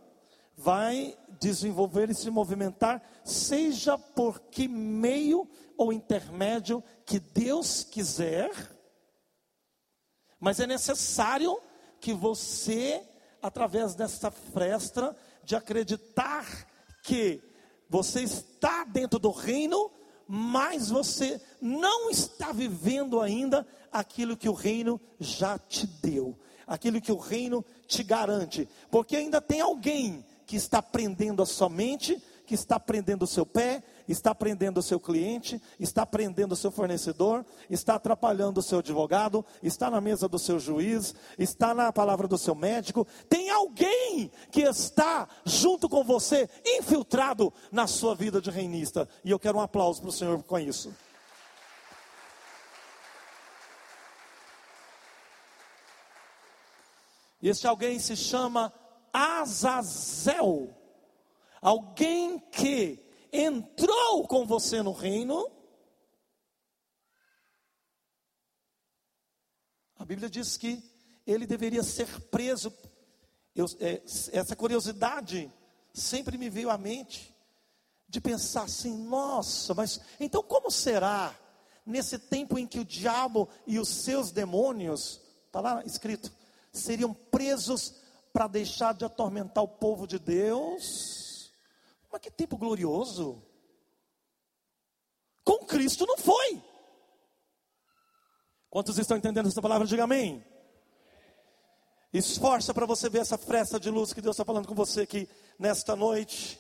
vai 0.56 1.18
desenvolver 1.40 2.10
e 2.10 2.16
se 2.16 2.30
movimentar, 2.30 3.02
seja 3.24 3.98
por 3.98 4.40
que 4.40 4.68
meio 4.68 5.50
ou 5.78 5.94
intermédio 5.94 6.84
que 7.06 7.20
Deus 7.20 7.84
quiser, 7.84 8.52
mas 10.40 10.60
é 10.60 10.68
necessário 10.68 11.60
que 12.00 12.14
você, 12.14 13.06
através 13.42 13.94
dessa 13.94 14.32
fresta, 14.32 15.16
de 15.44 15.56
acreditar 15.56 16.46
que 17.04 17.42
você 17.90 18.24
está 18.24 18.84
dentro 18.84 19.20
do 19.20 19.32
reino, 19.32 19.92
mas 20.32 20.90
você 20.90 21.42
não 21.60 22.12
está 22.12 22.52
vivendo 22.52 23.20
ainda 23.20 23.66
aquilo 23.92 24.38
que 24.38 24.48
o 24.48 24.54
reino 24.54 25.02
já 25.20 25.58
te 25.58 25.88
deu, 25.88 26.38
aquilo 26.68 27.02
que 27.02 27.12
o 27.12 27.18
reino 27.18 27.66
te 27.88 28.04
garante, 28.04 28.70
porque 28.92 29.16
ainda 29.16 29.42
tem 29.42 29.60
alguém 29.60 30.24
que 30.46 30.56
está 30.56 30.84
prendendo 30.84 31.42
a 31.42 31.48
sua 31.48 31.68
mente, 31.68 32.22
que 32.46 32.54
está 32.54 32.80
prendendo 32.80 33.24
o 33.24 33.28
seu 33.28 33.44
pé, 33.44 33.82
está 34.10 34.34
prendendo 34.34 34.80
o 34.80 34.84
seu 34.84 35.00
cliente, 35.00 35.62
está 35.80 36.04
prendendo 36.04 36.54
o 36.54 36.56
seu 36.56 36.72
fornecedor, 36.72 37.46
está 37.70 37.96
atrapalhando 37.96 38.60
o 38.60 38.64
seu 38.64 38.80
advogado, 38.80 39.46
está 39.62 39.90
na 39.90 40.02
mesa 40.02 40.28
do 40.28 40.40
seu 40.40 40.60
juiz, 40.60 41.14
está 41.38 41.76
na 41.76 41.94
palavra 41.94 42.28
do 42.28 42.38
seu 42.38 42.56
médico. 42.56 43.06
Tem 43.30 43.52
alguém 43.52 44.32
que 44.52 44.62
está 44.62 45.28
junto 45.46 45.88
com 45.88 46.04
você, 46.04 46.50
infiltrado 46.66 47.54
na 47.72 47.86
sua 47.86 48.16
vida 48.16 48.42
de 48.42 48.50
reinista. 48.50 49.08
E 49.24 49.30
eu 49.30 49.38
quero 49.38 49.60
um 49.60 49.62
aplauso 49.62 50.02
para 50.02 50.10
o 50.10 50.14
Senhor 50.14 50.42
com 50.44 50.58
isso. 50.58 50.92
E 57.42 57.48
este 57.48 57.68
alguém 57.68 58.00
se 58.00 58.18
chama 58.18 58.74
Azazel, 59.14 60.76
alguém 61.62 62.40
que 62.52 63.09
entrou 63.32 64.28
com 64.28 64.46
você 64.46 64.82
no 64.82 64.92
reino. 64.92 65.50
A 69.96 70.06
Bíblia 70.06 70.30
diz 70.30 70.58
que 70.58 70.82
ele 71.26 71.46
deveria 71.46 71.84
ser 71.84 72.08
preso. 72.30 72.74
Eu, 73.56 73.66
é, 73.80 74.02
essa 74.32 74.56
curiosidade 74.56 75.52
sempre 75.94 76.38
me 76.38 76.50
veio 76.50 76.70
à 76.70 76.78
mente 76.78 77.36
de 78.08 78.20
pensar 78.20 78.64
assim: 78.64 78.98
nossa, 79.06 79.74
mas 79.74 80.00
então 80.20 80.42
como 80.42 80.72
será 80.72 81.36
nesse 81.86 82.18
tempo 82.20 82.58
em 82.58 82.68
que 82.68 82.80
o 82.80 82.86
diabo 82.86 83.50
e 83.66 83.80
os 83.80 83.90
seus 83.90 84.32
demônios, 84.32 85.20
está 85.48 85.60
lá 85.60 85.84
escrito, 85.86 86.32
seriam 86.72 87.14
presos 87.14 87.96
para 88.32 88.48
deixar 88.48 88.94
de 88.94 89.04
atormentar 89.04 89.64
o 89.64 89.68
povo 89.68 90.06
de 90.06 90.20
Deus. 90.20 91.29
Mas 92.12 92.22
que 92.22 92.32
tempo 92.32 92.58
glorioso! 92.58 93.44
Com 95.44 95.60
Cristo 95.66 96.06
não 96.06 96.18
foi. 96.18 96.62
Quantos 98.70 98.98
estão 98.98 99.18
entendendo 99.18 99.48
essa 99.48 99.62
palavra? 99.62 99.88
Diga 99.88 100.04
amém. 100.04 100.46
Esforça 102.14 102.74
para 102.74 102.86
você 102.86 103.10
ver 103.10 103.20
essa 103.20 103.38
fresta 103.38 103.80
de 103.80 103.90
luz 103.90 104.14
que 104.14 104.22
Deus 104.22 104.36
está 104.36 104.46
falando 104.46 104.68
com 104.68 104.76
você 104.76 105.02
aqui 105.02 105.30
nesta 105.58 105.96
noite. 105.96 106.60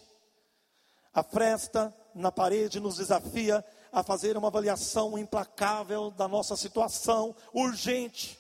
A 1.13 1.23
fresta 1.23 1.95
na 2.13 2.31
parede 2.31 2.79
nos 2.79 2.97
desafia 2.97 3.65
a 3.91 4.03
fazer 4.03 4.37
uma 4.37 4.47
avaliação 4.47 5.17
implacável 5.17 6.11
da 6.11 6.27
nossa 6.27 6.55
situação 6.55 7.35
urgente. 7.53 8.39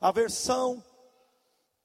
A 0.00 0.10
versão 0.10 0.82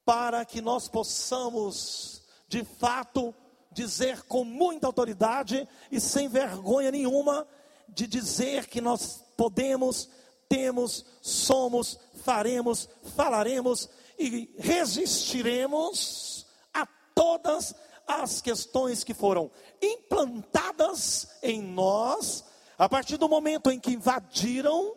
para 0.04 0.46
que 0.46 0.62
nós 0.62 0.88
possamos, 0.88 2.24
de 2.48 2.63
fato, 2.63 3.34
dizer 3.77 4.23
com 4.23 4.43
muita 4.43 4.87
autoridade 4.87 5.69
e 5.91 5.99
sem 5.99 6.27
vergonha 6.27 6.89
nenhuma 6.89 7.47
de 7.87 8.07
dizer 8.07 8.65
que 8.65 8.81
nós 8.81 9.23
podemos, 9.37 10.09
temos, 10.49 11.05
somos, 11.21 11.99
faremos, 12.23 12.89
falaremos 13.15 13.87
e 14.17 14.51
resistiremos 14.57 16.47
a 16.73 16.87
todas 17.13 17.75
as 18.07 18.41
questões 18.41 19.03
que 19.03 19.13
foram 19.13 19.51
implantadas 19.79 21.27
em 21.43 21.61
nós 21.61 22.43
a 22.79 22.89
partir 22.89 23.17
do 23.17 23.29
momento 23.29 23.69
em 23.69 23.79
que 23.79 23.91
invadiram 23.91 24.95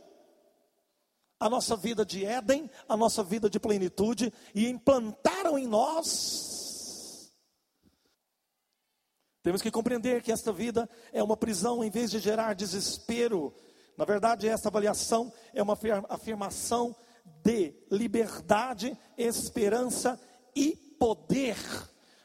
a 1.39 1.51
nossa 1.51 1.77
vida 1.77 2.05
de 2.05 2.25
Éden, 2.25 2.71
a 2.89 2.97
nossa 2.97 3.23
vida 3.23 3.51
de 3.51 3.61
plenitude 3.61 4.33
e 4.55 4.69
implantaram 4.69 5.59
em 5.59 5.67
nós. 5.67 6.60
Temos 9.43 9.63
que 9.63 9.71
compreender 9.71 10.23
que 10.23 10.33
esta 10.33 10.53
vida 10.53 10.89
é 11.13 11.23
uma 11.23 11.37
prisão 11.37 11.83
em 11.83 11.91
vez 11.91 12.11
de 12.11 12.19
gerar 12.19 12.55
desespero. 12.55 13.55
Na 13.97 14.05
verdade, 14.05 14.49
essa 14.49 14.69
avaliação 14.69 15.33
é 15.55 15.63
uma 15.63 15.79
afirmação 16.09 16.95
de 17.43 17.75
liberdade, 17.91 18.97
esperança 19.17 20.21
e 20.55 20.77
poder. 20.99 21.57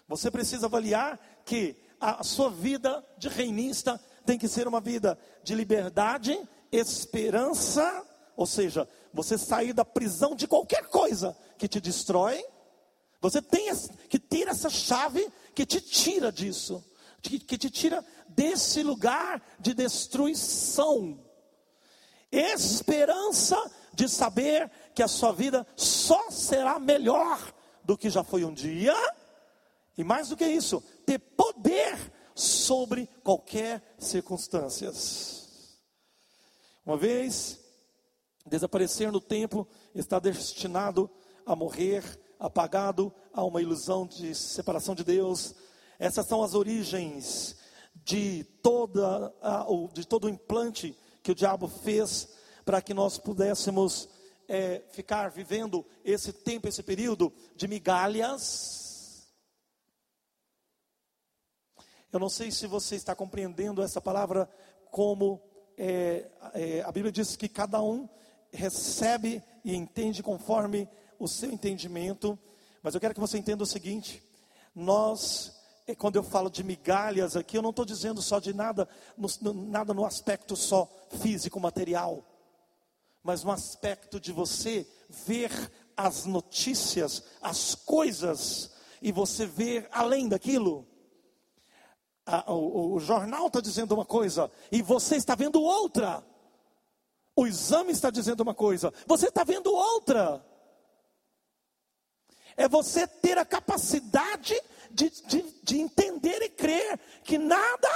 Você 0.08 0.30
precisa 0.30 0.65
avaliar 0.65 1.19
que 1.45 1.75
a 1.99 2.23
sua 2.23 2.49
vida 2.49 3.04
de 3.17 3.30
reinista 3.30 3.99
tem 4.25 4.38
que 4.38 4.47
ser 4.47 4.67
uma 4.67 4.82
vida 4.82 5.17
de 5.43 5.56
liberdade, 5.56 6.38
esperança, 6.71 8.06
ou 8.36 8.45
seja, 8.45 8.88
você 9.13 9.38
sair 9.38 9.71
da 9.71 9.86
prisão 9.86 10.36
de 10.36 10.47
qualquer 10.47 10.88
coisa 10.88 11.36
que 11.58 11.67
te 11.67 11.80
destrói. 11.80 12.43
Você 13.21 13.41
tem 13.41 13.71
que 14.10 14.19
ter 14.19 14.47
essa 14.47 14.69
chave 14.69 15.32
que 15.54 15.65
te 15.65 15.80
tira 15.80 16.32
disso, 16.32 16.84
que, 17.29 17.57
te 17.57 17.69
tira 17.69 18.05
desse 18.27 18.83
lugar 18.83 19.41
de 19.59 19.73
destruição. 19.73 21.19
Esperança 22.31 23.71
de 23.93 24.09
saber 24.09 24.69
que 24.93 25.03
a 25.03 25.07
sua 25.07 25.31
vida 25.31 25.65
só 25.75 26.29
será 26.29 26.79
melhor 26.79 27.53
do 27.83 27.97
que 27.97 28.09
já 28.09 28.23
foi 28.23 28.43
um 28.43 28.53
dia, 28.53 28.95
e 29.97 30.03
mais 30.03 30.29
do 30.29 30.38
que 30.38 30.45
isso, 30.45 30.83
ter 31.05 31.19
poder 31.19 31.97
sobre 32.33 33.07
qualquer 33.23 33.95
circunstâncias. 33.97 35.79
Uma 36.85 36.97
vez 36.97 37.59
desaparecer 38.45 39.11
no 39.11 39.19
tempo, 39.19 39.67
está 39.93 40.19
destinado 40.19 41.09
a 41.45 41.55
morrer, 41.55 42.03
apagado 42.39 43.13
a 43.33 43.43
uma 43.43 43.61
ilusão 43.61 44.05
de 44.05 44.35
separação 44.35 44.93
de 44.93 45.03
Deus. 45.03 45.55
Essas 45.99 46.27
são 46.27 46.43
as 46.43 46.53
origens 46.53 47.55
de 48.03 48.43
toda 48.62 49.34
de 49.93 50.05
todo 50.05 50.25
o 50.25 50.29
implante 50.29 50.97
que 51.23 51.31
o 51.31 51.36
diabo 51.36 51.67
fez 51.67 52.29
para 52.63 52.81
que 52.81 52.93
nós 52.93 53.17
pudéssemos 53.17 54.10
é, 54.47 54.84
ficar 54.91 55.29
vivendo 55.29 55.86
esse 56.03 56.34
tempo, 56.34 56.67
esse 56.67 56.84
período 56.84 57.34
de 57.55 57.67
migalhas. 57.67 59.27
Eu 62.12 62.19
não 62.19 62.29
sei 62.29 62.51
se 62.51 62.67
você 62.67 62.95
está 62.95 63.15
compreendendo 63.15 63.81
essa 63.81 63.99
palavra 63.99 64.49
como 64.91 65.41
é, 65.77 66.29
é, 66.53 66.81
a 66.81 66.91
Bíblia 66.91 67.12
diz 67.12 67.36
que 67.36 67.49
cada 67.49 67.81
um 67.81 68.08
recebe 68.51 69.43
e 69.63 69.75
entende 69.75 70.23
conforme 70.23 70.88
o 71.19 71.27
seu 71.27 71.51
entendimento. 71.51 72.38
Mas 72.81 72.93
eu 72.93 73.01
quero 73.01 73.13
que 73.13 73.19
você 73.19 73.38
entenda 73.38 73.63
o 73.63 73.67
seguinte: 73.67 74.23
nós, 74.73 75.54
é, 75.88 75.95
quando 75.95 76.15
eu 76.15 76.24
falo 76.24 76.50
de 76.50 76.63
migalhas 76.63 77.36
aqui, 77.36 77.58
eu 77.58 77.62
não 77.62 77.69
estou 77.69 77.86
dizendo 77.86 78.21
só 78.21 78.39
de 78.39 78.54
nada 78.54 78.88
no, 79.17 79.54
nada 79.54 79.93
no 79.93 80.06
aspecto 80.06 80.56
só 80.56 80.89
físico, 81.21 81.60
material, 81.60 82.24
mas 83.24 83.43
no 83.43 83.52
aspecto 83.52 84.19
de 84.19 84.32
você 84.32 84.88
ver 85.10 85.52
as 85.95 86.26
notícias, 86.26 87.24
as 87.41 87.76
coisas, 87.76 88.71
e 89.02 89.12
você 89.12 89.45
ver 89.45 89.88
além 89.91 90.28
daquilo. 90.28 90.88
o, 92.48 92.54
o, 92.54 92.93
o 92.95 93.00
jornal 93.00 93.48
está 93.48 93.62
dizendo 93.62 93.93
uma 93.93 94.06
coisa 94.06 94.52
e 94.71 94.82
você 94.82 95.15
está 95.15 95.36
vendo 95.36 95.62
outra. 95.62 96.26
O 97.36 97.45
exame 97.45 97.91
está 97.91 98.10
dizendo 98.10 98.41
uma 98.41 98.56
coisa, 98.56 98.91
você 99.06 99.28
está 99.28 99.43
vendo 99.43 99.71
outra. 99.71 100.43
É 102.58 102.67
você 102.67 103.06
ter 103.06 103.38
a 103.38 103.45
capacidade 103.45 104.60
de, 104.95 105.10
de, 105.27 105.45
de 105.62 105.79
entender 105.79 106.41
e 106.41 106.49
crer 106.49 106.97
que 107.23 107.38
nada 107.38 107.89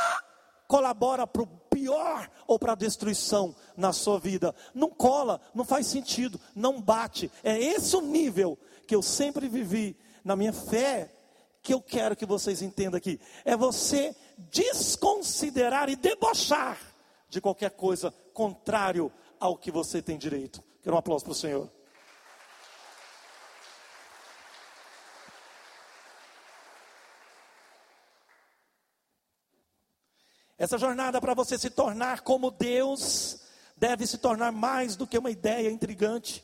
colabora 0.68 1.26
para 1.26 1.42
o 1.42 1.48
pior 1.48 2.30
ou 2.46 2.60
para 2.60 2.74
a 2.74 2.76
destruição 2.76 3.56
na 3.76 3.94
sua 3.94 4.20
vida. 4.20 4.54
Não 4.74 4.90
cola, 4.90 5.40
não 5.56 5.64
faz 5.64 5.88
sentido, 5.88 6.40
não 6.54 6.82
bate. 6.82 7.32
É 7.42 7.58
esse 7.58 7.96
o 7.96 8.02
nível 8.02 8.60
que 8.86 8.94
eu 8.94 9.02
sempre 9.02 9.48
vivi 9.48 9.96
na 10.24 10.36
minha 10.36 10.54
fé 10.54 11.12
que 11.62 11.74
eu 11.74 11.82
quero 11.82 12.16
que 12.16 12.26
vocês 12.26 12.62
entendam 12.62 12.98
aqui. 12.98 13.20
É 13.46 13.56
você 13.56 14.16
desconsiderar 14.38 15.90
e 15.90 15.96
debochar 15.96 16.78
de 17.30 17.40
qualquer 17.40 17.72
coisa 17.72 18.14
contrário 18.34 19.12
ao 19.40 19.58
que 19.58 19.72
você 19.72 20.02
tem 20.02 20.18
direito. 20.18 20.62
Quero 20.84 20.96
um 20.96 21.00
aplauso 21.00 21.24
para 21.24 21.32
o 21.32 21.36
Senhor. 21.36 21.79
Essa 30.60 30.78
jornada 30.78 31.22
para 31.22 31.34
você 31.34 31.58
se 31.58 31.70
tornar 31.70 32.20
como 32.20 32.52
Deus 32.52 33.40
deve 33.78 34.06
se 34.06 34.18
tornar 34.18 34.52
mais 34.52 34.98
do 34.98 35.08
que 35.08 35.18
uma 35.18 35.32
ideia 35.32 35.72
intrigante, 35.72 36.44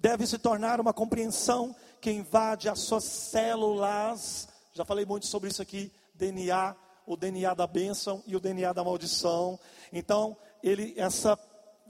deve 0.00 0.26
se 0.26 0.36
tornar 0.36 0.80
uma 0.80 0.92
compreensão 0.92 1.72
que 2.00 2.10
invade 2.10 2.68
as 2.68 2.80
suas 2.80 3.04
células. 3.04 4.48
Já 4.72 4.84
falei 4.84 5.06
muito 5.06 5.28
sobre 5.28 5.48
isso 5.48 5.62
aqui, 5.62 5.92
DNA, 6.12 6.74
o 7.06 7.16
DNA 7.16 7.54
da 7.54 7.68
bênção 7.68 8.20
e 8.26 8.34
o 8.34 8.40
DNA 8.40 8.72
da 8.72 8.82
maldição. 8.82 9.56
Então, 9.92 10.36
ele 10.60 10.92
essa 10.96 11.38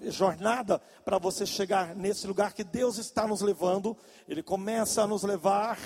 jornada 0.02 0.78
para 1.06 1.16
você 1.16 1.46
chegar 1.46 1.96
nesse 1.96 2.26
lugar 2.26 2.52
que 2.52 2.64
Deus 2.64 2.98
está 2.98 3.26
nos 3.26 3.40
levando, 3.40 3.96
Ele 4.28 4.42
começa 4.42 5.02
a 5.02 5.06
nos 5.06 5.22
levar. 5.22 5.78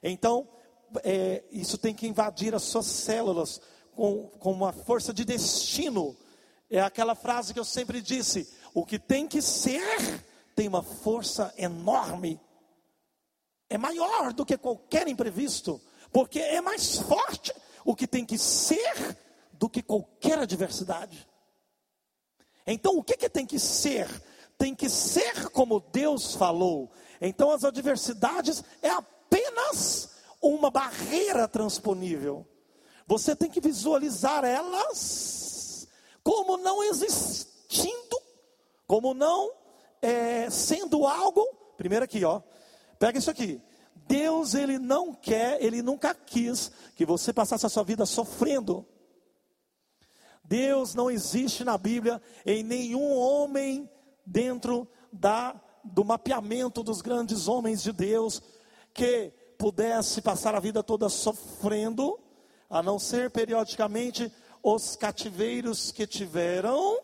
Então, 0.00 0.46
é, 1.02 1.42
isso 1.50 1.76
tem 1.76 1.92
que 1.92 2.06
invadir 2.06 2.54
as 2.54 2.62
suas 2.62 2.86
células 2.86 3.60
com, 3.98 4.28
com 4.38 4.52
uma 4.52 4.72
força 4.72 5.12
de 5.12 5.24
destino. 5.24 6.16
É 6.70 6.80
aquela 6.80 7.16
frase 7.16 7.52
que 7.52 7.58
eu 7.58 7.64
sempre 7.64 8.00
disse: 8.00 8.48
o 8.72 8.86
que 8.86 8.96
tem 8.96 9.26
que 9.26 9.42
ser 9.42 10.24
tem 10.54 10.68
uma 10.68 10.84
força 10.84 11.52
enorme, 11.56 12.40
é 13.68 13.76
maior 13.76 14.32
do 14.32 14.46
que 14.46 14.56
qualquer 14.56 15.08
imprevisto, 15.08 15.80
porque 16.12 16.38
é 16.38 16.60
mais 16.60 16.98
forte 16.98 17.52
o 17.84 17.94
que 17.94 18.06
tem 18.06 18.24
que 18.24 18.38
ser 18.38 19.16
do 19.52 19.68
que 19.68 19.82
qualquer 19.82 20.38
adversidade. 20.38 21.28
Então 22.64 22.96
o 22.98 23.02
que, 23.02 23.16
que 23.16 23.28
tem 23.28 23.46
que 23.46 23.58
ser? 23.58 24.08
Tem 24.56 24.74
que 24.76 24.88
ser 24.88 25.50
como 25.50 25.80
Deus 25.80 26.36
falou. 26.36 26.90
Então 27.20 27.50
as 27.50 27.64
adversidades 27.64 28.62
é 28.80 28.90
apenas 28.90 30.10
uma 30.40 30.70
barreira 30.70 31.48
transponível. 31.48 32.46
Você 33.08 33.34
tem 33.34 33.50
que 33.50 33.60
visualizar 33.60 34.44
elas 34.44 35.88
como 36.22 36.58
não 36.58 36.84
existindo, 36.84 38.20
como 38.86 39.14
não 39.14 39.50
é, 40.02 40.50
sendo 40.50 41.06
algo. 41.06 41.42
Primeiro 41.78 42.04
aqui, 42.04 42.22
ó. 42.22 42.42
Pega 42.98 43.18
isso 43.18 43.30
aqui. 43.30 43.62
Deus 44.06 44.54
ele 44.54 44.78
não 44.78 45.14
quer, 45.14 45.62
ele 45.62 45.80
nunca 45.80 46.14
quis 46.14 46.70
que 46.94 47.06
você 47.06 47.32
passasse 47.32 47.64
a 47.64 47.70
sua 47.70 47.82
vida 47.82 48.04
sofrendo. 48.04 48.86
Deus 50.44 50.94
não 50.94 51.10
existe 51.10 51.64
na 51.64 51.78
Bíblia 51.78 52.20
em 52.44 52.62
nenhum 52.62 53.16
homem 53.16 53.88
dentro 54.24 54.86
da, 55.10 55.58
do 55.82 56.04
mapeamento 56.04 56.82
dos 56.82 57.00
grandes 57.00 57.48
homens 57.48 57.82
de 57.82 57.92
Deus 57.92 58.42
que 58.92 59.32
pudesse 59.58 60.20
passar 60.20 60.54
a 60.54 60.60
vida 60.60 60.82
toda 60.82 61.08
sofrendo, 61.08 62.18
a 62.68 62.82
não 62.82 62.98
ser 62.98 63.30
periodicamente 63.30 64.32
os 64.62 64.96
cativeiros 64.96 65.90
que 65.90 66.06
tiveram, 66.06 66.98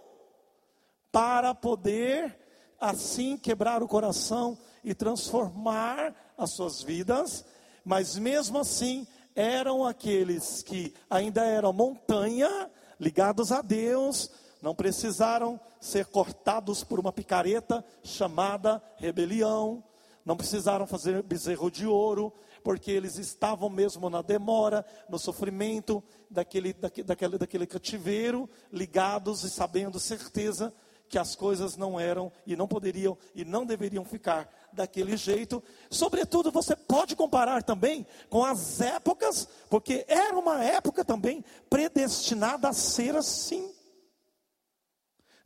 para 1.11 1.55
poder 1.55 2.37
assim 2.81 3.37
quebrar 3.37 3.83
o 3.83 3.89
coração 3.89 4.59
e 4.83 4.95
transformar 4.95 6.15
as 6.37 6.51
suas 6.51 6.83
vidas, 6.83 7.45
mas 7.85 8.17
mesmo 8.17 8.59
assim 8.59 9.07
eram 9.35 9.85
aqueles 9.87 10.63
que 10.63 10.93
ainda 11.09 11.45
eram 11.45 11.73
montanha 11.73 12.71
ligados 12.99 13.53
a 13.53 13.63
Deus, 13.63 14.31
não 14.61 14.75
precisaram 14.75 15.61
ser 15.81 16.07
cortados 16.07 16.83
por 16.83 16.99
uma 16.99 17.13
picareta 17.13 17.85
chamada 18.03 18.83
rebelião, 18.97 19.85
não 20.25 20.37
precisaram 20.37 20.87
fazer 20.87 21.23
bezerro 21.23 21.71
de 21.71 21.87
ouro, 21.87 22.33
porque 22.65 22.91
eles 22.91 23.19
estavam 23.19 23.69
mesmo 23.69 24.09
na 24.09 24.23
demora, 24.23 24.85
no 25.07 25.19
sofrimento 25.19 26.03
daquele, 26.31 26.73
daquele, 26.73 27.39
daquele 27.39 27.67
cativeiro, 27.67 28.49
ligados 28.73 29.45
e 29.45 29.51
sabendo 29.51 30.01
certeza 30.01 30.75
que 31.07 31.19
as 31.19 31.37
coisas 31.37 31.77
não 31.77 32.01
eram 32.01 32.33
e 32.47 32.57
não 32.57 32.67
poderiam 32.67 33.19
e 33.35 33.45
não 33.45 33.67
deveriam 33.67 34.03
ficar 34.03 34.49
daquele 34.73 35.15
jeito. 35.15 35.63
Sobretudo, 35.91 36.51
você 36.51 36.75
pode 36.75 37.15
comparar 37.15 37.63
também 37.63 38.07
com 38.31 38.43
as 38.43 38.81
épocas, 38.81 39.47
porque 39.69 40.07
era 40.09 40.35
uma 40.37 40.65
época 40.65 41.05
também 41.05 41.45
predestinada 41.69 42.71
a 42.71 42.73
ser 42.73 43.15
assim. 43.15 43.71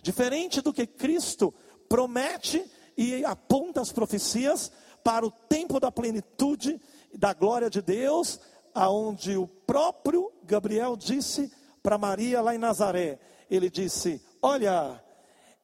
Diferente 0.00 0.60
do 0.60 0.72
que 0.72 0.86
Cristo 0.86 1.52
promete 1.88 2.64
e 2.96 3.24
aponta 3.24 3.80
as 3.80 3.90
profecias 3.90 4.70
para 5.02 5.26
o 5.26 5.30
tempo 5.30 5.80
da 5.80 5.90
plenitude 5.90 6.80
da 7.16 7.32
glória 7.32 7.70
de 7.70 7.80
Deus, 7.82 8.40
aonde 8.74 9.36
o 9.36 9.46
próprio 9.46 10.32
Gabriel 10.44 10.96
disse 10.96 11.52
para 11.82 11.98
Maria 11.98 12.40
lá 12.40 12.54
em 12.54 12.58
Nazaré, 12.58 13.18
ele 13.50 13.70
disse: 13.70 14.20
"Olha, 14.42 15.02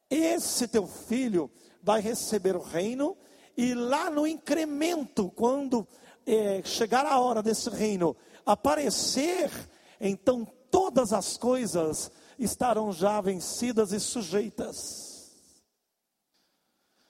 esse 0.09 0.67
teu 0.67 0.87
filho 0.87 1.49
vai 1.81 2.01
receber 2.01 2.55
o 2.55 2.61
reino 2.61 3.17
e 3.57 3.73
lá 3.73 4.09
no 4.09 4.27
incremento, 4.27 5.31
quando 5.31 5.87
é, 6.25 6.61
chegar 6.63 7.05
a 7.05 7.19
hora 7.19 7.41
desse 7.41 7.69
reino 7.69 8.15
aparecer, 8.45 9.51
então 9.99 10.45
todas 10.69 11.13
as 11.13 11.37
coisas 11.37 12.11
estarão 12.37 12.91
já 12.91 13.19
vencidas 13.21 13.91
e 13.91 13.99
sujeitas. 13.99 15.33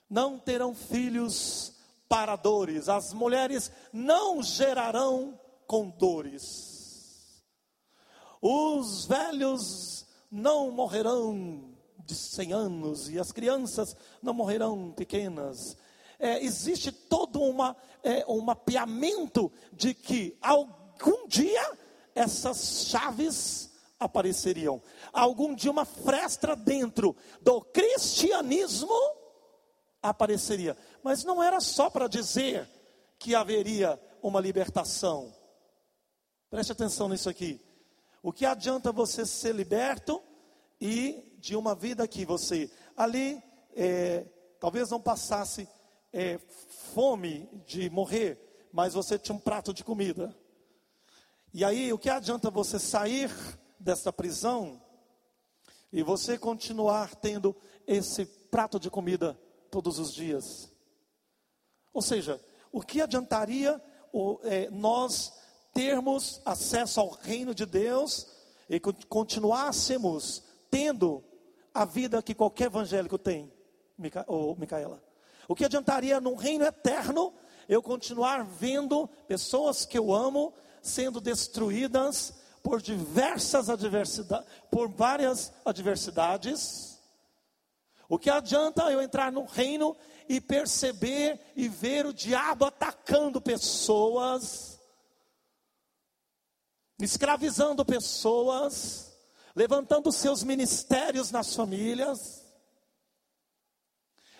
Não 0.10 0.38
terão 0.38 0.76
filhos 0.76 1.75
para 2.08 2.36
dores, 2.36 2.88
as 2.90 3.14
mulheres 3.14 3.72
não 3.92 4.42
gerarão 4.42 5.40
com 5.66 5.90
dores, 5.90 7.44
os 8.42 9.06
velhos 9.06 10.06
não 10.30 10.70
morrerão 10.72 11.76
de 12.06 12.14
100 12.14 12.54
anos 12.54 13.10
e 13.10 13.20
as 13.20 13.32
crianças 13.32 13.96
não 14.22 14.34
morrerão 14.34 14.92
pequenas. 14.92 15.76
É, 16.20 16.44
existe 16.44 16.92
todo 16.92 17.42
uma, 17.42 17.76
é, 18.04 18.24
um 18.28 18.42
mapeamento 18.42 19.52
de 19.74 19.94
que 19.94 20.38
algum 20.42 21.28
dia 21.28 21.78
essas 22.14 22.86
chaves 22.88 23.72
apareceriam. 24.00 24.82
Algum 25.12 25.54
dia 25.56 25.72
uma 25.72 25.86
fresta 25.86 26.56
dentro 26.56 27.16
do 27.42 27.62
cristianismo 27.62 28.96
apareceria. 30.02 30.78
Mas 31.06 31.24
não 31.24 31.44
era 31.44 31.60
só 31.60 31.88
para 31.88 32.08
dizer 32.08 32.68
que 33.20 33.36
haveria 33.36 34.02
uma 34.24 34.42
libertação. 34.42 35.32
Preste 36.50 36.72
atenção 36.72 37.08
nisso 37.08 37.30
aqui. 37.30 37.64
O 38.24 38.34
que 38.34 38.44
adianta 38.44 38.92
você 38.92 39.24
ser 39.24 39.54
liberto 39.54 40.20
e 40.82 41.38
de 41.38 41.56
uma 41.56 41.76
vida 41.76 42.08
que 42.08 42.26
você 42.26 42.72
ali 42.98 43.40
é, 43.76 44.26
talvez 44.60 44.90
não 44.90 45.00
passasse 45.00 45.70
é, 46.12 46.40
fome 46.96 47.48
de 47.68 47.88
morrer, 47.92 48.68
mas 48.74 48.96
você 48.96 49.20
tinha 49.20 49.36
um 49.36 49.40
prato 49.40 49.72
de 49.76 49.84
comida. 49.84 50.36
E 51.54 51.64
aí, 51.64 51.94
o 51.94 52.00
que 52.00 52.10
adianta 52.10 52.50
você 52.50 52.80
sair 52.80 53.30
dessa 53.80 54.12
prisão 54.12 54.82
e 55.94 56.02
você 56.02 56.36
continuar 56.36 57.14
tendo 57.14 57.56
esse 57.86 58.26
prato 58.26 58.80
de 58.80 58.90
comida 58.90 59.40
todos 59.70 60.00
os 60.00 60.12
dias. 60.12 60.74
Ou 61.96 62.02
seja, 62.02 62.42
o 62.74 62.82
que 62.82 63.02
adiantaria 63.02 63.82
é, 64.44 64.70
nós 64.70 65.32
termos 65.74 66.42
acesso 66.44 67.00
ao 67.00 67.10
reino 67.10 67.56
de 67.56 67.66
Deus 67.66 68.28
e 68.70 68.82
continuássemos 68.82 70.44
tendo 70.70 71.24
a 71.74 71.86
vida 71.86 72.22
que 72.22 72.36
qualquer 72.36 72.66
evangélico 72.66 73.18
tem, 73.18 73.50
Mica, 73.98 74.26
ou 74.28 74.58
Micaela? 74.58 75.02
O 75.48 75.56
que 75.56 75.64
adiantaria 75.64 76.20
num 76.20 76.36
reino 76.36 76.66
eterno 76.66 77.34
eu 77.70 77.82
continuar 77.82 78.44
vendo 78.44 79.08
pessoas 79.26 79.86
que 79.86 79.98
eu 79.98 80.14
amo 80.14 80.54
sendo 80.82 81.22
destruídas 81.22 82.34
por 82.62 82.82
diversas 82.82 83.70
adversidades, 83.70 84.46
por 84.70 84.90
várias 84.90 85.54
adversidades? 85.64 87.00
O 88.10 88.20
que 88.20 88.30
adianta 88.30 88.92
eu 88.92 89.02
entrar 89.02 89.32
no 89.32 89.46
reino 89.46 89.96
e 90.28 90.42
perceber 90.42 91.40
e 91.56 91.68
ver 91.68 92.06
o 92.06 92.14
diabo 92.14 92.66
atacando 92.66 93.42
pessoas, 93.42 94.80
escravizando 97.00 97.86
pessoas, 97.86 99.16
levantando 99.56 100.12
seus 100.12 100.44
ministérios 100.44 101.32
nas 101.32 101.56
famílias? 101.56 102.46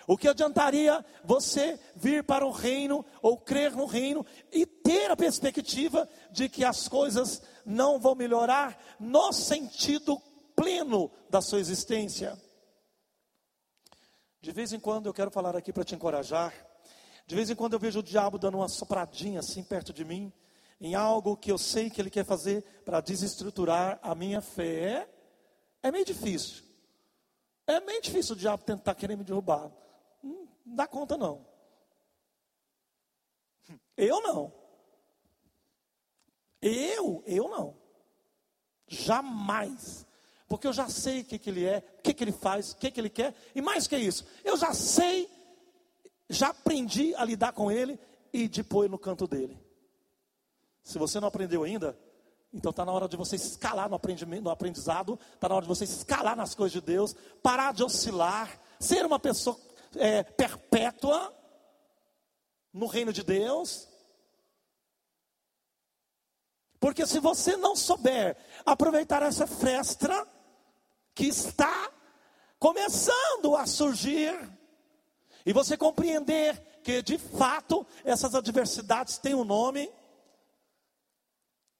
O 0.08 0.18
que 0.18 0.28
adiantaria 0.28 1.04
você 1.24 1.80
vir 1.96 2.24
para 2.24 2.46
o 2.46 2.52
reino 2.52 3.04
ou 3.22 3.38
crer 3.38 3.72
no 3.76 3.86
reino 3.86 4.26
e 4.52 4.66
ter 4.66 5.10
a 5.10 5.16
perspectiva 5.16 6.08
de 6.32 6.48
que 6.48 6.64
as 6.64 6.88
coisas 6.88 7.42
não 7.66 8.00
vão 8.00 8.14
melhorar 8.14 8.78
no 9.00 9.34
sentido 9.34 10.22
pleno 10.56 11.12
da 11.30 11.42
sua 11.42 11.60
existência? 11.60 12.40
De 14.46 14.52
vez 14.52 14.72
em 14.72 14.80
quando 14.80 15.08
eu 15.08 15.14
quero 15.14 15.32
falar 15.32 15.56
aqui 15.56 15.74
para 15.74 15.84
te 15.84 15.96
encorajar. 15.96 16.54
De 17.26 17.34
vez 17.34 17.50
em 17.50 17.56
quando 17.56 17.74
eu 17.74 17.80
vejo 17.80 17.98
o 17.98 18.04
diabo 18.04 18.38
dando 18.38 18.60
uma 18.60 18.68
sopradinha 18.68 19.40
assim 19.40 19.64
perto 19.64 19.92
de 19.92 20.06
mim, 20.06 20.32
em 20.80 20.94
algo 20.94 21.36
que 21.36 21.52
eu 21.52 21.58
sei 21.58 21.90
que 21.90 22.00
ele 22.00 22.12
quer 22.12 22.24
fazer 22.24 22.62
para 22.86 23.02
desestruturar 23.02 23.98
a 24.04 24.14
minha 24.14 24.42
fé. 24.42 25.10
É 25.82 25.92
meio 25.92 26.06
difícil. 26.06 26.64
É 27.66 27.80
meio 27.80 28.00
difícil 28.04 28.36
o 28.36 28.38
diabo 28.38 28.64
tentar 28.64 28.94
querer 28.94 29.18
me 29.18 29.24
derrubar. 29.24 29.72
Não 30.22 30.48
dá 30.64 30.86
conta 30.86 31.18
não. 31.18 31.44
Eu 33.98 34.22
não. 34.22 34.54
Eu, 36.62 37.24
eu 37.26 37.50
não. 37.50 37.76
Jamais 38.88 40.06
porque 40.48 40.68
eu 40.68 40.74
já 40.74 40.88
sei 40.88 41.22
o 41.22 41.26
que, 41.26 41.40
que 41.40 41.50
ele 41.50 41.66
é, 41.66 41.84
o 42.00 42.02
que, 42.02 42.14
que 42.14 42.24
ele 42.24 42.32
faz, 42.32 42.72
o 42.72 42.78
que, 42.78 42.92
que 42.92 43.00
ele 43.00 43.10
quer, 43.10 43.34
e 43.54 43.62
mais 43.62 43.88
que 43.88 43.98
isso, 43.98 44.26
eu 44.44 44.56
já 44.58 44.74
sei, 44.74 45.30
já 46.30 46.50
aprendi 46.50 47.16
a 47.16 47.26
lidar 47.26 47.54
com 47.54 47.72
ele 47.72 48.00
e 48.32 48.48
de 48.48 48.64
pôr 48.64 48.90
no 48.90 49.00
canto 49.00 49.28
dele. 49.28 49.60
Se 50.84 51.00
você 51.00 51.20
não 51.20 51.28
aprendeu 51.28 51.64
ainda, 51.64 51.98
então 52.54 52.70
está 52.70 52.86
na 52.86 52.92
hora 52.92 53.08
de 53.08 53.18
você 53.18 53.36
escalar 53.36 53.90
no, 53.90 54.00
no 54.42 54.50
aprendizado, 54.50 55.20
está 55.34 55.50
na 55.50 55.56
hora 55.56 55.64
de 55.64 55.68
você 55.68 55.84
escalar 55.84 56.36
nas 56.36 56.54
coisas 56.54 56.74
de 56.74 56.82
Deus, 56.82 57.16
parar 57.42 57.74
de 57.74 57.84
oscilar, 57.84 58.60
ser 58.80 59.06
uma 59.06 59.20
pessoa 59.20 59.60
é, 59.96 60.24
perpétua 60.24 61.34
no 62.72 62.86
reino 62.86 63.12
de 63.12 63.24
Deus. 63.24 63.88
Porque 66.80 67.06
se 67.08 67.20
você 67.20 67.58
não 67.58 67.76
souber 67.76 68.38
aproveitar 68.66 69.24
essa 69.24 69.48
fresta, 69.48 70.28
que 71.16 71.28
está 71.28 71.90
começando 72.60 73.56
a 73.56 73.66
surgir, 73.66 74.38
e 75.46 75.54
você 75.54 75.78
compreender 75.78 76.62
que 76.84 77.02
de 77.02 77.18
fato 77.18 77.86
essas 78.04 78.36
adversidades 78.36 79.18
têm 79.18 79.34
um 79.34 79.46
nome. 79.46 79.90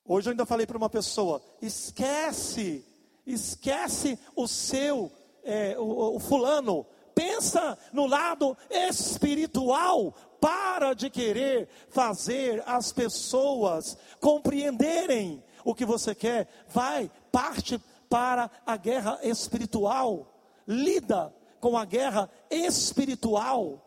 Hoje 0.06 0.30
eu 0.30 0.32
ainda 0.32 0.46
falei 0.46 0.66
para 0.66 0.78
uma 0.78 0.90
pessoa: 0.90 1.42
esquece, 1.62 2.86
esquece 3.26 4.18
o 4.36 4.48
seu, 4.48 5.12
é, 5.44 5.76
o, 5.78 6.16
o 6.16 6.20
fulano, 6.20 6.86
pensa 7.14 7.78
no 7.92 8.06
lado 8.06 8.56
espiritual, 8.70 10.14
para 10.40 10.94
de 10.94 11.10
querer 11.10 11.68
fazer 11.90 12.64
as 12.68 12.92
pessoas 12.92 13.98
compreenderem 14.20 15.44
o 15.64 15.74
que 15.74 15.84
você 15.84 16.14
quer, 16.14 16.48
vai, 16.70 17.10
parte 17.32 17.82
para 18.16 18.50
a 18.66 18.78
guerra 18.78 19.20
espiritual. 19.24 20.26
Lida 20.66 21.36
com 21.60 21.78
a 21.78 21.84
guerra 21.84 22.30
espiritual. 22.50 23.86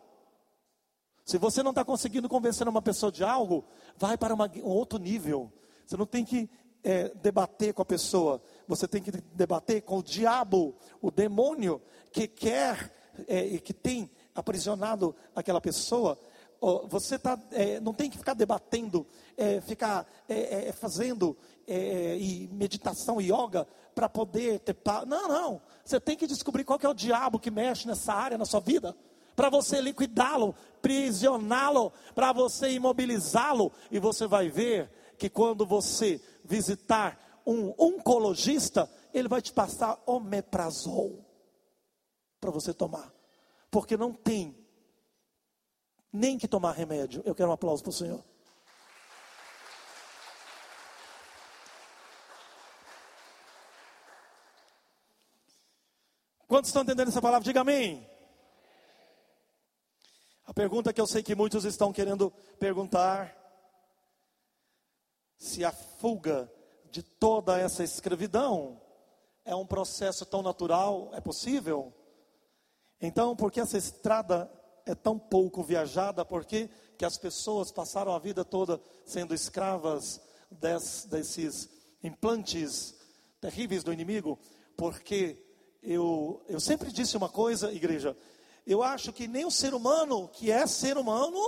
Se 1.25 1.39
você 1.39 1.63
não 1.63 1.71
está 1.71 1.83
conseguindo 1.83 2.29
convencer 2.29 2.67
uma 2.67 2.79
pessoa 2.79 3.11
de 3.11 3.23
algo, 3.23 3.65
vai 3.97 4.19
para 4.19 4.35
uma, 4.35 4.47
um 4.57 4.69
outro 4.69 4.99
nível. 4.99 5.51
Você 5.83 5.97
não 5.97 6.05
tem 6.05 6.23
que 6.23 6.47
é, 6.83 7.09
debater 7.15 7.73
com 7.73 7.81
a 7.81 7.85
pessoa, 7.85 8.39
você 8.67 8.87
tem 8.87 9.01
que 9.01 9.09
debater 9.09 9.81
com 9.81 9.97
o 9.97 10.03
diabo, 10.03 10.75
o 11.01 11.09
demônio 11.09 11.81
que 12.11 12.27
quer 12.27 12.93
é, 13.27 13.47
e 13.47 13.59
que 13.59 13.73
tem 13.73 14.11
aprisionado 14.35 15.15
aquela 15.35 15.59
pessoa. 15.59 16.19
Você 16.89 17.17
tá, 17.17 17.39
é, 17.51 17.79
não 17.79 17.93
tem 17.93 18.09
que 18.09 18.17
ficar 18.17 18.33
debatendo, 18.33 19.07
é, 19.37 19.61
ficar 19.61 20.05
é, 20.27 20.67
é, 20.67 20.71
fazendo 20.71 21.35
e 21.71 22.49
meditação, 22.51 23.21
yoga, 23.21 23.67
para 23.99 24.07
poder 24.07 24.59
ter 24.59 24.75
paz. 24.75 25.05
Não, 25.05 25.27
não. 25.27 25.61
Você 25.83 25.99
tem 25.99 26.15
que 26.15 26.25
descobrir 26.25 26.63
qual 26.63 26.79
que 26.79 26.85
é 26.85 26.89
o 26.89 26.93
diabo 26.93 27.37
que 27.37 27.51
mexe 27.51 27.85
nessa 27.85 28.13
área 28.13 28.37
na 28.37 28.45
sua 28.45 28.61
vida, 28.61 28.95
para 29.35 29.49
você 29.49 29.81
liquidá-lo, 29.81 30.55
prisioná-lo, 30.81 31.91
para 32.15 32.31
você 32.31 32.71
imobilizá-lo. 32.71 33.73
E 33.91 33.99
você 33.99 34.25
vai 34.25 34.47
ver 34.47 34.89
que 35.17 35.29
quando 35.29 35.65
você 35.65 36.21
visitar 36.45 37.41
um 37.45 37.73
oncologista, 37.77 38.89
ele 39.13 39.27
vai 39.27 39.41
te 39.41 39.51
passar 39.51 40.01
omeprazol 40.05 41.25
para 42.39 42.51
você 42.51 42.73
tomar. 42.73 43.13
Porque 43.69 43.97
não 43.97 44.13
tem 44.13 44.55
nem 46.09 46.37
que 46.37 46.47
tomar 46.47 46.71
remédio. 46.71 47.21
Eu 47.25 47.35
quero 47.35 47.49
um 47.49 47.53
aplauso 47.53 47.83
para 47.83 47.89
o 47.89 47.93
Senhor. 47.93 48.23
Quantos 56.49 56.69
estão 56.69 56.81
entendendo 56.81 57.09
essa 57.09 57.21
palavra? 57.21 57.45
Diga 57.45 57.61
amém. 57.61 58.09
A 60.47 60.51
pergunta 60.51 60.91
que 60.91 60.99
eu 60.99 61.05
sei 61.05 61.21
que 61.21 61.35
muitos 61.35 61.63
estão 61.63 61.93
querendo 61.93 62.31
perguntar: 62.59 63.37
se 65.37 65.63
a 65.63 65.71
fuga 65.71 66.51
de 66.89 67.03
toda 67.03 67.59
essa 67.59 67.83
escravidão 67.83 68.81
é 69.45 69.53
um 69.53 69.63
processo 69.63 70.25
tão 70.25 70.41
natural, 70.41 71.11
é 71.13 71.21
possível? 71.21 71.93
Então, 72.99 73.35
por 73.35 73.51
que 73.51 73.59
essa 73.59 73.77
estrada 73.77 74.51
é 74.87 74.95
tão 74.95 75.19
pouco 75.19 75.61
viajada? 75.61 76.25
Por 76.25 76.43
que, 76.43 76.67
que 76.97 77.05
as 77.05 77.15
pessoas 77.15 77.71
passaram 77.71 78.11
a 78.11 78.17
vida 78.17 78.43
toda 78.43 78.81
sendo 79.05 79.35
escravas 79.35 80.19
des, 80.49 81.05
desses 81.05 81.69
implantes 82.01 82.95
terríveis 83.39 83.83
do 83.83 83.93
inimigo? 83.93 84.39
Porque 84.75 85.45
eu, 85.81 86.41
eu 86.47 86.59
sempre 86.59 86.91
disse 86.91 87.17
uma 87.17 87.29
coisa, 87.29 87.71
igreja. 87.71 88.15
Eu 88.65 88.83
acho 88.83 89.11
que 89.11 89.27
nem 89.27 89.45
o 89.45 89.51
ser 89.51 89.73
humano, 89.73 90.27
que 90.27 90.51
é 90.51 90.67
ser 90.67 90.97
humano, 90.97 91.39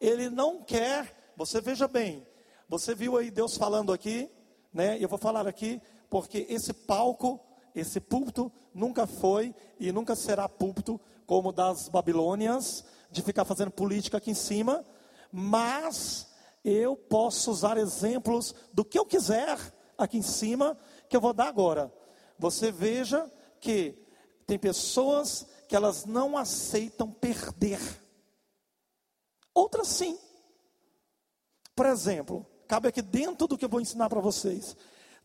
ele 0.00 0.28
não 0.28 0.62
quer. 0.62 1.32
Você 1.36 1.60
veja 1.60 1.86
bem, 1.86 2.26
você 2.68 2.94
viu 2.94 3.16
aí 3.16 3.30
Deus 3.30 3.56
falando 3.56 3.92
aqui, 3.92 4.28
né? 4.72 4.96
Eu 5.00 5.08
vou 5.08 5.18
falar 5.18 5.46
aqui, 5.46 5.80
porque 6.10 6.46
esse 6.48 6.72
palco, 6.72 7.40
esse 7.74 8.00
púlpito, 8.00 8.50
nunca 8.74 9.06
foi 9.06 9.54
e 9.78 9.92
nunca 9.92 10.16
será 10.16 10.48
púlpito 10.48 11.00
como 11.26 11.52
das 11.52 11.88
Babilônias, 11.88 12.84
de 13.10 13.22
ficar 13.22 13.44
fazendo 13.44 13.70
política 13.70 14.16
aqui 14.16 14.30
em 14.30 14.34
cima, 14.34 14.84
mas 15.30 16.26
eu 16.64 16.96
posso 16.96 17.50
usar 17.50 17.76
exemplos 17.76 18.54
do 18.72 18.84
que 18.84 18.98
eu 18.98 19.04
quiser 19.04 19.58
aqui 19.96 20.18
em 20.18 20.22
cima, 20.22 20.76
que 21.08 21.16
eu 21.16 21.20
vou 21.20 21.32
dar 21.32 21.48
agora. 21.48 21.92
Você 22.38 22.72
veja 22.72 23.30
que 23.60 23.94
tem 24.46 24.58
pessoas 24.58 25.46
que 25.68 25.76
elas 25.76 26.04
não 26.04 26.36
aceitam 26.36 27.10
perder. 27.10 27.80
Outras 29.54 29.88
sim. 29.88 30.18
Por 31.74 31.86
exemplo, 31.86 32.46
cabe 32.66 32.88
aqui 32.88 33.02
dentro 33.02 33.46
do 33.46 33.58
que 33.58 33.64
eu 33.64 33.68
vou 33.68 33.80
ensinar 33.80 34.08
para 34.08 34.20
vocês. 34.20 34.76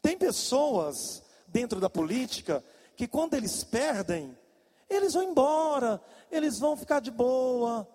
Tem 0.01 0.17
pessoas 0.17 1.23
dentro 1.47 1.79
da 1.79 1.89
política 1.89 2.63
que 2.95 3.07
quando 3.07 3.35
eles 3.35 3.63
perdem, 3.63 4.37
eles 4.89 5.13
vão 5.13 5.23
embora, 5.23 6.01
eles 6.29 6.59
vão 6.59 6.75
ficar 6.75 6.99
de 6.99 7.09
boa, 7.09 7.87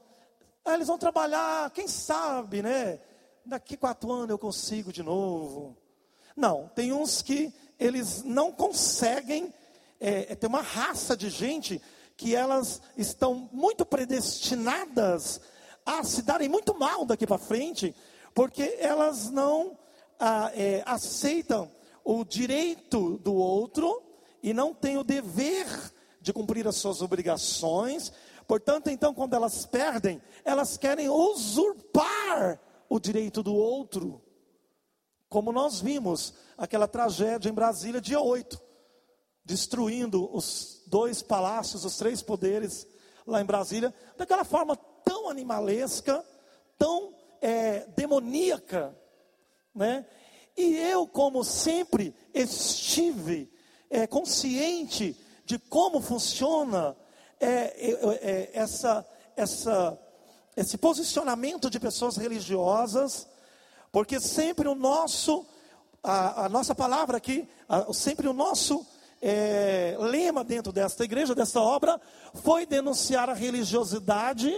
eles 0.66 0.88
vão 0.88 0.98
trabalhar, 0.98 1.70
quem 1.70 1.86
sabe, 1.86 2.62
né? 2.62 3.00
Daqui 3.44 3.76
quatro 3.76 4.10
anos 4.10 4.30
eu 4.30 4.38
consigo 4.38 4.92
de 4.92 5.02
novo. 5.02 5.76
Não, 6.36 6.68
tem 6.68 6.92
uns 6.92 7.22
que 7.22 7.52
eles 7.78 8.22
não 8.22 8.52
conseguem 8.52 9.52
é, 10.00 10.32
é, 10.32 10.34
tem 10.34 10.48
uma 10.48 10.62
raça 10.62 11.16
de 11.16 11.28
gente 11.28 11.80
que 12.16 12.34
elas 12.34 12.80
estão 12.96 13.48
muito 13.52 13.84
predestinadas 13.84 15.40
a 15.84 16.02
se 16.04 16.22
darem 16.22 16.48
muito 16.48 16.76
mal 16.78 17.04
daqui 17.04 17.26
para 17.26 17.38
frente, 17.38 17.94
porque 18.34 18.76
elas 18.78 19.30
não 19.30 19.78
ah, 20.18 20.50
é, 20.54 20.82
aceitam 20.84 21.70
o 22.04 22.24
direito 22.24 23.18
do 23.18 23.34
outro 23.34 24.02
e 24.42 24.52
não 24.52 24.74
têm 24.74 24.96
o 24.96 25.04
dever 25.04 25.66
de 26.20 26.32
cumprir 26.32 26.66
as 26.66 26.76
suas 26.76 27.02
obrigações. 27.02 28.12
Portanto, 28.46 28.88
então, 28.88 29.14
quando 29.14 29.34
elas 29.34 29.66
perdem, 29.66 30.20
elas 30.44 30.76
querem 30.76 31.08
usurpar 31.08 32.60
o 32.88 32.98
direito 32.98 33.42
do 33.42 33.54
outro. 33.54 34.22
Como 35.28 35.52
nós 35.52 35.80
vimos 35.80 36.34
aquela 36.56 36.88
tragédia 36.88 37.48
em 37.48 37.54
Brasília, 37.54 38.00
dia 38.00 38.20
8 38.20 38.67
destruindo 39.48 40.28
os 40.30 40.82
dois 40.86 41.22
palácios, 41.22 41.82
os 41.82 41.96
três 41.96 42.20
poderes 42.20 42.86
lá 43.26 43.40
em 43.40 43.46
Brasília, 43.46 43.94
daquela 44.16 44.44
forma 44.44 44.76
tão 45.02 45.30
animalesca, 45.30 46.22
tão 46.78 47.14
é, 47.40 47.86
demoníaca, 47.96 48.94
né? 49.74 50.04
E 50.54 50.76
eu, 50.76 51.06
como 51.06 51.42
sempre, 51.42 52.14
estive 52.34 53.50
é, 53.88 54.06
consciente 54.06 55.16
de 55.46 55.58
como 55.58 56.00
funciona 56.02 56.94
é, 57.40 57.48
é, 57.48 58.50
essa, 58.52 59.06
essa, 59.34 59.98
esse 60.56 60.76
posicionamento 60.76 61.70
de 61.70 61.80
pessoas 61.80 62.18
religiosas, 62.18 63.26
porque 63.90 64.20
sempre 64.20 64.68
o 64.68 64.74
nosso, 64.74 65.46
a, 66.02 66.44
a 66.46 66.48
nossa 66.50 66.74
palavra 66.74 67.16
aqui, 67.16 67.48
a, 67.66 67.90
sempre 67.94 68.28
o 68.28 68.34
nosso 68.34 68.84
é, 69.20 69.96
lema 69.98 70.44
dentro 70.44 70.72
desta 70.72 71.04
igreja, 71.04 71.34
desta 71.34 71.60
obra, 71.60 72.00
foi 72.34 72.66
denunciar 72.66 73.28
a 73.28 73.34
religiosidade. 73.34 74.52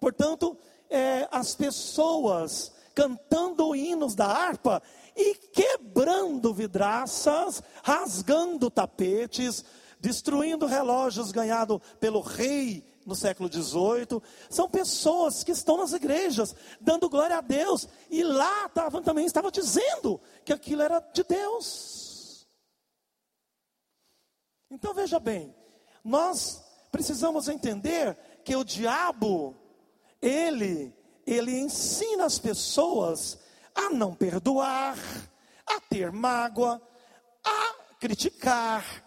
Portanto, 0.00 0.56
é, 0.90 1.28
as 1.30 1.54
pessoas 1.54 2.72
cantando 2.94 3.76
hinos 3.76 4.14
da 4.14 4.26
harpa 4.26 4.82
e 5.14 5.34
quebrando 5.34 6.54
vidraças, 6.54 7.62
rasgando 7.82 8.70
tapetes, 8.70 9.64
destruindo 10.00 10.66
relógios 10.66 11.30
ganhados 11.30 11.80
pelo 12.00 12.20
rei 12.20 12.82
no 13.04 13.14
século 13.14 13.50
XVIII. 13.52 14.20
São 14.50 14.68
pessoas 14.68 15.44
que 15.44 15.52
estão 15.52 15.76
nas 15.76 15.92
igrejas, 15.92 16.54
dando 16.80 17.08
glória 17.08 17.38
a 17.38 17.40
Deus, 17.40 17.88
e 18.10 18.22
lá 18.22 18.68
tava, 18.70 19.00
também 19.02 19.26
estava 19.26 19.50
dizendo 19.50 20.20
que 20.44 20.52
aquilo 20.52 20.82
era 20.82 20.98
de 21.12 21.22
Deus. 21.22 22.05
Então 24.70 24.92
veja 24.92 25.20
bem, 25.20 25.54
nós 26.04 26.64
precisamos 26.90 27.48
entender 27.48 28.16
que 28.44 28.56
o 28.56 28.64
diabo, 28.64 29.56
ele, 30.20 30.94
ele 31.26 31.58
ensina 31.58 32.24
as 32.24 32.38
pessoas 32.38 33.38
a 33.74 33.90
não 33.90 34.14
perdoar, 34.14 34.98
a 35.66 35.80
ter 35.80 36.10
mágoa, 36.10 36.80
a 37.44 37.74
criticar. 38.00 39.04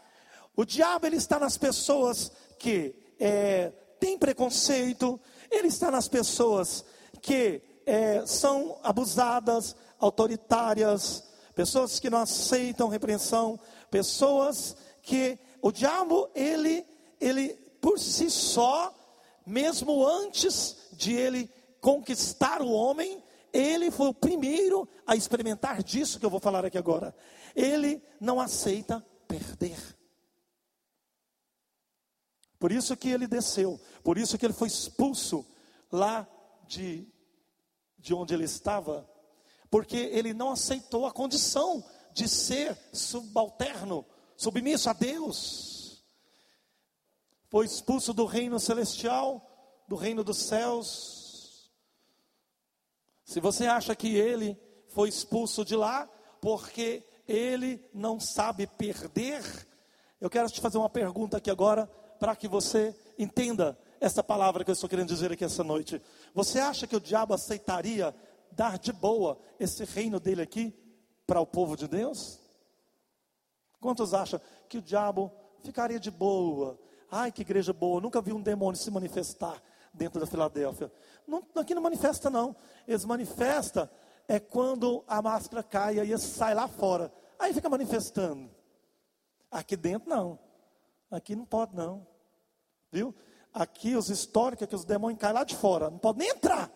O 0.55 0.63
diabo 0.63 1.05
ele 1.07 1.17
está 1.17 1.39
nas 1.39 1.57
pessoas 1.57 2.31
que 2.57 2.95
é, 3.19 3.69
têm 3.99 4.17
preconceito, 4.17 5.19
ele 5.51 5.67
está 5.67 5.91
nas 5.91 6.07
pessoas 6.07 6.85
que 7.21 7.61
é, 7.85 8.25
são 8.25 8.79
abusadas, 8.83 9.75
autoritárias, 9.99 11.23
pessoas 11.55 11.99
que 11.99 12.09
não 12.09 12.19
aceitam 12.19 12.87
repreensão, 12.87 13.59
pessoas 13.89 14.75
que 15.01 15.39
o 15.61 15.71
diabo, 15.71 16.29
ele, 16.33 16.85
ele 17.19 17.53
por 17.81 17.99
si 17.99 18.29
só, 18.29 18.93
mesmo 19.45 20.05
antes 20.05 20.89
de 20.93 21.13
ele 21.13 21.49
conquistar 21.81 22.61
o 22.61 22.71
homem, 22.71 23.23
ele 23.51 23.89
foi 23.89 24.07
o 24.07 24.13
primeiro 24.13 24.87
a 25.05 25.15
experimentar 25.15 25.81
disso 25.81 26.19
que 26.19 26.25
eu 26.25 26.29
vou 26.29 26.39
falar 26.39 26.65
aqui 26.65 26.77
agora. 26.77 27.15
Ele 27.55 28.01
não 28.19 28.39
aceita 28.39 29.05
perder. 29.27 29.77
Por 32.59 32.71
isso 32.71 32.95
que 32.97 33.09
ele 33.09 33.25
desceu, 33.25 33.79
por 34.03 34.17
isso 34.17 34.37
que 34.37 34.45
ele 34.45 34.53
foi 34.53 34.67
expulso 34.67 35.45
lá 35.89 36.27
de, 36.67 37.07
de 37.97 38.13
onde 38.13 38.33
ele 38.33 38.43
estava, 38.43 39.09
porque 39.69 39.95
ele 39.95 40.33
não 40.33 40.51
aceitou 40.51 41.05
a 41.05 41.11
condição 41.11 41.83
de 42.13 42.27
ser 42.27 42.77
subalterno 42.91 44.05
submisso 44.39 44.89
a 44.89 44.93
Deus, 44.93 46.01
foi 47.49 47.65
expulso 47.65 48.13
do 48.13 48.25
reino 48.25 48.57
celestial, 48.57 49.45
do 49.85 49.97
reino 49.97 50.23
dos 50.23 50.37
céus. 50.37 51.69
Se 53.25 53.41
você 53.41 53.65
acha 53.65 53.93
que 53.93 54.15
ele 54.15 54.57
foi 54.87 55.09
expulso 55.09 55.65
de 55.65 55.75
lá 55.75 56.09
porque 56.39 57.03
ele 57.27 57.83
não 57.93 58.17
sabe 58.17 58.65
perder, 58.65 59.43
eu 60.21 60.29
quero 60.29 60.49
te 60.49 60.61
fazer 60.61 60.77
uma 60.77 60.89
pergunta 60.89 61.35
aqui 61.35 61.51
agora 61.51 61.85
para 62.17 62.33
que 62.33 62.47
você 62.47 62.95
entenda 63.17 63.77
essa 63.99 64.23
palavra 64.23 64.63
que 64.63 64.71
eu 64.71 64.73
estou 64.73 64.89
querendo 64.89 65.09
dizer 65.09 65.33
aqui 65.33 65.43
essa 65.43 65.65
noite. 65.65 66.01
Você 66.33 66.59
acha 66.59 66.87
que 66.87 66.95
o 66.95 67.01
diabo 67.01 67.33
aceitaria 67.33 68.15
dar 68.53 68.79
de 68.79 68.93
boa 68.93 69.37
esse 69.59 69.83
reino 69.83 70.17
dele 70.17 70.41
aqui 70.41 70.73
para 71.27 71.41
o 71.41 71.45
povo 71.45 71.75
de 71.75 71.89
Deus? 71.89 72.48
Quantos 73.79 74.13
acham 74.13 74.39
que 74.67 74.77
o 74.77 74.81
diabo 74.81 75.31
ficaria 75.63 75.99
de 75.99 76.11
boa, 76.11 76.79
ai 77.09 77.31
que 77.31 77.41
igreja 77.41 77.73
boa, 77.73 78.01
nunca 78.01 78.21
vi 78.21 78.33
um 78.33 78.41
demônio 78.41 78.79
se 78.79 78.91
manifestar 78.91 79.61
dentro 79.93 80.19
da 80.19 80.27
Filadélfia. 80.27 80.91
Não, 81.27 81.43
aqui 81.55 81.73
não 81.73 81.81
manifesta 81.81 82.29
não, 82.29 82.55
eles 82.87 83.05
manifestam 83.05 83.89
é 84.27 84.39
quando 84.39 85.03
a 85.07 85.21
máscara 85.21 85.63
cai 85.63 85.99
e 85.99 86.17
sai 86.19 86.53
lá 86.53 86.67
fora, 86.67 87.11
aí 87.39 87.53
fica 87.53 87.67
manifestando. 87.67 88.49
Aqui 89.49 89.75
dentro 89.75 90.07
não, 90.07 90.37
aqui 91.09 91.35
não 91.35 91.45
pode 91.45 91.75
não, 91.75 92.05
viu? 92.91 93.13
Aqui 93.51 93.95
os 93.95 94.09
históricos 94.09 94.67
que 94.67 94.75
os 94.75 94.85
demônios 94.85 95.19
caem 95.19 95.33
lá 95.33 95.43
de 95.43 95.55
fora, 95.55 95.89
não 95.89 95.97
pode 95.97 96.19
nem 96.19 96.29
entrar. 96.29 96.71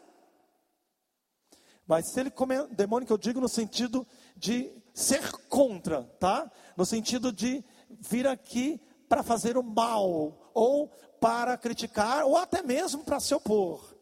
Mas 1.86 2.08
se 2.08 2.20
ele 2.20 2.32
come 2.32 2.66
demônio 2.68 3.06
que 3.06 3.14
eu 3.14 3.18
digo 3.18 3.39
no 3.39 3.49
sentido 3.49 4.08
de 4.36 4.71
ser 4.93 5.31
contra, 5.47 6.03
tá? 6.19 6.51
No 6.77 6.86
sentido 6.86 7.31
de 7.31 7.63
vir 7.89 8.27
aqui 8.27 8.79
para 9.07 9.23
fazer 9.23 9.57
o 9.57 9.63
mal 9.63 10.51
ou 10.53 10.88
para 11.19 11.57
criticar 11.57 12.25
ou 12.25 12.38
até 12.38 12.61
mesmo 12.61 13.03
para 13.03 13.19
se 13.19 13.34
opor. 13.34 13.95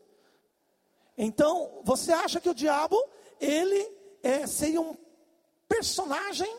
Então, 1.17 1.82
você 1.84 2.11
acha 2.11 2.39
que 2.39 2.49
o 2.49 2.53
diabo 2.53 2.97
ele 3.39 3.91
é, 4.23 4.47
seria 4.47 4.82
um 4.82 4.95
personagem 5.67 6.51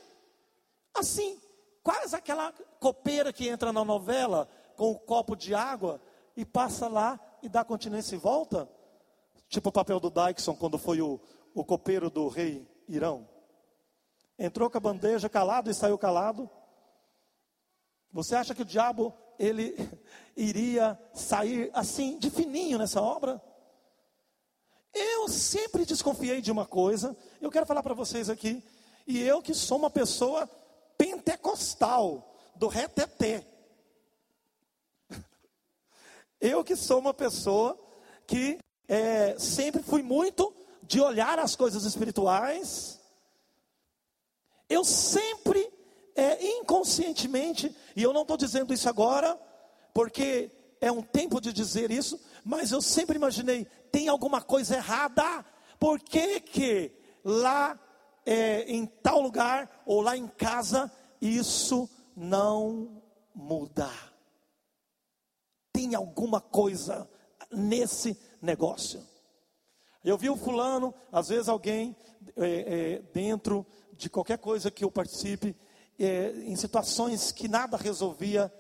assim, 0.95 1.41
quase 1.83 2.15
aquela 2.15 2.53
copeira 2.79 3.33
que 3.33 3.49
entra 3.49 3.73
na 3.73 3.85
novela 3.85 4.49
com 4.77 4.89
o 4.89 4.93
um 4.93 4.99
copo 4.99 5.35
de 5.35 5.55
água 5.55 6.01
e 6.37 6.45
passa 6.45 6.89
lá 6.89 7.19
e 7.43 7.49
dá 7.49 7.65
continência 7.65 8.15
e 8.15 8.19
volta? 8.19 8.69
Tipo 9.49 9.69
o 9.69 9.73
papel 9.73 9.99
do 10.01 10.11
Dyson 10.11 10.55
quando 10.55 10.79
foi 10.79 11.01
o, 11.01 11.21
o 11.55 11.65
copeiro 11.65 12.09
do 12.09 12.29
rei 12.29 12.67
Irão. 12.89 13.32
Entrou 14.45 14.69
com 14.69 14.77
a 14.77 14.81
bandeja 14.81 15.29
calado 15.29 15.71
e 15.71 15.75
saiu 15.75 15.97
calado. 15.97 16.51
Você 18.11 18.35
acha 18.35 18.53
que 18.53 18.63
o 18.63 18.65
diabo 18.65 19.15
ele 19.39 19.77
iria 20.37 20.99
sair 21.15 21.71
assim 21.73 22.19
de 22.19 22.29
fininho 22.29 22.77
nessa 22.77 23.01
obra? 23.01 23.41
Eu 24.93 25.29
sempre 25.29 25.87
desconfiei 25.87 26.41
de 26.41 26.51
uma 26.51 26.67
coisa, 26.67 27.17
eu 27.41 27.53
quero 27.53 27.65
falar 27.67 27.85
para 27.85 27.95
vocês 27.95 28.29
aqui, 28.29 28.65
e 29.07 29.23
eu 29.23 29.41
que 29.41 29.55
sou 29.55 29.79
uma 29.79 29.89
pessoa 29.89 30.51
pentecostal, 30.99 32.37
do 32.57 32.67
reteté. 32.67 33.47
Eu 36.41 36.65
que 36.65 36.75
sou 36.75 36.99
uma 36.99 37.15
pessoa 37.15 37.79
que 38.27 38.59
é, 38.89 39.39
sempre 39.39 39.85
fui 39.85 40.03
muito 40.03 40.53
de 40.83 41.01
olhar 41.01 41.39
as 41.39 41.55
coisas 41.55 41.85
espirituais. 41.85 43.02
Eu 44.73 44.85
sempre, 44.85 45.71
é, 46.17 46.43
inconscientemente, 46.57 47.77
e 47.95 48.03
eu 48.03 48.11
não 48.11 48.23
estou 48.23 48.39
dizendo 48.39 48.73
isso 48.73 48.89
agora, 48.89 49.39
porque 49.93 50.51
é 50.81 50.91
um 50.91 51.03
tempo 51.03 51.43
de 51.43 51.53
dizer 51.53 51.91
isso, 51.91 52.19
mas 52.43 52.73
eu 52.73 52.81
sempre 52.81 53.17
imaginei, 53.17 53.67
tem 53.91 54.09
alguma 54.09 54.41
coisa 54.41 54.77
errada, 54.77 55.45
por 55.79 56.01
que 56.01 56.41
que 56.41 56.91
lá 57.23 57.79
é, 58.25 58.63
em 58.63 58.87
tal 58.87 59.21
lugar, 59.21 59.83
ou 59.85 60.01
lá 60.01 60.17
em 60.17 60.27
casa, 60.27 60.91
isso 61.21 61.87
não 62.17 63.03
muda? 63.35 63.91
Tem 65.71 65.95
alguma 65.95 66.41
coisa 66.41 67.07
nesse 67.51 68.19
negócio. 68.41 69.07
Eu 70.03 70.17
vi 70.17 70.31
o 70.31 70.37
fulano, 70.37 70.95
às 71.13 71.29
vezes 71.29 71.51
alguém 71.51 71.95
é, 72.37 72.47
é, 72.47 73.03
dentro 73.13 73.67
de 74.03 74.11
qualquer 74.11 74.39
coisa 74.39 74.71
que 74.71 74.85
eu 74.85 74.91
participe, 74.91 75.55
é, 75.97 76.33
em 76.45 76.57
situações 76.57 77.31
que 77.31 77.47
nada 77.47 77.77
resolvia, 77.77 78.53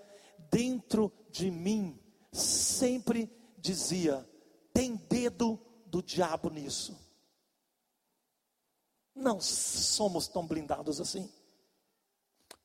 dentro 0.50 1.12
de 1.30 1.50
mim, 1.50 1.98
sempre 2.30 3.28
dizia: 3.58 4.24
tem 4.72 4.94
dedo 4.94 5.58
do 5.86 6.00
diabo 6.00 6.48
nisso. 6.48 6.96
Não 9.14 9.40
somos 9.40 10.28
tão 10.28 10.46
blindados 10.46 11.00
assim. 11.00 11.28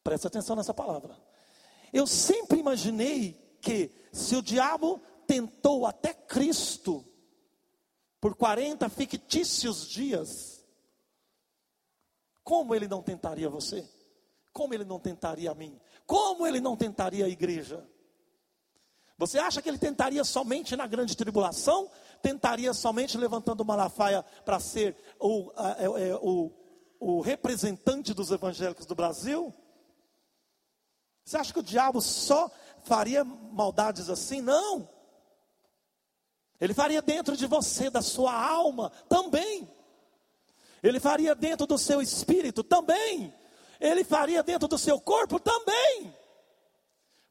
Presta 0.03 0.27
atenção 0.27 0.55
nessa 0.55 0.73
palavra. 0.73 1.17
Eu 1.91 2.05
sempre 2.05 2.59
imaginei 2.59 3.33
que 3.59 3.91
se 4.13 4.35
o 4.35 4.41
diabo 4.41 5.01
tentou 5.25 5.85
até 5.85 6.13
Cristo 6.13 7.03
por 8.21 8.35
40 8.35 8.87
fictícios 8.89 9.87
dias, 9.87 10.56
como 12.47 12.73
ele 12.73 12.87
não 12.87 13.03
tentaria 13.03 13.49
você? 13.49 13.85
Como 14.53 14.73
ele 14.73 14.85
não 14.85 15.01
tentaria 15.01 15.51
a 15.51 15.53
mim? 15.53 15.77
Como 16.05 16.47
ele 16.47 16.61
não 16.61 16.77
tentaria 16.77 17.25
a 17.25 17.27
igreja? 17.27 17.85
Você 19.17 19.37
acha 19.37 19.61
que 19.61 19.67
ele 19.67 19.77
tentaria 19.77 20.23
somente 20.23 20.73
na 20.73 20.87
grande 20.87 21.17
tribulação? 21.17 21.91
Tentaria 22.21 22.73
somente 22.73 23.17
levantando 23.17 23.65
Malafaia 23.65 24.23
para 24.45 24.61
ser 24.61 24.95
o, 25.19 25.51
é, 25.77 26.07
é, 26.07 26.15
o, 26.21 26.53
o 27.01 27.19
representante 27.19 28.13
dos 28.13 28.31
evangélicos 28.31 28.85
do 28.85 28.95
Brasil? 28.95 29.53
Você 31.25 31.35
acha 31.35 31.51
que 31.51 31.59
o 31.59 31.63
diabo 31.63 31.99
só 31.99 32.49
faria 32.83 33.25
maldades 33.25 34.09
assim? 34.09 34.39
Não. 34.39 34.87
Ele 36.61 36.73
faria 36.73 37.01
dentro 37.01 37.35
de 37.35 37.45
você, 37.45 37.89
da 37.89 38.01
sua 38.01 38.33
alma, 38.33 38.89
também. 39.09 39.69
Ele 40.81 40.99
faria 40.99 41.33
dentro 41.35 41.65
do 41.65 41.77
seu 41.77 42.01
espírito 42.01 42.63
também. 42.63 43.33
Ele 43.79 44.03
faria 44.03 44.43
dentro 44.43 44.67
do 44.67 44.77
seu 44.77 44.99
corpo 44.99 45.39
também. 45.39 46.13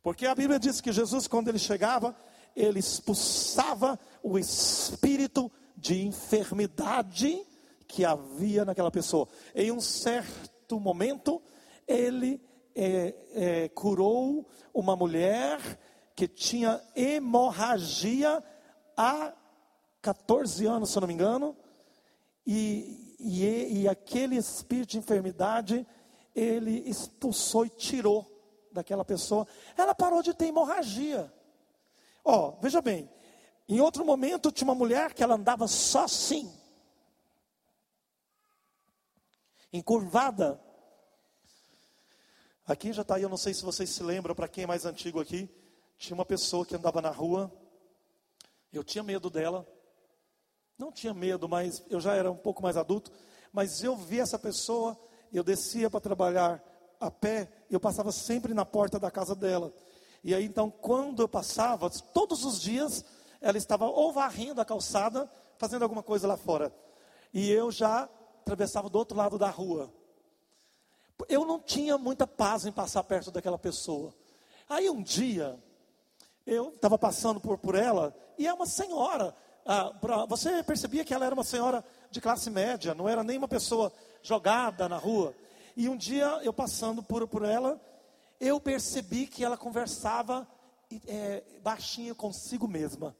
Porque 0.02 0.26
a 0.26 0.34
Bíblia 0.34 0.58
diz 0.58 0.80
que 0.80 0.92
Jesus, 0.92 1.26
quando 1.26 1.48
ele 1.48 1.58
chegava, 1.58 2.16
ele 2.54 2.78
expulsava 2.78 3.98
o 4.22 4.38
espírito 4.38 5.50
de 5.76 6.06
enfermidade 6.06 7.44
que 7.86 8.04
havia 8.04 8.64
naquela 8.64 8.90
pessoa. 8.90 9.28
Em 9.54 9.70
um 9.70 9.80
certo 9.80 10.80
momento, 10.80 11.42
ele 11.86 12.40
é, 12.74 13.14
é, 13.34 13.68
curou 13.68 14.48
uma 14.72 14.96
mulher 14.96 15.60
que 16.14 16.26
tinha 16.26 16.80
hemorragia 16.94 18.42
há 18.96 19.32
14 20.00 20.66
anos, 20.66 20.90
se 20.90 20.98
eu 20.98 21.00
não 21.00 21.08
me 21.08 21.14
engano, 21.14 21.56
e, 22.46 23.05
e, 23.18 23.82
e 23.82 23.88
aquele 23.88 24.36
espírito 24.36 24.90
de 24.90 24.98
enfermidade, 24.98 25.86
ele 26.34 26.88
expulsou 26.88 27.66
e 27.66 27.70
tirou 27.70 28.30
daquela 28.72 29.04
pessoa. 29.04 29.46
Ela 29.76 29.94
parou 29.94 30.22
de 30.22 30.34
ter 30.34 30.46
hemorragia. 30.46 31.32
Ó, 32.24 32.48
oh, 32.48 32.60
veja 32.60 32.82
bem, 32.82 33.08
em 33.68 33.80
outro 33.80 34.04
momento 34.04 34.52
tinha 34.52 34.68
uma 34.68 34.74
mulher 34.74 35.14
que 35.14 35.22
ela 35.22 35.34
andava 35.34 35.66
só 35.66 36.04
assim, 36.04 36.52
encurvada. 39.72 40.60
Aqui 42.66 42.92
já 42.92 43.02
está 43.02 43.14
aí, 43.14 43.22
eu 43.22 43.28
não 43.28 43.36
sei 43.36 43.54
se 43.54 43.64
vocês 43.64 43.90
se 43.90 44.02
lembram, 44.02 44.34
para 44.34 44.48
quem 44.48 44.64
é 44.64 44.66
mais 44.66 44.84
antigo 44.84 45.20
aqui, 45.20 45.48
tinha 45.96 46.14
uma 46.14 46.24
pessoa 46.24 46.66
que 46.66 46.74
andava 46.74 47.00
na 47.00 47.10
rua, 47.10 47.52
eu 48.72 48.84
tinha 48.84 49.04
medo 49.04 49.30
dela. 49.30 49.66
Não 50.78 50.92
tinha 50.92 51.14
medo, 51.14 51.48
mas 51.48 51.82
eu 51.88 52.00
já 52.00 52.14
era 52.14 52.30
um 52.30 52.36
pouco 52.36 52.62
mais 52.62 52.76
adulto. 52.76 53.10
Mas 53.52 53.82
eu 53.82 53.96
vi 53.96 54.20
essa 54.20 54.38
pessoa, 54.38 54.98
eu 55.32 55.42
descia 55.42 55.88
para 55.88 56.00
trabalhar 56.00 56.62
a 57.00 57.10
pé, 57.10 57.48
eu 57.70 57.80
passava 57.80 58.12
sempre 58.12 58.52
na 58.52 58.64
porta 58.64 58.98
da 58.98 59.10
casa 59.10 59.34
dela. 59.34 59.72
E 60.22 60.34
aí 60.34 60.44
então, 60.44 60.70
quando 60.70 61.22
eu 61.22 61.28
passava, 61.28 61.88
todos 61.88 62.44
os 62.44 62.60
dias, 62.60 63.04
ela 63.40 63.56
estava 63.56 63.86
ou 63.86 64.12
varrendo 64.12 64.60
a 64.60 64.64
calçada, 64.64 65.30
fazendo 65.58 65.82
alguma 65.82 66.02
coisa 66.02 66.26
lá 66.26 66.36
fora. 66.36 66.74
E 67.32 67.50
eu 67.50 67.70
já 67.70 68.08
atravessava 68.42 68.88
do 68.90 68.98
outro 68.98 69.16
lado 69.16 69.38
da 69.38 69.48
rua. 69.48 69.92
Eu 71.28 71.46
não 71.46 71.58
tinha 71.58 71.96
muita 71.96 72.26
paz 72.26 72.66
em 72.66 72.72
passar 72.72 73.02
perto 73.04 73.30
daquela 73.30 73.58
pessoa. 73.58 74.12
Aí 74.68 74.90
um 74.90 75.02
dia, 75.02 75.58
eu 76.46 76.68
estava 76.70 76.98
passando 76.98 77.40
por, 77.40 77.56
por 77.56 77.74
ela, 77.74 78.14
e 78.36 78.46
é 78.46 78.52
uma 78.52 78.66
senhora. 78.66 79.34
Ah, 79.66 79.92
pra, 80.00 80.24
você 80.26 80.62
percebia 80.62 81.04
que 81.04 81.12
ela 81.12 81.26
era 81.26 81.34
uma 81.34 81.42
senhora 81.42 81.84
de 82.10 82.20
classe 82.20 82.48
média, 82.48 82.94
não 82.94 83.08
era 83.08 83.24
nem 83.24 83.36
uma 83.36 83.48
pessoa 83.48 83.92
jogada 84.22 84.88
na 84.88 84.96
rua. 84.96 85.34
E 85.76 85.88
um 85.88 85.96
dia, 85.96 86.40
eu 86.44 86.52
passando 86.52 87.02
por, 87.02 87.26
por 87.26 87.44
ela, 87.44 87.80
eu 88.38 88.60
percebi 88.60 89.26
que 89.26 89.44
ela 89.44 89.56
conversava 89.56 90.46
é, 91.06 91.42
baixinho 91.62 92.14
consigo 92.14 92.68
mesma. 92.68 93.16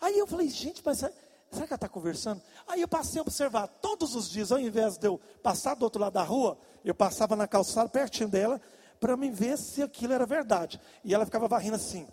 Aí 0.00 0.18
eu 0.18 0.26
falei, 0.26 0.48
gente, 0.48 0.82
mas 0.82 0.98
será 0.98 1.12
que 1.12 1.58
ela 1.58 1.74
está 1.74 1.88
conversando? 1.88 2.40
Aí 2.66 2.80
eu 2.80 2.88
passei 2.88 3.18
a 3.18 3.22
observar 3.22 3.66
todos 3.66 4.14
os 4.14 4.30
dias, 4.30 4.50
ao 4.50 4.58
invés 4.58 4.96
de 4.96 5.06
eu 5.06 5.20
passar 5.42 5.74
do 5.74 5.82
outro 5.82 6.00
lado 6.00 6.14
da 6.14 6.22
rua, 6.22 6.56
eu 6.82 6.94
passava 6.94 7.36
na 7.36 7.46
calçada 7.46 7.88
pertinho 7.90 8.28
dela, 8.28 8.58
para 8.98 9.16
me 9.16 9.30
ver 9.30 9.58
se 9.58 9.82
aquilo 9.82 10.14
era 10.14 10.24
verdade. 10.24 10.80
E 11.04 11.14
ela 11.14 11.26
ficava 11.26 11.46
varrendo 11.46 11.76
assim. 11.76 12.08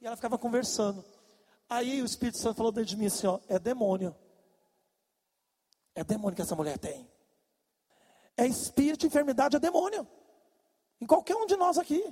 E 0.00 0.06
ela 0.06 0.16
ficava 0.16 0.36
conversando. 0.36 1.02
Aí 1.68 2.02
o 2.02 2.04
Espírito 2.04 2.38
Santo 2.38 2.56
falou 2.56 2.70
dentro 2.70 2.90
de 2.90 2.96
mim 2.96 3.06
assim: 3.06 3.26
ó, 3.26 3.40
é 3.48 3.58
demônio. 3.58 4.14
É 5.94 6.04
demônio 6.04 6.36
que 6.36 6.42
essa 6.42 6.54
mulher 6.54 6.78
tem. 6.78 7.08
é 8.36 8.46
espírito, 8.46 9.06
enfermidade, 9.06 9.56
é 9.56 9.58
demônio. 9.58 10.06
Em 11.00 11.06
qualquer 11.06 11.36
um 11.36 11.46
de 11.46 11.56
nós 11.56 11.78
aqui. 11.78 12.02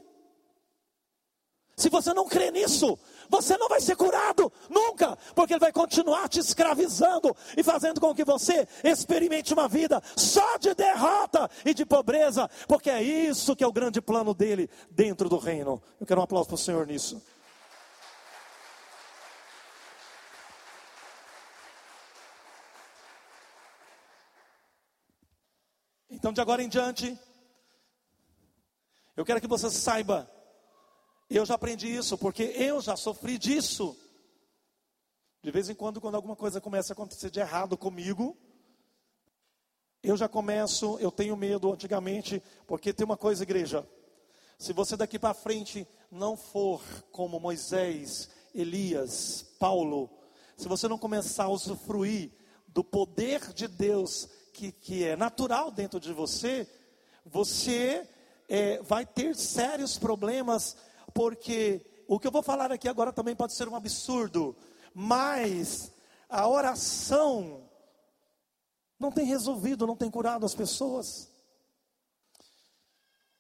Se 1.79 1.89
você 1.89 2.13
não 2.13 2.27
crê 2.27 2.51
nisso, 2.51 2.99
você 3.31 3.57
não 3.57 3.69
vai 3.69 3.81
ser 3.81 3.95
curado 3.95 4.53
nunca, 4.69 5.17
porque 5.33 5.53
ele 5.53 5.61
vai 5.61 5.73
continuar 5.73 6.29
te 6.29 6.41
escravizando 6.41 7.35
e 7.57 7.63
fazendo 7.63 8.01
com 8.01 8.13
que 8.13 8.25
você 8.25 8.67
experimente 8.83 9.55
uma 9.55 9.69
vida 9.69 10.03
só 10.17 10.57
de 10.57 10.75
derrota 10.75 11.49
e 11.65 11.73
de 11.73 11.87
pobreza, 11.87 12.51
porque 12.67 12.91
é 12.91 13.01
isso 13.01 13.55
que 13.55 13.63
é 13.63 13.67
o 13.67 13.73
grande 13.73 14.01
plano 14.01 14.35
dele 14.35 14.69
dentro 14.91 15.29
do 15.29 15.39
reino. 15.39 15.81
Eu 16.01 16.07
quero 16.07 16.21
um 16.21 16.25
aplauso 16.25 16.49
para 16.49 16.57
o 16.57 16.59
Senhor 16.59 16.85
nisso. 16.85 17.23
Então, 26.11 26.33
de 26.33 26.41
agora 26.41 26.61
em 26.61 26.69
diante, 26.69 27.17
eu 29.17 29.25
quero 29.25 29.41
que 29.41 29.47
você 29.47 29.71
saiba 29.71 30.29
eu 31.37 31.45
já 31.45 31.55
aprendi 31.55 31.95
isso, 31.95 32.17
porque 32.17 32.43
eu 32.43 32.81
já 32.81 32.97
sofri 32.97 33.37
disso. 33.37 33.97
De 35.43 35.51
vez 35.51 35.69
em 35.69 35.75
quando, 35.75 36.01
quando 36.01 36.15
alguma 36.15 36.35
coisa 36.35 36.61
começa 36.61 36.93
a 36.93 36.95
acontecer 36.95 37.31
de 37.31 37.39
errado 37.39 37.77
comigo, 37.77 38.37
eu 40.03 40.17
já 40.17 40.29
começo, 40.29 40.99
eu 41.01 41.11
tenho 41.11 41.37
medo 41.37 41.73
antigamente, 41.73 42.43
porque 42.67 42.93
tem 42.93 43.05
uma 43.05 43.17
coisa, 43.17 43.43
igreja. 43.43 43.87
Se 44.59 44.73
você 44.73 44.97
daqui 44.97 45.19
para 45.19 45.35
frente 45.35 45.87
não 46.11 46.37
for 46.37 46.83
como 47.13 47.39
Moisés, 47.39 48.29
Elias, 48.55 49.43
Paulo, 49.59 50.11
se 50.57 50.67
você 50.67 50.89
não 50.89 50.99
começar 50.99 51.45
a 51.45 51.51
usufruir 51.51 52.33
do 52.67 52.83
poder 52.83 53.53
de 53.53 53.69
Deus 53.69 54.29
que, 54.53 54.73
que 54.73 55.05
é 55.05 55.15
natural 55.15 55.71
dentro 55.71 56.01
de 56.01 56.13
você, 56.13 56.69
você 57.25 58.09
é, 58.49 58.83
vai 58.83 59.07
ter 59.07 59.37
sérios 59.37 59.99
problemas 59.99 60.77
porque 61.19 61.85
o 62.07 62.17
que 62.17 62.29
eu 62.29 62.31
vou 62.31 62.45
falar 62.45 62.71
aqui 62.71 62.89
agora 62.89 63.13
também 63.13 63.35
pode 63.35 63.53
ser 63.53 63.69
um 63.69 63.75
absurdo, 63.75 64.57
mas 64.95 65.93
a 66.29 66.49
oração 66.49 67.69
não 69.01 69.11
tem 69.11 69.27
resolvido, 69.27 69.85
não 69.85 69.97
tem 69.97 70.09
curado 70.09 70.47
as 70.47 70.55
pessoas. 70.55 71.29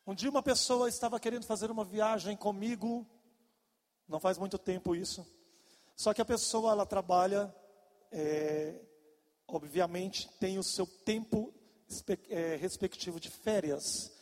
Um 0.05 0.12
dia 0.12 0.29
uma 0.29 0.43
pessoa 0.43 0.89
estava 0.89 1.20
querendo 1.20 1.47
fazer 1.47 1.70
uma 1.70 1.85
viagem 1.85 2.37
comigo, 2.37 3.07
não 4.09 4.18
faz 4.18 4.39
muito 4.39 4.59
tempo 4.59 4.97
isso. 4.97 5.24
Só 5.95 6.12
que 6.12 6.20
a 6.20 6.24
pessoa 6.24 6.72
ela 6.72 6.85
trabalha, 6.85 7.55
é, 8.11 8.74
obviamente 9.47 10.29
tem 10.41 10.59
o 10.59 10.64
seu 10.64 10.85
tempo 10.85 11.55
é, 12.29 12.57
respectivo 12.57 13.20
de 13.20 13.31
férias. 13.31 14.18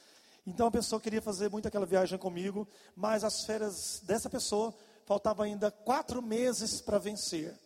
Então 0.46 0.68
a 0.68 0.70
pessoa 0.70 1.00
queria 1.00 1.20
fazer 1.20 1.50
muito 1.50 1.66
aquela 1.66 1.84
viagem 1.84 2.18
comigo, 2.18 2.68
mas 2.94 3.24
as 3.24 3.44
férias 3.44 4.00
dessa 4.04 4.30
pessoa 4.30 4.72
faltava 5.04 5.44
ainda 5.44 5.70
quatro 5.70 6.22
meses 6.22 6.80
para 6.80 6.98
vencer. 6.98 7.58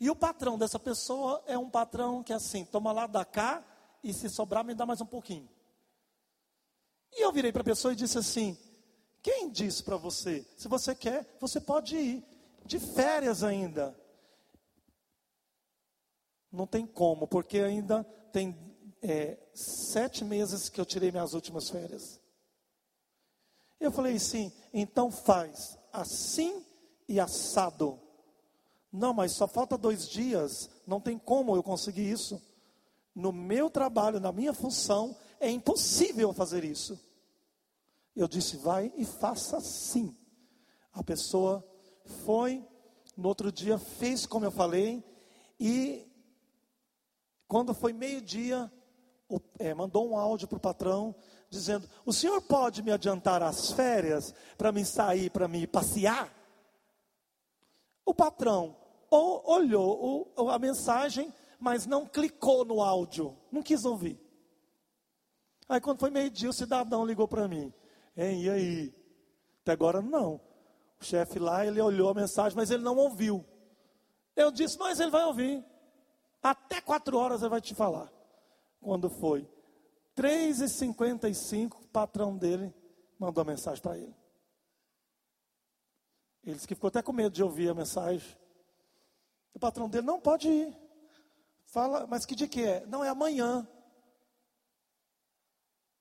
E 0.00 0.08
o 0.08 0.16
patrão 0.16 0.58
dessa 0.58 0.78
pessoa 0.78 1.42
é 1.46 1.58
um 1.58 1.68
patrão 1.68 2.22
que 2.22 2.32
é 2.32 2.36
assim, 2.36 2.64
toma 2.64 2.90
lá, 2.92 3.06
dá 3.06 3.24
cá, 3.24 3.62
e 4.02 4.14
se 4.14 4.30
sobrar 4.30 4.64
me 4.64 4.74
dá 4.74 4.86
mais 4.86 5.02
um 5.02 5.06
pouquinho. 5.06 5.48
E 7.12 7.22
eu 7.22 7.30
virei 7.30 7.52
para 7.52 7.60
a 7.60 7.64
pessoa 7.64 7.92
e 7.92 7.96
disse 7.96 8.16
assim: 8.16 8.56
quem 9.22 9.50
disse 9.50 9.82
para 9.82 9.98
você? 9.98 10.46
Se 10.56 10.68
você 10.68 10.94
quer, 10.94 11.36
você 11.38 11.60
pode 11.60 11.96
ir 11.96 12.24
de 12.64 12.78
férias 12.78 13.42
ainda. 13.42 13.94
Não 16.50 16.66
tem 16.66 16.86
como, 16.86 17.28
porque 17.28 17.58
ainda 17.58 18.02
tem 18.32 18.69
é, 19.02 19.38
sete 19.54 20.24
meses 20.24 20.68
que 20.68 20.80
eu 20.80 20.86
tirei 20.86 21.10
minhas 21.10 21.34
últimas 21.34 21.68
férias. 21.68 22.20
Eu 23.78 23.90
falei 23.90 24.16
assim, 24.16 24.52
então 24.72 25.10
faz 25.10 25.78
assim 25.92 26.64
e 27.08 27.18
assado. 27.18 27.98
Não, 28.92 29.14
mas 29.14 29.32
só 29.32 29.46
falta 29.46 29.78
dois 29.78 30.08
dias, 30.08 30.68
não 30.86 31.00
tem 31.00 31.18
como 31.18 31.56
eu 31.56 31.62
conseguir 31.62 32.10
isso. 32.10 32.42
No 33.14 33.32
meu 33.32 33.70
trabalho, 33.70 34.20
na 34.20 34.32
minha 34.32 34.52
função, 34.52 35.16
é 35.38 35.50
impossível 35.50 36.32
fazer 36.32 36.64
isso. 36.64 36.98
Eu 38.14 38.28
disse, 38.28 38.56
vai 38.56 38.92
e 38.96 39.04
faça 39.04 39.56
assim. 39.56 40.16
A 40.92 41.02
pessoa 41.02 41.64
foi, 42.24 42.66
no 43.16 43.28
outro 43.28 43.50
dia 43.50 43.78
fez 43.78 44.26
como 44.26 44.44
eu 44.44 44.50
falei, 44.50 45.02
e 45.58 46.06
quando 47.46 47.72
foi 47.72 47.92
meio-dia, 47.92 48.70
é, 49.58 49.74
mandou 49.74 50.08
um 50.08 50.16
áudio 50.16 50.48
para 50.48 50.56
o 50.56 50.60
patrão 50.60 51.14
dizendo: 51.48 51.88
O 52.04 52.12
senhor 52.12 52.40
pode 52.40 52.82
me 52.82 52.90
adiantar 52.90 53.42
as 53.42 53.72
férias 53.72 54.34
para 54.56 54.72
me 54.72 54.84
sair, 54.84 55.30
para 55.30 55.46
me 55.46 55.66
passear? 55.66 56.32
O 58.04 58.14
patrão 58.14 58.76
ou 59.10 59.42
olhou 59.44 60.32
a 60.50 60.58
mensagem, 60.58 61.32
mas 61.58 61.86
não 61.86 62.06
clicou 62.06 62.64
no 62.64 62.80
áudio, 62.80 63.36
não 63.50 63.62
quis 63.62 63.84
ouvir. 63.84 64.18
Aí 65.68 65.80
quando 65.80 66.00
foi 66.00 66.10
meio-dia, 66.10 66.50
o 66.50 66.54
cidadão 66.54 67.04
ligou 67.04 67.28
para 67.28 67.46
mim. 67.46 67.72
Hein, 68.16 68.42
e 68.42 68.50
aí? 68.50 68.94
Até 69.62 69.72
agora 69.72 70.00
não. 70.00 70.40
O 71.00 71.04
chefe 71.04 71.38
lá, 71.38 71.64
ele 71.64 71.80
olhou 71.80 72.10
a 72.10 72.14
mensagem, 72.14 72.56
mas 72.56 72.70
ele 72.70 72.82
não 72.82 72.96
ouviu. 72.96 73.44
Eu 74.34 74.50
disse, 74.50 74.78
mas 74.78 74.98
ele 75.00 75.10
vai 75.10 75.24
ouvir. 75.24 75.64
Até 76.42 76.80
quatro 76.80 77.16
horas 77.16 77.40
ele 77.40 77.50
vai 77.50 77.60
te 77.60 77.74
falar. 77.74 78.10
Quando 78.80 79.10
foi 79.10 79.48
3h55, 80.16 81.84
o 81.84 81.88
patrão 81.88 82.36
dele 82.36 82.74
mandou 83.18 83.42
a 83.42 83.44
mensagem 83.44 83.82
para 83.82 83.98
ele. 83.98 84.14
Ele 86.42 86.54
disse 86.54 86.66
que 86.66 86.74
ficou 86.74 86.88
até 86.88 87.02
com 87.02 87.12
medo 87.12 87.34
de 87.34 87.42
ouvir 87.42 87.68
a 87.68 87.74
mensagem. 87.74 88.36
O 89.52 89.58
patrão 89.58 89.88
dele, 89.88 90.06
não 90.06 90.20
pode 90.20 90.48
ir. 90.48 90.76
Fala, 91.66 92.06
mas 92.06 92.24
que 92.24 92.34
dia 92.34 92.48
que 92.48 92.64
é? 92.64 92.86
Não, 92.86 93.04
é 93.04 93.08
amanhã. 93.08 93.68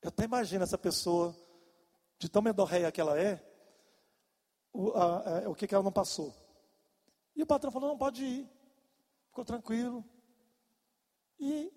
Eu 0.01 0.09
até 0.09 0.23
imagino 0.23 0.63
essa 0.63 0.77
pessoa, 0.77 1.35
de 2.17 2.29
tão 2.29 2.41
medorreia 2.41 2.91
que 2.91 3.01
ela 3.01 3.19
é, 3.19 3.45
o, 4.71 4.91
a, 4.91 5.39
a, 5.45 5.49
o 5.49 5.55
que, 5.55 5.67
que 5.67 5.75
ela 5.75 5.83
não 5.83 5.91
passou. 5.91 6.33
E 7.35 7.43
o 7.43 7.47
patrão 7.47 7.71
falou, 7.71 7.89
não 7.89 7.97
pode 7.97 8.23
ir. 8.23 8.49
Ficou 9.27 9.43
tranquilo. 9.43 10.03
E 11.37 11.71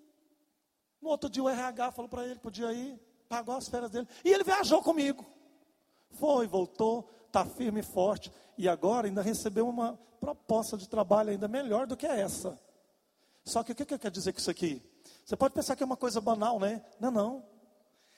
no 1.03 1.09
outro 1.09 1.29
dia 1.29 1.43
o 1.43 1.49
RH 1.49 1.91
falou 1.91 2.07
para 2.07 2.25
ele, 2.25 2.39
podia 2.39 2.71
ir, 2.71 2.97
pagou 3.27 3.55
as 3.55 3.67
férias 3.67 3.91
dele. 3.91 4.07
E 4.23 4.29
ele 4.29 4.43
viajou 4.43 4.81
comigo. 4.81 5.25
Foi, 6.11 6.47
voltou, 6.47 7.09
está 7.27 7.45
firme 7.45 7.81
e 7.81 7.83
forte. 7.83 8.31
E 8.57 8.69
agora 8.69 9.07
ainda 9.07 9.21
recebeu 9.21 9.67
uma 9.67 9.99
proposta 10.19 10.77
de 10.77 10.87
trabalho 10.87 11.31
ainda 11.31 11.47
melhor 11.47 11.85
do 11.85 11.97
que 11.97 12.05
essa. 12.05 12.57
Só 13.43 13.61
que 13.63 13.73
o 13.73 13.75
que, 13.75 13.85
que 13.85 13.97
quer 13.97 14.09
dizer 14.09 14.31
com 14.31 14.39
isso 14.39 14.49
aqui? 14.49 14.81
Você 15.25 15.35
pode 15.35 15.53
pensar 15.53 15.75
que 15.75 15.83
é 15.83 15.85
uma 15.85 15.97
coisa 15.97 16.21
banal, 16.21 16.57
né? 16.57 16.81
Não, 16.99 17.11
não. 17.11 17.45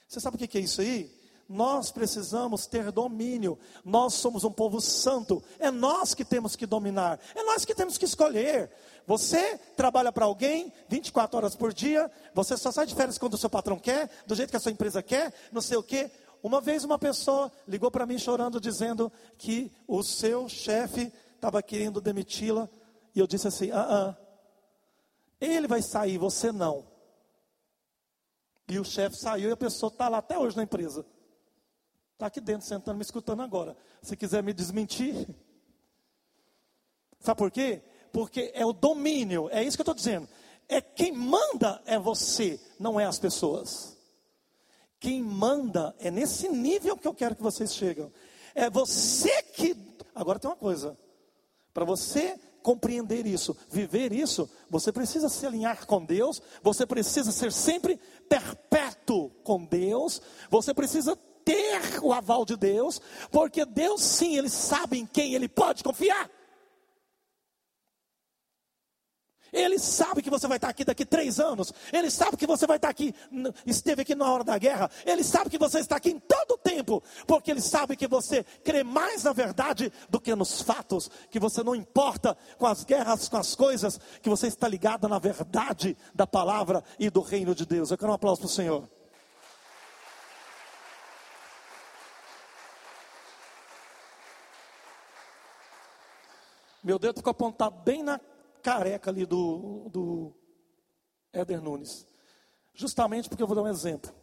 Você 0.08 0.20
sabe 0.20 0.36
o 0.36 0.40
que, 0.40 0.48
que 0.48 0.60
é 0.60 0.62
isso 0.62 0.82
aí? 0.82 1.15
Nós 1.48 1.92
precisamos 1.92 2.66
ter 2.66 2.92
domínio. 2.92 3.58
Nós 3.84 4.16
somos 4.16 4.44
um 4.44 4.52
povo 4.52 4.82
santo. 4.82 5.44
É 5.60 5.70
nós 5.70 6.14
que 6.14 6.26
temos 6.26 6.56
que 6.56 6.66
dominar. 6.66 7.20
É 7.36 7.44
nós 7.44 7.64
que 7.64 7.76
temos 7.76 7.98
que 7.98 8.06
escolher. 8.06 8.72
Você 9.08 9.58
trabalha 9.76 10.12
para 10.12 10.26
alguém 10.26 10.74
24 10.90 11.38
horas 11.38 11.56
por 11.56 11.72
dia, 11.72 12.10
você 12.34 12.58
só 12.58 12.72
sai 12.72 12.88
de 12.88 12.96
férias 12.96 13.18
quando 13.18 13.36
o 13.36 13.38
seu 13.38 13.50
patrão 13.50 13.78
quer, 13.78 14.10
do 14.26 14.34
jeito 14.34 14.50
que 14.50 14.58
a 14.58 14.60
sua 14.60 14.72
empresa 14.72 15.04
quer, 15.04 15.32
não 15.52 15.62
sei 15.62 15.78
o 15.78 15.84
quê. 15.84 16.10
Uma 16.42 16.60
vez 16.60 16.84
uma 16.84 16.98
pessoa 16.98 17.52
ligou 17.68 17.92
para 17.92 18.06
mim 18.06 18.18
chorando, 18.18 18.60
dizendo 18.60 19.12
que 19.38 19.72
o 19.88 20.02
seu 20.02 20.50
chefe 20.50 21.14
estava 21.36 21.62
querendo 21.62 22.02
demiti-la, 22.02 22.68
e 23.14 23.20
eu 23.20 23.28
disse 23.28 23.48
assim: 23.48 23.72
ah, 23.72 23.88
ah, 23.90 24.16
ele 25.40 25.68
vai 25.68 25.82
sair, 25.82 26.18
você 26.18 26.52
não. 26.52 26.86
E 28.68 28.80
o 28.80 28.84
chefe 28.84 29.16
saiu 29.16 29.50
e 29.50 29.54
a 29.54 29.58
pessoa 29.58 29.92
está 29.92 30.10
lá 30.10 30.18
até 30.18 30.38
hoje 30.38 30.58
na 30.58 30.64
empresa. 30.64 31.06
Está 32.16 32.26
aqui 32.26 32.42
dentro, 32.42 32.68
sentando, 32.68 32.98
me 32.98 33.04
escutando 33.04 33.42
agora. 33.42 33.78
Se 34.02 34.18
quiser 34.18 34.42
me 34.42 34.54
desmentir. 34.54 35.28
Sabe 37.20 37.38
por 37.38 37.52
quê? 37.52 37.82
porque 38.16 38.50
é 38.54 38.66
o 38.66 38.72
domínio, 38.72 39.50
é 39.52 39.62
isso 39.62 39.76
que 39.76 39.82
eu 39.82 39.84
estou 39.84 39.94
dizendo. 39.94 40.26
É 40.70 40.80
quem 40.80 41.12
manda 41.12 41.82
é 41.86 42.00
você, 42.00 42.58
não 42.80 42.98
é 42.98 43.04
as 43.04 43.20
pessoas. 43.20 43.98
Quem 45.02 45.22
manda 45.22 45.94
é 46.00 46.10
nesse 46.10 46.48
nível 46.48 46.96
que 46.96 47.06
eu 47.06 47.14
quero 47.14 47.36
que 47.36 47.44
vocês 47.44 47.76
cheguem. 47.76 48.10
É 48.56 48.70
você 48.70 49.44
que. 49.44 49.76
Agora 50.16 50.40
tem 50.40 50.50
uma 50.50 50.56
coisa. 50.56 50.98
Para 51.74 51.84
você 51.84 52.40
compreender 52.64 53.28
isso, 53.28 53.54
viver 53.70 54.14
isso, 54.14 54.50
você 54.70 54.94
precisa 54.94 55.28
se 55.28 55.46
alinhar 55.46 55.86
com 55.86 56.06
Deus, 56.06 56.42
você 56.64 56.86
precisa 56.86 57.34
ser 57.34 57.52
sempre 57.52 58.00
perpétuo 58.30 59.30
com 59.44 59.66
Deus, 59.66 60.22
você 60.50 60.74
precisa 60.74 61.20
ter 61.46 62.04
o 62.04 62.12
aval 62.12 62.44
de 62.44 62.58
Deus, 62.58 63.00
porque 63.32 63.64
Deus 63.64 64.02
sim, 64.02 64.36
Ele 64.38 64.50
sabe 64.50 64.98
em 64.98 65.06
quem 65.06 65.36
Ele 65.36 65.48
pode 65.48 65.84
confiar. 65.84 66.30
Ele 69.56 69.80
sabe 69.80 70.22
que 70.22 70.30
você 70.30 70.48
vai 70.48 70.58
estar 70.58 70.68
aqui 70.68 70.84
daqui 70.84 71.06
três 71.06 71.40
anos. 71.40 71.74
Ele 71.94 72.12
sabe 72.12 72.36
que 72.36 72.46
você 72.46 72.68
vai 72.68 72.76
estar 72.76 72.90
aqui, 72.90 73.16
esteve 73.66 74.02
aqui 74.02 74.14
na 74.14 74.30
hora 74.30 74.44
da 74.44 74.58
guerra. 74.58 74.92
Ele 75.06 75.24
sabe 75.24 75.50
que 75.50 75.58
você 75.58 75.80
está 75.80 75.96
aqui 75.96 76.10
em 76.10 76.20
todo 76.20 76.56
o 76.56 76.58
tempo. 76.58 77.02
Porque 77.26 77.52
ele 77.52 77.62
sabe 77.62 77.96
que 77.96 78.06
você 78.06 78.44
crê 78.64 78.84
mais 78.84 79.24
na 79.24 79.32
verdade 79.32 79.94
do 80.10 80.20
que 80.20 80.36
nos 80.36 80.62
fatos. 80.62 81.10
Que 81.30 81.40
você 81.40 81.64
não 81.64 81.74
importa 81.74 82.38
com 82.58 82.68
as 82.68 82.84
guerras, 82.84 83.30
com 83.30 83.38
as 83.38 83.56
coisas. 83.56 83.98
Que 84.22 84.30
você 84.30 84.48
está 84.48 84.68
ligado 84.68 85.08
na 85.08 85.20
verdade 85.20 85.96
da 86.14 86.28
palavra 86.28 86.84
e 87.00 87.10
do 87.10 87.22
reino 87.22 87.56
de 87.56 87.66
Deus. 87.66 87.92
Eu 87.92 87.98
quero 87.98 88.12
um 88.12 88.16
aplauso 88.16 88.42
para 88.42 88.48
o 88.48 88.52
Senhor. 88.52 88.90
Meu 96.86 97.00
dedo 97.00 97.18
ficou 97.18 97.32
apontado 97.32 97.82
bem 97.82 98.04
na 98.04 98.22
careca 98.62 99.10
ali 99.10 99.26
do, 99.26 99.90
do 99.90 100.32
Éder 101.34 101.60
Nunes. 101.60 102.06
Justamente 102.76 103.28
porque 103.28 103.42
eu 103.42 103.48
vou 103.48 103.56
dar 103.56 103.64
um 103.64 103.68
exemplo 103.68 104.14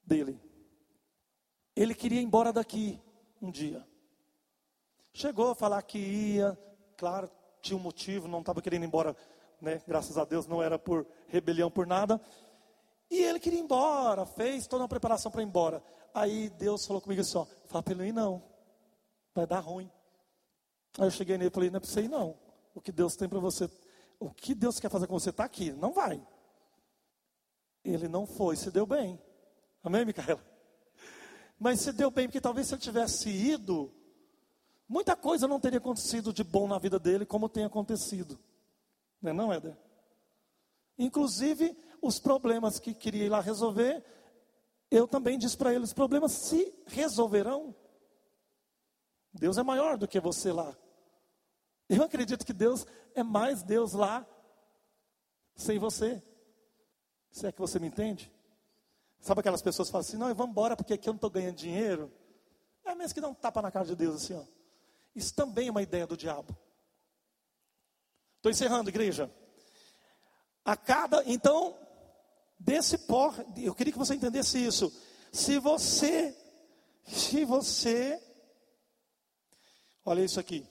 dele. 0.00 0.40
Ele 1.74 1.92
queria 1.92 2.20
ir 2.20 2.24
embora 2.24 2.52
daqui 2.52 3.02
um 3.42 3.50
dia. 3.50 3.84
Chegou 5.12 5.50
a 5.50 5.54
falar 5.56 5.82
que 5.82 5.98
ia, 5.98 6.56
claro, 6.96 7.28
tinha 7.60 7.76
um 7.76 7.82
motivo, 7.82 8.28
não 8.28 8.38
estava 8.38 8.62
querendo 8.62 8.84
ir 8.84 8.86
embora, 8.86 9.16
né? 9.60 9.82
Graças 9.88 10.16
a 10.16 10.24
Deus 10.24 10.46
não 10.46 10.62
era 10.62 10.78
por 10.78 11.04
rebelião, 11.26 11.68
por 11.68 11.84
nada. 11.84 12.20
E 13.10 13.24
ele 13.24 13.40
queria 13.40 13.58
ir 13.58 13.64
embora, 13.64 14.24
fez 14.24 14.68
toda 14.68 14.84
uma 14.84 14.88
preparação 14.88 15.32
para 15.32 15.42
ir 15.42 15.46
embora. 15.46 15.82
Aí 16.14 16.48
Deus 16.48 16.86
falou 16.86 17.02
comigo 17.02 17.22
assim: 17.22 17.38
ó, 17.38 17.44
fala 17.64 17.82
para 17.82 17.92
ele 17.92 18.06
ir 18.06 18.12
não, 18.12 18.40
vai 19.34 19.48
dar 19.48 19.58
ruim. 19.58 19.90
Aí 20.98 21.06
eu 21.06 21.10
cheguei 21.10 21.36
nele 21.38 21.50
e 21.50 21.52
falei: 21.52 21.70
não 21.70 21.78
é 21.78 21.80
para 21.80 21.88
você 21.88 22.00
ir 22.02 22.08
não 22.08 22.46
o 22.76 22.80
que 22.80 22.92
Deus 22.92 23.16
tem 23.16 23.26
para 23.26 23.40
você, 23.40 23.70
o 24.20 24.30
que 24.30 24.54
Deus 24.54 24.78
quer 24.78 24.90
fazer 24.90 25.06
com 25.06 25.18
você 25.18 25.30
está 25.30 25.44
aqui, 25.44 25.72
não 25.72 25.94
vai. 25.94 26.22
Ele 27.82 28.06
não 28.06 28.26
foi, 28.26 28.54
se 28.54 28.70
deu 28.70 28.84
bem. 28.84 29.18
Amém, 29.82 30.04
Micaela? 30.04 30.44
Mas 31.58 31.80
se 31.80 31.90
deu 31.90 32.10
bem, 32.10 32.28
porque 32.28 32.40
talvez 32.40 32.66
se 32.66 32.74
ele 32.74 32.82
tivesse 32.82 33.30
ido, 33.30 33.90
muita 34.86 35.16
coisa 35.16 35.48
não 35.48 35.58
teria 35.58 35.78
acontecido 35.78 36.34
de 36.34 36.44
bom 36.44 36.68
na 36.68 36.78
vida 36.78 36.98
dele, 36.98 37.24
como 37.24 37.48
tem 37.48 37.64
acontecido. 37.64 38.38
Não 39.22 39.30
é 39.30 39.32
não, 39.32 39.52
Éder? 39.52 39.74
Inclusive, 40.98 41.74
os 42.02 42.18
problemas 42.18 42.78
que 42.78 42.92
queria 42.92 43.24
ir 43.24 43.30
lá 43.30 43.40
resolver, 43.40 44.04
eu 44.90 45.08
também 45.08 45.38
disse 45.38 45.56
para 45.56 45.72
ele, 45.72 45.84
os 45.84 45.94
problemas 45.94 46.32
se 46.32 46.74
resolverão. 46.84 47.74
Deus 49.32 49.56
é 49.56 49.62
maior 49.62 49.96
do 49.96 50.06
que 50.06 50.20
você 50.20 50.52
lá. 50.52 50.76
Eu 51.88 52.02
acredito 52.02 52.44
que 52.44 52.52
Deus 52.52 52.86
é 53.14 53.22
mais 53.22 53.62
Deus 53.62 53.92
lá, 53.92 54.26
sem 55.54 55.78
você. 55.78 56.22
Se 57.30 57.46
é 57.46 57.52
que 57.52 57.60
você 57.60 57.78
me 57.78 57.86
entende? 57.86 58.32
Sabe 59.20 59.40
aquelas 59.40 59.62
pessoas 59.62 59.88
que 59.88 59.92
falam 59.92 60.06
assim, 60.06 60.16
não, 60.16 60.34
vamos 60.34 60.52
embora 60.52 60.76
porque 60.76 60.94
aqui 60.94 61.08
eu 61.08 61.12
não 61.12 61.16
estou 61.16 61.30
ganhando 61.30 61.56
dinheiro. 61.56 62.12
É 62.84 62.94
mesmo 62.94 63.14
que 63.14 63.20
dá 63.20 63.28
um 63.28 63.34
tapa 63.34 63.60
na 63.62 63.70
cara 63.70 63.84
de 63.84 63.96
Deus 63.96 64.16
assim, 64.16 64.34
ó. 64.34 64.44
Isso 65.14 65.34
também 65.34 65.68
é 65.68 65.70
uma 65.70 65.82
ideia 65.82 66.06
do 66.06 66.16
diabo. 66.16 66.56
Estou 68.36 68.50
encerrando, 68.50 68.90
igreja. 68.90 69.30
A 70.64 70.76
cada, 70.76 71.22
então, 71.24 71.76
desse 72.58 72.98
pó, 72.98 73.32
eu 73.56 73.74
queria 73.74 73.92
que 73.92 73.98
você 73.98 74.14
entendesse 74.14 74.64
isso. 74.64 74.92
Se 75.32 75.58
você, 75.58 76.36
se 77.04 77.44
você, 77.44 78.22
olha 80.04 80.24
isso 80.24 80.38
aqui. 80.38 80.66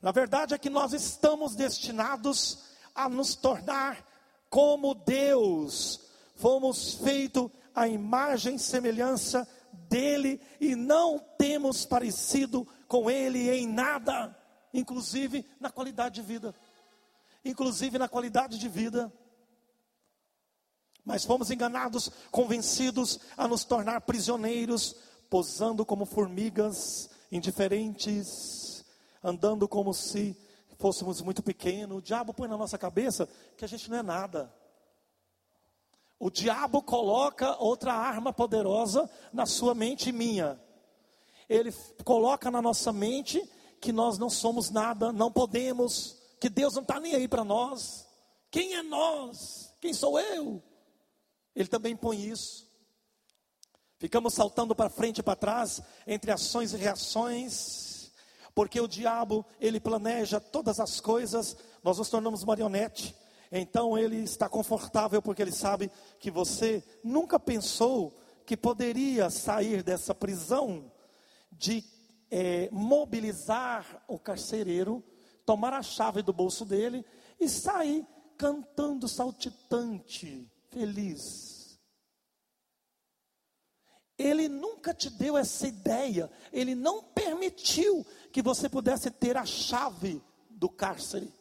Na 0.00 0.12
verdade 0.12 0.54
é 0.54 0.58
que 0.58 0.70
nós 0.70 0.92
estamos 0.92 1.54
destinados 1.54 2.64
a 2.94 3.08
nos 3.08 3.34
tornar 3.34 4.04
como 4.48 4.94
Deus. 4.94 6.00
Fomos 6.36 6.94
feitos 6.94 7.50
à 7.74 7.86
imagem 7.86 8.54
e 8.54 8.58
semelhança 8.58 9.46
dele 9.88 10.40
e 10.58 10.74
não 10.74 11.18
temos 11.36 11.84
parecido 11.84 12.66
com 12.88 13.10
ele 13.10 13.50
em 13.50 13.66
nada, 13.66 14.36
inclusive 14.72 15.44
na 15.60 15.70
qualidade 15.70 16.16
de 16.16 16.22
vida. 16.22 16.54
Inclusive 17.44 17.98
na 17.98 18.08
qualidade 18.08 18.58
de 18.58 18.68
vida. 18.68 19.12
Mas 21.04 21.24
fomos 21.24 21.50
enganados, 21.50 22.10
convencidos 22.30 23.20
a 23.36 23.46
nos 23.46 23.64
tornar 23.64 24.00
prisioneiros, 24.02 24.96
posando 25.28 25.84
como 25.84 26.04
formigas 26.04 27.10
indiferentes 27.30 28.79
andando 29.22 29.68
como 29.68 29.92
se 29.92 30.36
fôssemos 30.78 31.20
muito 31.20 31.42
pequenos. 31.42 31.98
O 31.98 32.02
diabo 32.02 32.32
põe 32.32 32.48
na 32.48 32.56
nossa 32.56 32.78
cabeça 32.78 33.28
que 33.56 33.64
a 33.64 33.68
gente 33.68 33.90
não 33.90 33.98
é 33.98 34.02
nada. 34.02 34.52
O 36.18 36.30
diabo 36.30 36.82
coloca 36.82 37.56
outra 37.62 37.92
arma 37.94 38.32
poderosa 38.32 39.08
na 39.32 39.46
sua 39.46 39.74
mente 39.74 40.08
e 40.10 40.12
minha. 40.12 40.60
Ele 41.48 41.72
coloca 42.04 42.50
na 42.50 42.60
nossa 42.60 42.92
mente 42.92 43.42
que 43.80 43.92
nós 43.92 44.18
não 44.18 44.28
somos 44.28 44.70
nada, 44.70 45.12
não 45.12 45.32
podemos, 45.32 46.18
que 46.38 46.48
Deus 46.48 46.74
não 46.74 46.82
está 46.82 47.00
nem 47.00 47.14
aí 47.14 47.26
para 47.26 47.44
nós. 47.44 48.06
Quem 48.50 48.74
é 48.74 48.82
nós? 48.82 49.74
Quem 49.80 49.94
sou 49.94 50.20
eu? 50.20 50.62
Ele 51.56 51.68
também 51.68 51.96
põe 51.96 52.22
isso. 52.22 52.68
Ficamos 53.98 54.34
saltando 54.34 54.74
para 54.74 54.90
frente 54.90 55.18
e 55.18 55.22
para 55.22 55.36
trás, 55.36 55.80
entre 56.06 56.30
ações 56.30 56.72
e 56.72 56.76
reações 56.76 57.89
porque 58.60 58.78
o 58.78 58.86
diabo, 58.86 59.42
ele 59.58 59.80
planeja 59.80 60.38
todas 60.38 60.78
as 60.80 61.00
coisas, 61.00 61.56
nós 61.82 61.96
nos 61.96 62.10
tornamos 62.10 62.44
marionete. 62.44 63.16
Então 63.50 63.96
ele 63.96 64.18
está 64.18 64.50
confortável 64.50 65.22
porque 65.22 65.40
ele 65.40 65.50
sabe 65.50 65.90
que 66.18 66.30
você 66.30 66.84
nunca 67.02 67.40
pensou 67.40 68.12
que 68.44 68.58
poderia 68.58 69.30
sair 69.30 69.82
dessa 69.82 70.14
prisão 70.14 70.92
de 71.50 71.82
é, 72.30 72.68
mobilizar 72.70 74.04
o 74.06 74.18
carcereiro, 74.18 75.02
tomar 75.46 75.72
a 75.72 75.82
chave 75.82 76.20
do 76.20 76.30
bolso 76.30 76.66
dele 76.66 77.02
e 77.40 77.48
sair 77.48 78.06
cantando 78.36 79.08
saltitante, 79.08 80.46
feliz. 80.68 81.60
Ele 84.20 84.50
nunca 84.50 84.92
te 84.92 85.08
deu 85.08 85.38
essa 85.38 85.66
ideia, 85.66 86.30
ele 86.52 86.74
não 86.74 87.02
permitiu 87.02 88.04
que 88.32 88.42
você 88.42 88.68
pudesse 88.68 89.10
ter 89.10 89.36
a 89.36 89.44
chave 89.44 90.22
do 90.48 90.68
cárcere. 90.68 91.32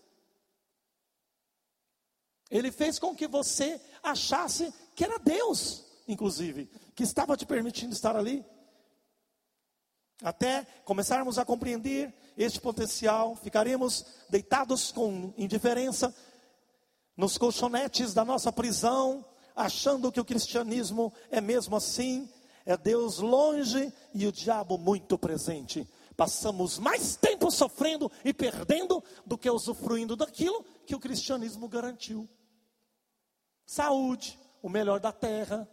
Ele 2.50 2.72
fez 2.72 2.98
com 2.98 3.16
que 3.16 3.28
você 3.28 3.80
achasse 4.02 4.74
que 4.96 5.04
era 5.04 5.20
Deus, 5.20 5.86
inclusive, 6.08 6.66
que 6.96 7.04
estava 7.04 7.38
te 7.38 7.46
permitindo 7.46 7.94
estar 7.94 8.16
ali. 8.16 8.44
Até 10.22 10.66
começarmos 10.84 11.38
a 11.38 11.46
compreender 11.46 12.14
este 12.36 12.60
potencial, 12.60 13.36
ficaremos 13.36 14.06
deitados 14.30 14.92
com 14.92 15.34
indiferença 15.38 16.14
nos 17.16 17.38
colchonetes 17.38 18.14
da 18.14 18.26
nossa 18.26 18.52
prisão, 18.52 19.24
achando 19.56 20.12
que 20.12 20.20
o 20.20 20.26
cristianismo 20.26 21.14
é 21.30 21.40
mesmo 21.40 21.76
assim, 21.76 22.30
é 22.66 22.76
Deus 22.76 23.20
longe 23.20 23.94
e 24.14 24.26
o 24.26 24.32
diabo 24.32 24.78
muito 24.78 25.18
presente 25.18 25.88
passamos 26.20 26.78
mais 26.78 27.16
tempo 27.16 27.50
sofrendo 27.50 28.12
e 28.26 28.34
perdendo 28.34 29.02
do 29.26 29.38
que 29.38 29.50
usufruindo 29.50 30.18
daquilo 30.18 30.66
que 30.86 30.94
o 30.94 31.00
cristianismo 31.00 31.66
garantiu. 31.70 32.28
Saúde, 33.66 34.38
o 34.62 34.68
melhor 34.68 35.00
da 35.00 35.14
terra, 35.14 35.66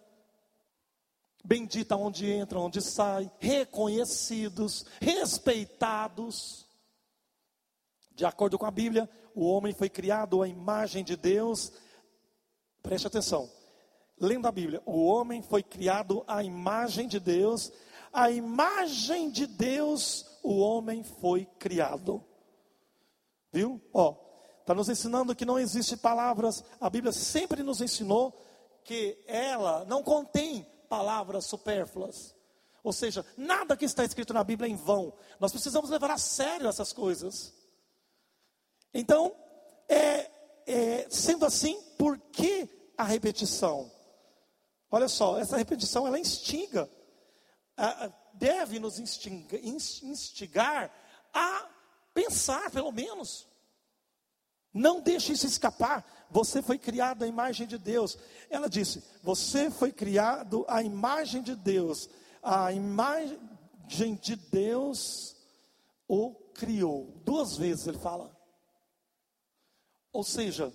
bendita 1.45 1.97
onde 1.97 2.31
entra, 2.31 2.61
onde 2.61 2.81
sai, 2.81 3.29
reconhecidos, 3.41 4.87
respeitados. 5.01 6.65
De 8.13 8.25
acordo 8.25 8.57
com 8.57 8.67
a 8.67 8.71
Bíblia, 8.71 9.11
o 9.35 9.45
homem 9.47 9.75
foi 9.75 9.91
criado 9.91 10.45
à 10.45 10.47
imagem 10.47 11.03
de 11.03 11.17
Deus. 11.17 11.73
Preste 12.85 13.09
atenção. 13.09 13.51
Lendo 14.17 14.47
a 14.47 14.53
Bíblia, 14.53 14.81
o 14.87 15.07
homem 15.07 15.43
foi 15.43 15.65
criado 15.65 16.23
à 16.29 16.45
imagem 16.45 17.09
de 17.09 17.19
Deus, 17.19 17.73
a 18.13 18.31
imagem 18.31 19.29
de 19.29 19.45
Deus 19.45 20.36
o 20.47 20.59
homem 20.59 21.03
foi 21.03 21.45
criado. 21.59 22.25
Viu? 23.53 23.81
Ó, 23.93 24.15
está 24.61 24.75
nos 24.75 24.89
ensinando 24.89 25.35
que 25.35 25.45
não 25.45 25.59
existe 25.59 25.97
palavras. 25.97 26.65
A 26.81 26.89
Bíblia 26.89 27.13
sempre 27.13 27.65
nos 27.65 27.81
ensinou 27.81 28.41
que 28.85 29.19
ela 29.27 29.85
não 29.87 30.03
contém 30.05 30.65
palavras 30.89 31.47
supérfluas. 31.47 32.35
Ou 32.85 32.93
seja, 32.93 33.27
nada 33.37 33.77
que 33.77 33.85
está 33.85 34.05
escrito 34.05 34.33
na 34.33 34.45
Bíblia 34.45 34.69
é 34.69 34.73
em 34.73 34.77
vão. 34.77 35.13
Nós 35.41 35.51
precisamos 35.51 35.91
levar 35.91 36.13
a 36.13 36.19
sério 36.19 36.69
essas 36.69 36.93
coisas. 36.93 37.53
Então, 38.95 39.35
é, 39.89 40.31
é, 40.65 41.07
sendo 41.11 41.45
assim, 41.45 41.83
por 41.99 42.17
que 42.19 42.69
a 42.97 43.03
repetição? 43.03 43.91
Olha 44.89 45.09
só, 45.09 45.41
essa 45.41 45.57
repetição 45.57 46.07
ela 46.07 46.21
instiga 46.21 46.89
deve 48.35 48.79
nos 48.79 48.99
instigar 48.99 50.91
a 51.33 51.68
pensar, 52.14 52.70
pelo 52.70 52.93
menos. 52.93 53.47
Não 54.72 55.01
deixe 55.01 55.33
isso 55.33 55.47
escapar. 55.47 56.05
Você 56.31 56.61
foi 56.61 56.79
criado 56.79 57.22
à 57.22 57.27
imagem 57.27 57.66
de 57.66 57.79
Deus. 57.79 58.18
Ela 58.51 58.68
disse: 58.68 59.03
Você 59.22 59.70
foi 59.70 59.91
criado 59.91 60.64
à 60.68 60.83
imagem 60.83 61.43
de 61.43 61.55
Deus. 61.57 62.11
A 62.43 62.72
imagem 62.72 63.39
de 64.20 64.37
Deus 64.37 65.35
o 66.09 66.35
criou. 66.55 67.20
Duas 67.24 67.57
vezes 67.57 67.87
ele 67.87 67.99
fala. 67.99 68.37
Ou 70.12 70.22
seja, 70.22 70.72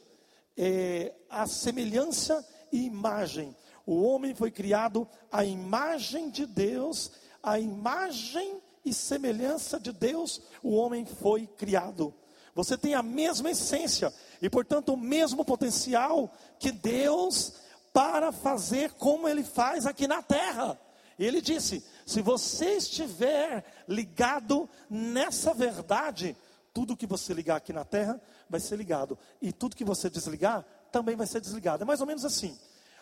é, 0.57 1.15
a 1.29 1.47
semelhança 1.47 2.47
e 2.71 2.85
imagem. 2.85 3.55
O 3.85 4.03
homem 4.03 4.35
foi 4.35 4.51
criado 4.51 5.07
à 5.31 5.43
imagem 5.43 6.29
de 6.29 6.45
Deus, 6.45 7.11
a 7.41 7.59
imagem 7.59 8.61
e 8.83 8.93
semelhança 8.93 9.79
de 9.79 9.91
Deus, 9.91 10.41
o 10.63 10.75
homem 10.75 11.05
foi 11.05 11.47
criado. 11.47 12.13
Você 12.53 12.77
tem 12.77 12.93
a 12.95 13.03
mesma 13.03 13.51
essência 13.51 14.13
e, 14.41 14.49
portanto, 14.49 14.93
o 14.93 14.97
mesmo 14.97 15.45
potencial 15.45 16.31
que 16.59 16.71
Deus 16.71 17.53
para 17.93 18.31
fazer 18.31 18.91
como 18.93 19.27
ele 19.27 19.43
faz 19.43 19.85
aqui 19.85 20.07
na 20.07 20.21
terra. 20.21 20.79
Ele 21.17 21.41
disse: 21.41 21.83
se 22.05 22.21
você 22.21 22.77
estiver 22.77 23.63
ligado 23.87 24.69
nessa 24.89 25.53
verdade, 25.53 26.35
tudo 26.73 26.97
que 26.97 27.05
você 27.05 27.33
ligar 27.33 27.57
aqui 27.57 27.73
na 27.73 27.85
terra 27.85 28.19
vai 28.49 28.59
ser 28.59 28.75
ligado, 28.75 29.17
e 29.41 29.51
tudo 29.51 29.75
que 29.75 29.83
você 29.85 30.09
desligar 30.09 30.65
também 30.91 31.15
vai 31.15 31.27
ser 31.27 31.39
desligado. 31.39 31.83
É 31.83 31.85
mais 31.85 32.01
ou 32.01 32.07
menos 32.07 32.25
assim. 32.25 32.57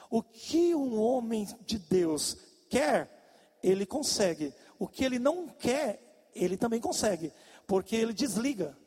O 0.09 0.23
que 0.23 0.73
um 0.73 0.99
homem 0.99 1.47
de 1.65 1.77
Deus 1.77 2.37
quer, 2.69 3.57
ele 3.61 3.85
consegue. 3.85 4.53
O 4.77 4.87
que 4.87 5.03
ele 5.03 5.19
não 5.19 5.47
quer, 5.47 6.29
ele 6.33 6.57
também 6.57 6.79
consegue, 6.79 7.31
porque 7.67 7.95
ele 7.95 8.13
desliga. 8.13 8.77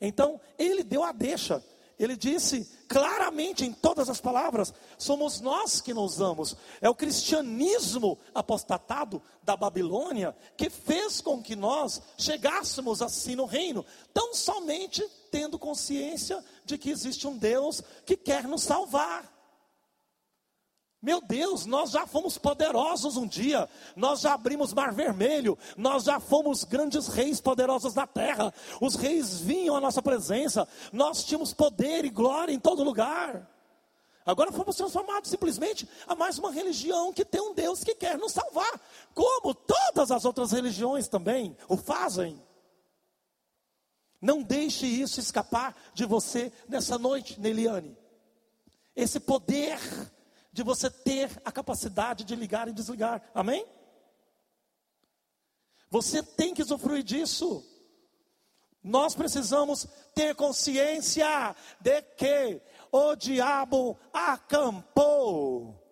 Então, 0.00 0.40
ele 0.58 0.84
deu 0.84 1.02
a 1.02 1.12
deixa. 1.12 1.64
Ele 1.98 2.16
disse 2.16 2.68
claramente 2.88 3.64
em 3.64 3.72
todas 3.72 4.08
as 4.08 4.20
palavras: 4.20 4.72
somos 4.98 5.40
nós 5.40 5.80
que 5.80 5.94
nos 5.94 6.14
usamos. 6.14 6.56
É 6.80 6.88
o 6.88 6.94
cristianismo 6.94 8.18
apostatado 8.34 9.22
da 9.42 9.56
Babilônia 9.56 10.36
que 10.56 10.68
fez 10.68 11.20
com 11.20 11.42
que 11.42 11.54
nós 11.54 12.02
chegássemos 12.18 13.00
assim 13.00 13.36
no 13.36 13.44
reino, 13.44 13.84
tão 14.12 14.34
somente 14.34 15.06
tendo 15.30 15.58
consciência 15.58 16.44
de 16.64 16.76
que 16.76 16.90
existe 16.90 17.26
um 17.28 17.36
Deus 17.36 17.80
que 18.04 18.16
quer 18.16 18.44
nos 18.44 18.62
salvar. 18.62 19.33
Meu 21.04 21.20
Deus, 21.20 21.66
nós 21.66 21.90
já 21.90 22.06
fomos 22.06 22.38
poderosos 22.38 23.18
um 23.18 23.26
dia, 23.26 23.68
nós 23.94 24.22
já 24.22 24.32
abrimos 24.32 24.72
mar 24.72 24.90
vermelho, 24.90 25.58
nós 25.76 26.04
já 26.04 26.18
fomos 26.18 26.64
grandes 26.64 27.08
reis 27.08 27.42
poderosos 27.42 27.92
da 27.92 28.06
terra, 28.06 28.54
os 28.80 28.94
reis 28.94 29.38
vinham 29.38 29.76
à 29.76 29.80
nossa 29.82 30.00
presença, 30.00 30.66
nós 30.90 31.22
tínhamos 31.22 31.52
poder 31.52 32.06
e 32.06 32.08
glória 32.08 32.54
em 32.54 32.58
todo 32.58 32.82
lugar. 32.82 33.46
Agora 34.24 34.50
fomos 34.50 34.76
transformados 34.76 35.28
simplesmente 35.28 35.86
a 36.06 36.14
mais 36.14 36.38
uma 36.38 36.50
religião 36.50 37.12
que 37.12 37.22
tem 37.22 37.42
um 37.42 37.52
Deus 37.52 37.84
que 37.84 37.94
quer 37.94 38.16
nos 38.16 38.32
salvar, 38.32 38.80
como 39.12 39.54
todas 39.54 40.10
as 40.10 40.24
outras 40.24 40.52
religiões 40.52 41.06
também 41.06 41.54
o 41.68 41.76
fazem. 41.76 42.42
Não 44.22 44.42
deixe 44.42 44.86
isso 44.86 45.20
escapar 45.20 45.76
de 45.92 46.06
você 46.06 46.50
nessa 46.66 46.96
noite, 46.96 47.38
Neliane. 47.38 47.94
Esse 48.96 49.20
poder 49.20 49.78
de 50.54 50.62
você 50.62 50.88
ter 50.88 51.28
a 51.44 51.50
capacidade 51.50 52.22
de 52.22 52.36
ligar 52.36 52.68
e 52.68 52.72
desligar. 52.72 53.20
Amém? 53.34 53.66
Você 55.90 56.22
tem 56.22 56.54
que 56.54 56.62
usufruir 56.62 57.02
disso. 57.02 57.68
Nós 58.80 59.16
precisamos 59.16 59.84
ter 60.14 60.32
consciência 60.36 61.56
de 61.80 62.00
que 62.02 62.62
o 62.92 63.16
diabo 63.16 63.98
acampou 64.12 65.82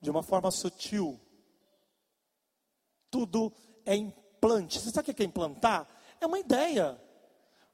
de 0.00 0.10
uma 0.10 0.24
forma 0.24 0.50
sutil. 0.50 1.20
Tudo 3.12 3.52
é 3.86 3.94
implante. 3.94 4.80
Você 4.80 4.90
sabe 4.90 5.12
o 5.12 5.14
que 5.14 5.22
é 5.22 5.26
implantar? 5.26 5.86
É 6.20 6.26
uma 6.26 6.40
ideia. 6.40 7.00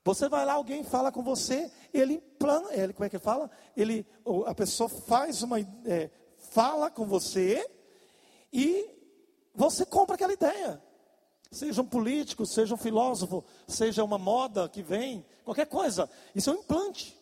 Você 0.05 0.29
vai 0.29 0.45
lá, 0.45 0.53
alguém 0.53 0.85
fala 0.85 1.11
com 1.11 1.23
você, 1.23 1.73
ele 1.91 2.15
implanta, 2.15 2.75
ele, 2.75 2.93
como 2.93 3.07
é 3.07 3.09
que 3.09 3.17
ele 3.17 3.25
fala? 3.25 3.51
Ele, 3.75 4.07
a 4.45 4.55
pessoa 4.55 4.87
faz 4.87 5.43
uma, 5.43 5.59
é, 5.87 6.11
fala 6.55 6.89
com 6.89 7.05
você 7.05 7.69
e 8.53 8.89
você 9.53 9.85
compra 9.85 10.15
aquela 10.15 10.33
ideia. 10.33 10.81
Seja 11.51 11.83
um 11.83 11.87
político, 11.87 12.47
seja 12.47 12.75
um 12.75 12.79
filósofo, 12.79 13.45
seja 13.67 14.05
uma 14.05 14.19
moda 14.19 14.69
que 14.69 14.81
vem, 14.81 15.27
qualquer 15.45 15.67
coisa. 15.67 16.09
Isso 16.33 16.51
é 16.51 16.53
um 16.53 16.59
implante. 16.59 17.19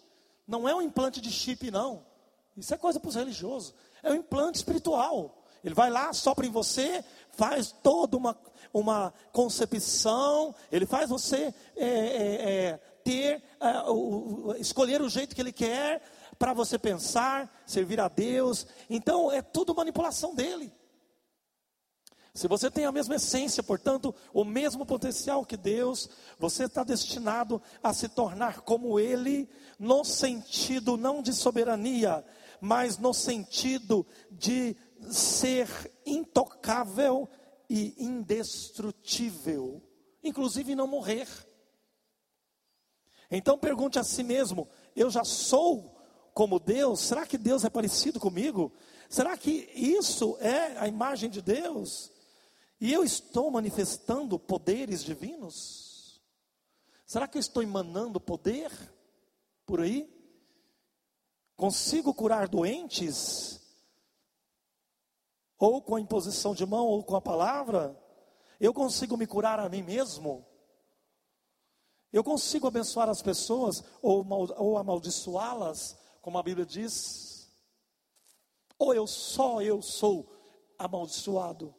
Não 0.46 0.68
é 0.68 0.74
um 0.74 0.82
implante 0.82 1.18
de 1.18 1.30
chip, 1.30 1.70
não. 1.70 2.04
Isso 2.56 2.74
é 2.74 2.76
coisa 2.76 3.00
para 3.00 3.08
os 3.08 3.14
religiosos. 3.14 3.74
É 4.02 4.12
um 4.12 4.16
implante 4.16 4.58
espiritual. 4.58 5.42
Ele 5.64 5.74
vai 5.74 5.88
lá, 5.88 6.12
sopra 6.12 6.44
em 6.44 6.50
você, 6.50 7.02
faz 7.30 7.74
toda 7.82 8.16
uma, 8.16 8.36
uma 8.72 9.14
concepção, 9.32 10.54
ele 10.70 10.84
faz 10.84 11.08
você 11.08 11.54
é, 11.76 11.86
é, 11.86 12.50
é, 12.50 12.80
ter, 13.02 13.42
é, 13.60 13.90
o, 13.90 14.54
escolher 14.58 15.00
o 15.00 15.08
jeito 15.08 15.34
que 15.34 15.40
ele 15.40 15.52
quer, 15.52 16.02
para 16.42 16.52
você 16.52 16.76
pensar, 16.76 17.48
servir 17.64 18.00
a 18.00 18.08
Deus. 18.08 18.66
Então 18.90 19.30
é 19.30 19.40
tudo 19.40 19.76
manipulação 19.76 20.34
dele. 20.34 20.72
Se 22.34 22.48
você 22.48 22.68
tem 22.68 22.84
a 22.84 22.90
mesma 22.90 23.14
essência, 23.14 23.62
portanto, 23.62 24.12
o 24.34 24.44
mesmo 24.44 24.84
potencial 24.84 25.46
que 25.46 25.56
Deus, 25.56 26.10
você 26.40 26.64
está 26.64 26.82
destinado 26.82 27.62
a 27.80 27.94
se 27.94 28.08
tornar 28.08 28.62
como 28.62 28.98
Ele, 28.98 29.48
no 29.78 30.02
sentido 30.02 30.96
não 30.96 31.22
de 31.22 31.32
soberania, 31.32 32.24
mas 32.60 32.98
no 32.98 33.14
sentido 33.14 34.04
de 34.28 34.76
ser 35.12 35.68
intocável 36.04 37.28
e 37.70 37.94
indestrutível, 38.04 39.80
inclusive 40.24 40.74
não 40.74 40.88
morrer. 40.88 41.28
Então 43.30 43.56
pergunte 43.56 43.96
a 43.96 44.02
si 44.02 44.24
mesmo: 44.24 44.68
eu 44.96 45.08
já 45.08 45.22
sou 45.22 45.91
como 46.34 46.58
Deus? 46.58 47.00
Será 47.00 47.26
que 47.26 47.36
Deus 47.36 47.64
é 47.64 47.70
parecido 47.70 48.18
comigo? 48.18 48.72
Será 49.08 49.36
que 49.36 49.70
isso 49.74 50.36
é 50.40 50.78
a 50.78 50.88
imagem 50.88 51.28
de 51.28 51.42
Deus? 51.42 52.10
E 52.80 52.92
eu 52.92 53.04
estou 53.04 53.50
manifestando 53.50 54.38
poderes 54.38 55.04
divinos? 55.04 56.20
Será 57.06 57.28
que 57.28 57.36
eu 57.36 57.40
estou 57.40 57.62
emanando 57.62 58.18
poder 58.18 58.70
por 59.66 59.80
aí? 59.80 60.10
Consigo 61.56 62.14
curar 62.14 62.48
doentes? 62.48 63.60
Ou 65.58 65.82
com 65.82 65.94
a 65.94 66.00
imposição 66.00 66.54
de 66.54 66.66
mão, 66.66 66.86
ou 66.86 67.04
com 67.04 67.14
a 67.14 67.20
palavra? 67.20 67.96
Eu 68.58 68.72
consigo 68.72 69.16
me 69.16 69.26
curar 69.26 69.60
a 69.60 69.68
mim 69.68 69.82
mesmo? 69.82 70.46
Eu 72.12 72.24
consigo 72.24 72.66
abençoar 72.66 73.08
as 73.08 73.22
pessoas 73.22 73.84
ou, 74.00 74.26
ou 74.56 74.76
amaldiçoá-las 74.76 76.01
como 76.22 76.38
a 76.38 76.42
Bíblia 76.42 76.64
diz, 76.64 77.52
ou 78.78 78.94
eu 78.94 79.06
só 79.08 79.60
eu 79.60 79.82
sou 79.82 80.32
amaldiçoado. 80.78 81.74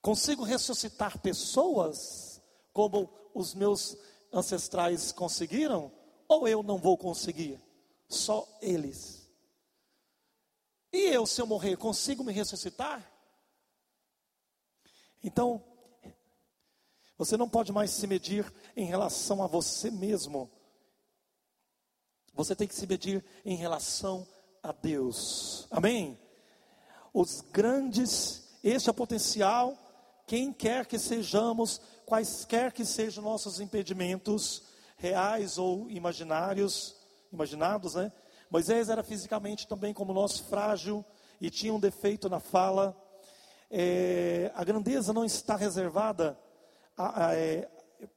Consigo 0.00 0.44
ressuscitar 0.44 1.18
pessoas 1.18 2.40
como 2.72 3.12
os 3.34 3.52
meus 3.52 3.96
ancestrais 4.32 5.10
conseguiram, 5.10 5.92
ou 6.28 6.46
eu 6.46 6.62
não 6.62 6.78
vou 6.78 6.96
conseguir? 6.96 7.60
Só 8.08 8.48
eles. 8.62 9.28
E 10.92 10.98
eu, 11.08 11.26
se 11.26 11.40
eu 11.42 11.46
morrer, 11.46 11.76
consigo 11.76 12.22
me 12.22 12.32
ressuscitar? 12.32 13.04
Então, 15.22 15.62
você 17.16 17.36
não 17.36 17.48
pode 17.48 17.72
mais 17.72 17.90
se 17.90 18.06
medir 18.06 18.50
em 18.76 18.84
relação 18.86 19.42
a 19.42 19.48
você 19.48 19.90
mesmo 19.90 20.48
você 22.38 22.54
tem 22.54 22.68
que 22.68 22.74
se 22.76 22.86
medir 22.86 23.24
em 23.44 23.56
relação 23.56 24.24
a 24.62 24.70
Deus. 24.70 25.66
Amém? 25.72 26.16
Os 27.12 27.40
grandes, 27.40 28.48
este 28.62 28.88
é 28.88 28.92
o 28.92 28.94
potencial, 28.94 29.76
quem 30.24 30.52
quer 30.52 30.86
que 30.86 31.00
sejamos, 31.00 31.80
quaisquer 32.06 32.70
que 32.72 32.84
sejam 32.84 33.24
nossos 33.24 33.58
impedimentos, 33.58 34.62
reais 34.98 35.58
ou 35.58 35.90
imaginários, 35.90 36.94
imaginados, 37.32 37.96
né? 37.96 38.12
Moisés 38.48 38.88
era 38.88 39.02
fisicamente 39.02 39.66
também 39.66 39.92
como 39.92 40.14
nós, 40.14 40.38
frágil 40.38 41.04
e 41.40 41.50
tinha 41.50 41.74
um 41.74 41.80
defeito 41.80 42.28
na 42.28 42.38
fala. 42.38 42.96
É, 43.68 44.52
a 44.54 44.62
grandeza 44.62 45.12
não 45.12 45.24
está 45.24 45.56
reservada 45.56 46.38
a, 46.96 47.26
a, 47.26 47.34
é, 47.34 47.68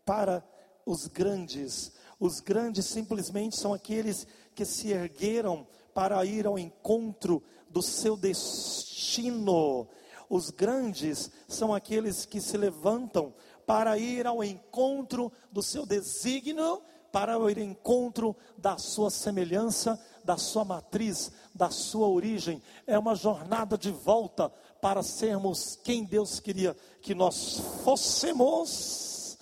para 0.06 0.44
os 0.86 1.08
grandes, 1.08 1.92
os 2.22 2.40
grandes 2.40 2.86
simplesmente 2.86 3.58
são 3.58 3.74
aqueles 3.74 4.28
que 4.54 4.64
se 4.64 4.92
ergueram 4.92 5.66
para 5.92 6.24
ir 6.24 6.46
ao 6.46 6.60
encontro 6.60 7.42
do 7.68 7.82
seu 7.82 8.16
destino. 8.16 9.88
Os 10.30 10.52
grandes 10.52 11.32
são 11.48 11.74
aqueles 11.74 12.24
que 12.24 12.40
se 12.40 12.56
levantam 12.58 13.34
para 13.66 13.98
ir 13.98 14.28
ao 14.28 14.44
encontro 14.44 15.32
do 15.52 15.64
seu 15.64 15.84
desígnio 15.84 16.84
para 17.12 17.34
ir 17.34 17.36
ao 17.36 17.50
encontro 17.50 18.36
da 18.56 18.78
sua 18.78 19.10
semelhança, 19.10 20.00
da 20.24 20.38
sua 20.38 20.64
matriz, 20.64 21.32
da 21.54 21.70
sua 21.72 22.08
origem. 22.08 22.62
É 22.88 22.98
uma 22.98 23.16
jornada 23.16 23.78
de 23.78 23.92
volta 23.92 24.50
para 24.80 25.04
sermos 25.04 25.76
quem 25.84 26.04
Deus 26.04 26.40
queria 26.40 26.78
que 27.02 27.14
nós 27.14 27.60
fôssemos. 27.84 29.38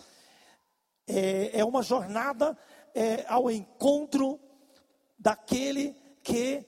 É, 1.08 1.60
é 1.60 1.66
uma 1.66 1.82
jornada 1.82 2.58
é, 2.94 3.26
ao 3.28 3.50
encontro 3.50 4.40
daquele 5.18 5.96
que 6.24 6.66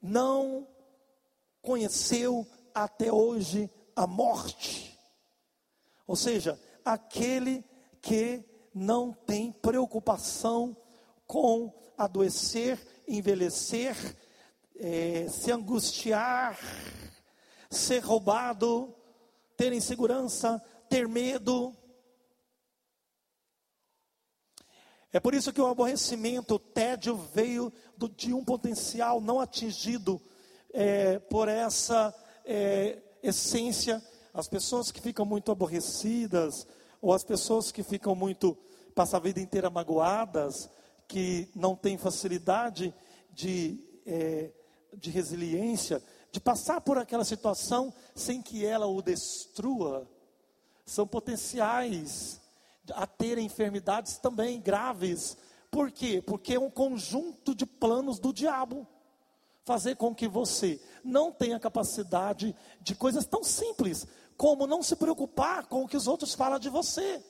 não 0.00 0.66
conheceu 1.62 2.46
até 2.74 3.12
hoje 3.12 3.70
a 3.94 4.06
morte. 4.06 4.98
Ou 6.06 6.16
seja, 6.16 6.58
aquele 6.84 7.64
que 8.00 8.44
não 8.74 9.12
tem 9.12 9.52
preocupação 9.52 10.76
com 11.26 11.72
adoecer, 11.96 12.78
envelhecer, 13.06 13.94
é, 14.76 15.28
se 15.28 15.52
angustiar, 15.52 16.58
ser 17.68 18.00
roubado, 18.00 18.94
ter 19.56 19.72
insegurança, 19.72 20.62
ter 20.88 21.06
medo. 21.06 21.76
É 25.12 25.18
por 25.18 25.34
isso 25.34 25.52
que 25.52 25.60
o 25.60 25.66
aborrecimento, 25.66 26.54
o 26.54 26.58
tédio 26.58 27.16
veio 27.16 27.72
do, 27.96 28.08
de 28.08 28.32
um 28.32 28.44
potencial 28.44 29.20
não 29.20 29.40
atingido 29.40 30.20
é, 30.72 31.18
por 31.18 31.48
essa 31.48 32.14
é, 32.44 32.98
essência. 33.22 34.00
As 34.32 34.46
pessoas 34.46 34.92
que 34.92 35.00
ficam 35.00 35.26
muito 35.26 35.50
aborrecidas, 35.50 36.64
ou 37.02 37.12
as 37.12 37.24
pessoas 37.24 37.72
que 37.72 37.82
ficam 37.82 38.14
muito, 38.14 38.56
passam 38.94 39.18
a 39.18 39.22
vida 39.22 39.40
inteira 39.40 39.68
magoadas, 39.68 40.70
que 41.08 41.48
não 41.56 41.74
têm 41.74 41.98
facilidade 41.98 42.94
de, 43.32 43.80
é, 44.06 44.52
de 44.96 45.10
resiliência, 45.10 46.00
de 46.30 46.38
passar 46.38 46.80
por 46.80 46.98
aquela 46.98 47.24
situação 47.24 47.92
sem 48.14 48.40
que 48.40 48.64
ela 48.64 48.86
o 48.86 49.02
destrua, 49.02 50.08
são 50.86 51.04
potenciais 51.04 52.39
a 52.94 53.06
ter 53.06 53.38
enfermidades 53.38 54.18
também 54.18 54.60
graves. 54.60 55.36
Por 55.70 55.90
quê? 55.90 56.22
Porque 56.24 56.54
é 56.54 56.60
um 56.60 56.70
conjunto 56.70 57.54
de 57.54 57.64
planos 57.64 58.18
do 58.18 58.32
diabo 58.32 58.86
fazer 59.64 59.96
com 59.96 60.14
que 60.14 60.26
você 60.26 60.80
não 61.04 61.30
tenha 61.30 61.60
capacidade 61.60 62.56
de 62.80 62.94
coisas 62.94 63.26
tão 63.26 63.44
simples 63.44 64.06
como 64.36 64.66
não 64.66 64.82
se 64.82 64.96
preocupar 64.96 65.66
com 65.66 65.84
o 65.84 65.88
que 65.88 65.96
os 65.96 66.08
outros 66.08 66.34
falam 66.34 66.58
de 66.58 66.68
você. 66.68 67.22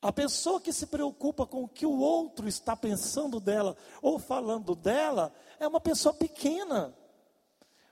A 0.00 0.12
pessoa 0.12 0.60
que 0.60 0.72
se 0.72 0.86
preocupa 0.86 1.44
com 1.44 1.64
o 1.64 1.68
que 1.68 1.84
o 1.84 1.98
outro 1.98 2.46
está 2.46 2.76
pensando 2.76 3.40
dela 3.40 3.76
ou 4.00 4.18
falando 4.18 4.76
dela 4.76 5.32
é 5.58 5.66
uma 5.66 5.80
pessoa 5.80 6.14
pequena. 6.14 6.94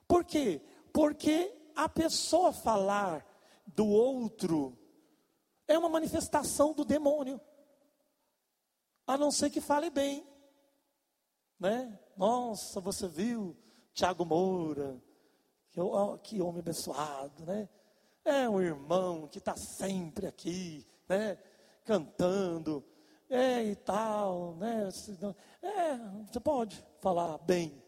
Por 0.06 0.24
quê? 0.24 0.60
Porque 0.92 1.52
a 1.74 1.88
pessoa 1.88 2.52
falar 2.52 3.26
do 3.66 3.86
outro 3.86 4.78
é 5.68 5.78
uma 5.78 5.88
manifestação 5.88 6.72
do 6.72 6.84
demônio. 6.84 7.40
A 9.06 9.16
não 9.16 9.30
ser 9.30 9.50
que 9.50 9.60
fale 9.60 9.90
bem. 9.90 10.26
Né? 11.58 11.98
Nossa, 12.16 12.80
você 12.80 13.08
viu 13.08 13.56
Tiago 13.92 14.24
Moura, 14.24 15.00
que, 15.70 15.80
oh, 15.80 16.18
que 16.18 16.40
homem 16.40 16.60
abençoado, 16.60 17.44
né? 17.44 17.68
É 18.24 18.48
um 18.48 18.60
irmão 18.60 19.28
que 19.28 19.38
está 19.38 19.56
sempre 19.56 20.26
aqui, 20.26 20.86
né? 21.08 21.38
Cantando, 21.84 22.84
é 23.30 23.62
e 23.62 23.76
tal, 23.76 24.54
né? 24.56 24.88
É, 25.62 25.96
você 26.26 26.40
pode 26.40 26.84
falar 27.00 27.38
bem, 27.38 27.82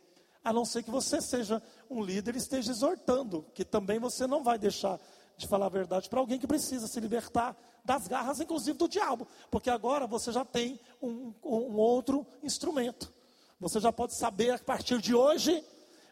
a 0.45 0.53
não 0.53 0.65
ser 0.65 0.83
que 0.83 0.91
você 0.91 1.21
seja 1.21 1.63
um 1.91 2.03
líder 2.03 2.35
e 2.35 2.39
esteja 2.39 2.71
exortando, 2.71 3.43
que 3.55 3.65
também 3.65 3.99
você 3.99 4.27
não 4.27 4.43
vai 4.43 4.59
deixar 4.59 4.99
de 5.37 5.47
falar 5.47 5.67
a 5.67 5.71
verdade 5.71 6.09
para 6.09 6.21
alguém 6.21 6.39
que 6.39 6.47
precisa 6.47 6.87
se 6.87 7.01
libertar 7.01 7.57
das 7.89 8.07
garras, 8.07 8.39
inclusive 8.39 8.77
do 8.77 8.87
diabo, 8.87 9.27
porque 9.51 9.71
agora 9.71 10.07
você 10.07 10.31
já 10.31 10.45
tem 10.45 10.79
um, 11.01 11.33
um 11.43 11.77
outro 11.79 12.27
instrumento. 12.43 13.11
Você 13.59 13.81
já 13.81 13.91
pode 13.91 14.15
saber 14.15 14.51
a 14.51 14.59
partir 14.59 15.01
de 15.01 15.15
hoje. 15.15 15.65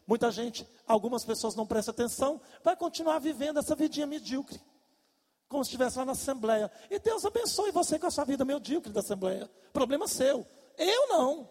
Muita 0.07 0.31
gente, 0.31 0.67
algumas 0.87 1.23
pessoas 1.23 1.55
não 1.55 1.67
prestam 1.67 1.93
atenção, 1.93 2.41
vai 2.65 2.75
continuar 2.75 3.19
vivendo 3.19 3.59
essa 3.59 3.75
vidinha 3.75 4.07
medíocre. 4.07 4.59
Como 5.49 5.63
se 5.63 5.69
estivesse 5.69 5.99
lá 5.99 6.07
na 6.07 6.13
Assembleia. 6.13 6.71
E 6.91 6.99
Deus 6.99 7.27
abençoe 7.27 7.71
você 7.71 7.99
com 7.99 8.07
a 8.07 8.11
sua 8.11 8.25
vida 8.25 8.45
medíocre 8.45 8.91
da 8.91 9.01
Assembleia. 9.01 9.49
Problema 9.71 10.09
seu. 10.09 10.47
Eu 10.79 11.09
não. 11.09 11.49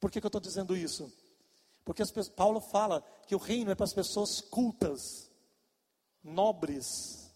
Por 0.00 0.10
que, 0.10 0.20
que 0.20 0.26
eu 0.26 0.28
estou 0.28 0.40
dizendo 0.40 0.76
isso? 0.76 1.10
Porque 1.84 2.02
pessoas, 2.02 2.28
Paulo 2.28 2.60
fala 2.60 3.04
que 3.26 3.36
o 3.36 3.38
reino 3.38 3.70
é 3.70 3.74
para 3.74 3.84
as 3.84 3.94
pessoas 3.94 4.40
cultas, 4.40 5.30
nobres. 6.24 7.27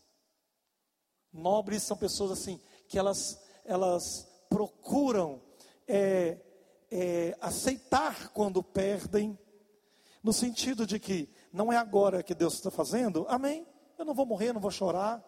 Nobres 1.33 1.83
são 1.83 1.97
pessoas 1.97 2.33
assim, 2.33 2.61
que 2.89 2.99
elas, 2.99 3.41
elas 3.65 4.29
procuram 4.49 5.41
é, 5.89 6.39
é, 6.91 7.37
aceitar 7.41 8.29
quando 8.29 8.63
perdem, 8.63 9.39
no 10.23 10.33
sentido 10.33 10.87
de 10.87 11.01
que 11.01 11.29
não 11.53 11.73
é 11.73 11.77
agora 11.77 12.23
que 12.23 12.35
Deus 12.35 12.55
está 12.55 12.71
fazendo, 12.71 13.27
amém, 13.29 13.67
eu 13.99 14.05
não 14.05 14.15
vou 14.15 14.27
morrer, 14.27 14.53
não 14.53 14.61
vou 14.61 14.71
chorar. 14.71 15.25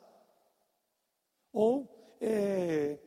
Ou, 1.52 1.88
é, 2.20 2.98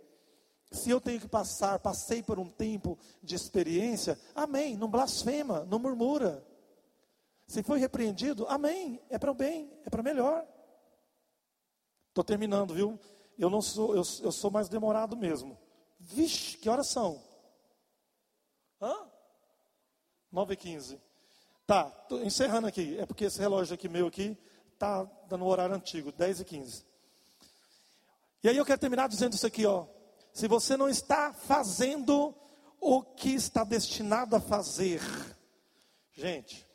se 0.72 0.90
eu 0.90 1.00
tenho 1.00 1.20
que 1.20 1.28
passar, 1.28 1.80
passei 1.80 2.24
por 2.24 2.40
um 2.40 2.50
tempo 2.50 2.98
de 3.22 3.36
experiência, 3.36 4.20
amém, 4.34 4.76
não 4.76 4.90
blasfema, 4.90 5.66
não 5.66 5.80
murmura. 5.80 6.46
Se 7.48 7.64
foi 7.64 7.80
repreendido, 7.80 8.46
amém, 8.50 9.02
é 9.10 9.18
para 9.18 9.32
o 9.32 9.36
bem, 9.36 9.72
é 9.86 9.90
para 9.90 10.04
melhor. 10.04 10.46
Estou 12.18 12.26
terminando, 12.26 12.74
viu? 12.74 13.00
Eu 13.38 13.48
não 13.48 13.62
sou, 13.62 13.96
eu, 13.96 14.02
eu 14.24 14.32
sou 14.32 14.50
mais 14.50 14.68
demorado 14.68 15.16
mesmo. 15.16 15.56
Vixe, 16.00 16.58
que 16.58 16.68
horas 16.68 16.88
são? 16.88 17.22
Hã? 18.82 19.08
9 20.32 20.56
e 20.56 20.58
15. 20.58 21.00
Tá, 21.68 21.96
encerrando 22.24 22.66
aqui. 22.66 22.98
É 22.98 23.06
porque 23.06 23.26
esse 23.26 23.38
relógio 23.38 23.76
aqui 23.76 23.88
meu 23.88 24.08
aqui 24.08 24.36
tá 24.80 25.04
dando 25.30 25.46
horário 25.46 25.76
antigo, 25.76 26.12
10 26.12 26.40
e 26.40 26.46
15. 26.46 26.86
E 28.44 28.50
aí 28.50 28.58
eu 28.58 28.66
quero 28.66 28.82
terminar 28.82 29.08
dizendo 29.08 29.34
isso 29.34 29.46
aqui, 29.46 29.68
ó. 29.68 29.86
Se 30.34 30.48
você 30.48 30.76
não 30.76 30.90
está 30.90 31.32
fazendo 31.32 32.34
o 32.82 33.04
que 33.04 33.30
está 33.30 33.64
destinado 33.64 34.36
a 34.36 34.42
fazer, 34.42 35.02
gente, 36.14 36.66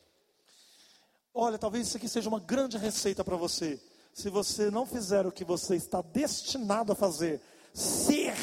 olha, 1.35 1.59
talvez 1.59 1.89
isso 1.89 1.97
aqui 1.97 2.09
seja 2.09 2.29
uma 2.29 2.39
grande 2.39 2.79
receita 2.79 3.25
para 3.25 3.35
você. 3.35 3.83
Se 4.13 4.29
você 4.29 4.71
não 4.71 4.85
fizer 4.85 5.27
o 5.27 5.33
que 5.33 5.45
você 5.45 5.77
está 5.77 6.03
destinado 6.03 6.93
a 6.93 6.95
fazer, 6.95 7.41
ser 7.73 8.35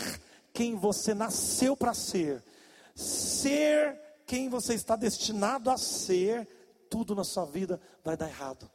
quem 0.51 0.75
você 0.75 1.13
nasceu 1.13 1.77
para 1.77 1.93
ser, 1.93 2.43
ser 2.95 3.99
quem 4.25 4.49
você 4.49 4.73
está 4.73 4.95
destinado 4.95 5.69
a 5.69 5.77
ser, 5.77 6.47
tudo 6.89 7.15
na 7.15 7.23
sua 7.23 7.45
vida 7.45 7.79
vai 8.03 8.17
dar 8.17 8.27
errado. 8.27 8.69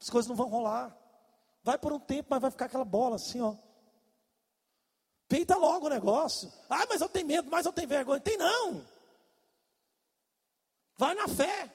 As 0.00 0.08
coisas 0.08 0.28
não 0.28 0.36
vão 0.36 0.48
rolar. 0.48 0.96
Vai 1.62 1.78
por 1.78 1.92
um 1.92 1.98
tempo, 1.98 2.28
mas 2.30 2.42
vai 2.42 2.50
ficar 2.50 2.66
aquela 2.66 2.84
bola 2.84 3.16
assim, 3.16 3.40
ó. 3.40 3.54
Peita 5.26 5.56
logo 5.56 5.86
o 5.86 5.90
negócio. 5.90 6.52
Ah, 6.68 6.86
mas 6.88 7.00
eu 7.00 7.08
tenho 7.08 7.26
medo, 7.26 7.50
mas 7.50 7.64
eu 7.64 7.72
tenho 7.72 7.88
vergonha. 7.88 8.20
Tem 8.20 8.36
não. 8.36 8.84
Vai 10.96 11.14
na 11.14 11.26
fé. 11.26 11.72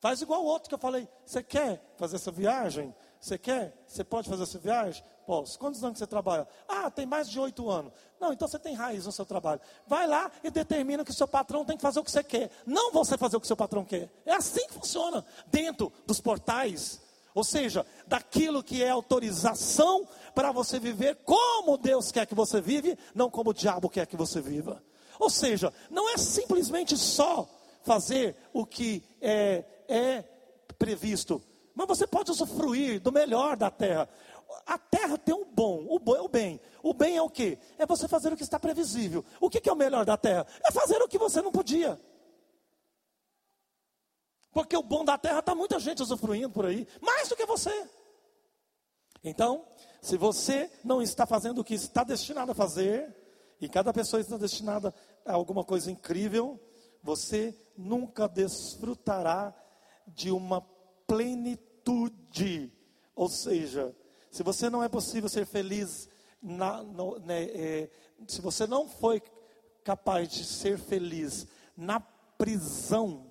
Faz 0.00 0.22
igual 0.22 0.42
o 0.42 0.46
outro 0.46 0.68
que 0.68 0.74
eu 0.74 0.78
falei. 0.78 1.06
Você 1.26 1.42
quer 1.42 1.94
fazer 1.98 2.16
essa 2.16 2.30
viagem? 2.30 2.94
Você 3.20 3.36
quer? 3.36 3.84
Você 3.86 4.02
pode 4.02 4.30
fazer 4.30 4.44
essa 4.44 4.58
viagem? 4.58 5.04
Posso. 5.26 5.58
Quantos 5.58 5.84
anos 5.84 5.98
você 5.98 6.06
trabalha? 6.06 6.48
Ah, 6.66 6.90
tem 6.90 7.04
mais 7.04 7.28
de 7.28 7.38
oito 7.38 7.68
anos. 7.68 7.92
Não, 8.18 8.32
então 8.32 8.48
você 8.48 8.58
tem 8.58 8.74
raiz 8.74 9.04
no 9.04 9.12
seu 9.12 9.26
trabalho. 9.26 9.60
Vai 9.86 10.06
lá 10.06 10.30
e 10.42 10.50
determina 10.50 11.04
que 11.04 11.10
o 11.10 11.14
seu 11.14 11.28
patrão 11.28 11.66
tem 11.66 11.76
que 11.76 11.82
fazer 11.82 12.00
o 12.00 12.04
que 12.04 12.10
você 12.10 12.24
quer. 12.24 12.50
Não 12.64 12.90
você 12.92 13.18
fazer 13.18 13.36
o 13.36 13.40
que 13.40 13.44
o 13.44 13.46
seu 13.46 13.56
patrão 13.56 13.84
quer. 13.84 14.10
É 14.24 14.32
assim 14.32 14.66
que 14.68 14.72
funciona. 14.72 15.22
Dentro 15.48 15.92
dos 16.06 16.18
portais. 16.18 16.98
Ou 17.34 17.44
seja, 17.44 17.84
daquilo 18.06 18.62
que 18.62 18.82
é 18.82 18.88
autorização 18.88 20.08
para 20.34 20.50
você 20.50 20.80
viver 20.80 21.16
como 21.26 21.76
Deus 21.76 22.10
quer 22.10 22.26
que 22.26 22.34
você 22.34 22.58
vive, 22.58 22.98
não 23.14 23.30
como 23.30 23.50
o 23.50 23.54
diabo 23.54 23.90
quer 23.90 24.06
que 24.06 24.16
você 24.16 24.40
viva. 24.40 24.82
Ou 25.18 25.28
seja, 25.28 25.72
não 25.90 26.08
é 26.08 26.16
simplesmente 26.16 26.96
só 26.96 27.46
fazer 27.82 28.36
o 28.52 28.66
que 28.66 29.04
é, 29.20 29.64
é 29.90 30.22
previsto, 30.78 31.42
mas 31.74 31.86
você 31.86 32.06
pode 32.06 32.30
usufruir 32.30 33.00
do 33.00 33.12
melhor 33.12 33.56
da 33.56 33.70
terra. 33.70 34.08
A 34.66 34.78
terra 34.78 35.16
tem 35.16 35.34
um 35.34 35.44
bom, 35.44 35.86
o 35.88 35.98
bom 35.98 36.16
é 36.16 36.20
o 36.20 36.28
bem. 36.28 36.60
O 36.82 36.92
bem 36.92 37.16
é 37.16 37.22
o 37.22 37.30
que? 37.30 37.58
É 37.78 37.86
você 37.86 38.08
fazer 38.08 38.32
o 38.32 38.36
que 38.36 38.42
está 38.42 38.58
previsível. 38.58 39.24
O 39.40 39.48
que, 39.48 39.60
que 39.60 39.68
é 39.68 39.72
o 39.72 39.76
melhor 39.76 40.04
da 40.04 40.16
terra? 40.16 40.46
É 40.64 40.72
fazer 40.72 41.00
o 41.02 41.08
que 41.08 41.18
você 41.18 41.40
não 41.40 41.52
podia. 41.52 42.00
Porque 44.52 44.76
o 44.76 44.82
bom 44.82 45.04
da 45.04 45.16
terra 45.16 45.38
está 45.38 45.54
muita 45.54 45.78
gente 45.78 46.02
usufruindo 46.02 46.50
por 46.50 46.66
aí, 46.66 46.86
mais 47.00 47.28
do 47.28 47.36
que 47.36 47.46
você. 47.46 47.88
Então, 49.22 49.64
Se 50.00 50.16
você 50.16 50.70
não 50.82 51.02
está 51.02 51.26
fazendo 51.26 51.60
o 51.60 51.64
que 51.64 51.74
está 51.74 52.02
destinado 52.02 52.52
a 52.52 52.54
fazer, 52.54 53.14
e 53.60 53.68
cada 53.68 53.92
pessoa 53.92 54.20
está 54.20 54.38
destinada 54.38 54.94
a 55.26 55.32
alguma 55.34 55.62
coisa 55.62 55.90
incrível, 55.90 56.58
você 57.02 57.54
nunca 57.76 58.26
desfrutará 58.26 59.54
de 60.14 60.30
uma 60.30 60.60
plenitude. 61.06 62.72
Ou 63.14 63.28
seja, 63.28 63.94
se 64.30 64.42
você 64.42 64.70
não 64.70 64.82
é 64.82 64.88
possível 64.88 65.28
ser 65.28 65.44
feliz, 65.46 66.08
na, 66.42 66.82
no, 66.82 67.18
né, 67.18 67.44
é, 67.44 67.90
se 68.26 68.40
você 68.40 68.66
não 68.66 68.88
foi 68.88 69.22
capaz 69.82 70.28
de 70.30 70.44
ser 70.44 70.78
feliz 70.78 71.46
na 71.76 72.00
prisão, 72.00 73.26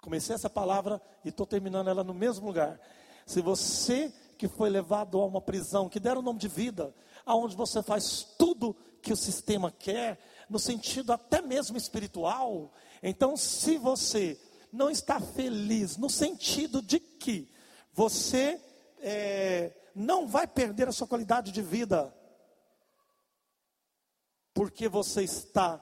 comecei 0.00 0.34
essa 0.34 0.50
palavra 0.50 1.00
e 1.24 1.28
estou 1.28 1.46
terminando 1.46 1.88
ela 1.88 2.04
no 2.04 2.14
mesmo 2.14 2.46
lugar. 2.46 2.80
Se 3.26 3.40
você 3.40 4.12
que 4.36 4.48
foi 4.48 4.68
levado 4.68 5.20
a 5.20 5.24
uma 5.24 5.40
prisão, 5.40 5.88
que 5.88 6.00
deram 6.00 6.20
o 6.20 6.24
nome 6.24 6.38
de 6.38 6.48
vida, 6.48 6.94
aonde 7.24 7.56
você 7.56 7.82
faz 7.82 8.24
tudo 8.38 8.76
que 9.00 9.12
o 9.12 9.16
sistema 9.16 9.70
quer, 9.70 10.18
no 10.48 10.58
sentido 10.58 11.12
até 11.12 11.40
mesmo 11.40 11.76
espiritual. 11.76 12.72
Então, 13.02 13.36
se 13.36 13.78
você 13.78 14.38
não 14.74 14.90
está 14.90 15.20
feliz, 15.20 15.96
no 15.96 16.10
sentido 16.10 16.82
de 16.82 16.98
que 16.98 17.48
você 17.92 18.60
é, 18.98 19.72
não 19.94 20.26
vai 20.26 20.48
perder 20.48 20.88
a 20.88 20.92
sua 20.92 21.06
qualidade 21.06 21.52
de 21.52 21.62
vida, 21.62 22.12
porque 24.52 24.88
você 24.88 25.22
está 25.22 25.80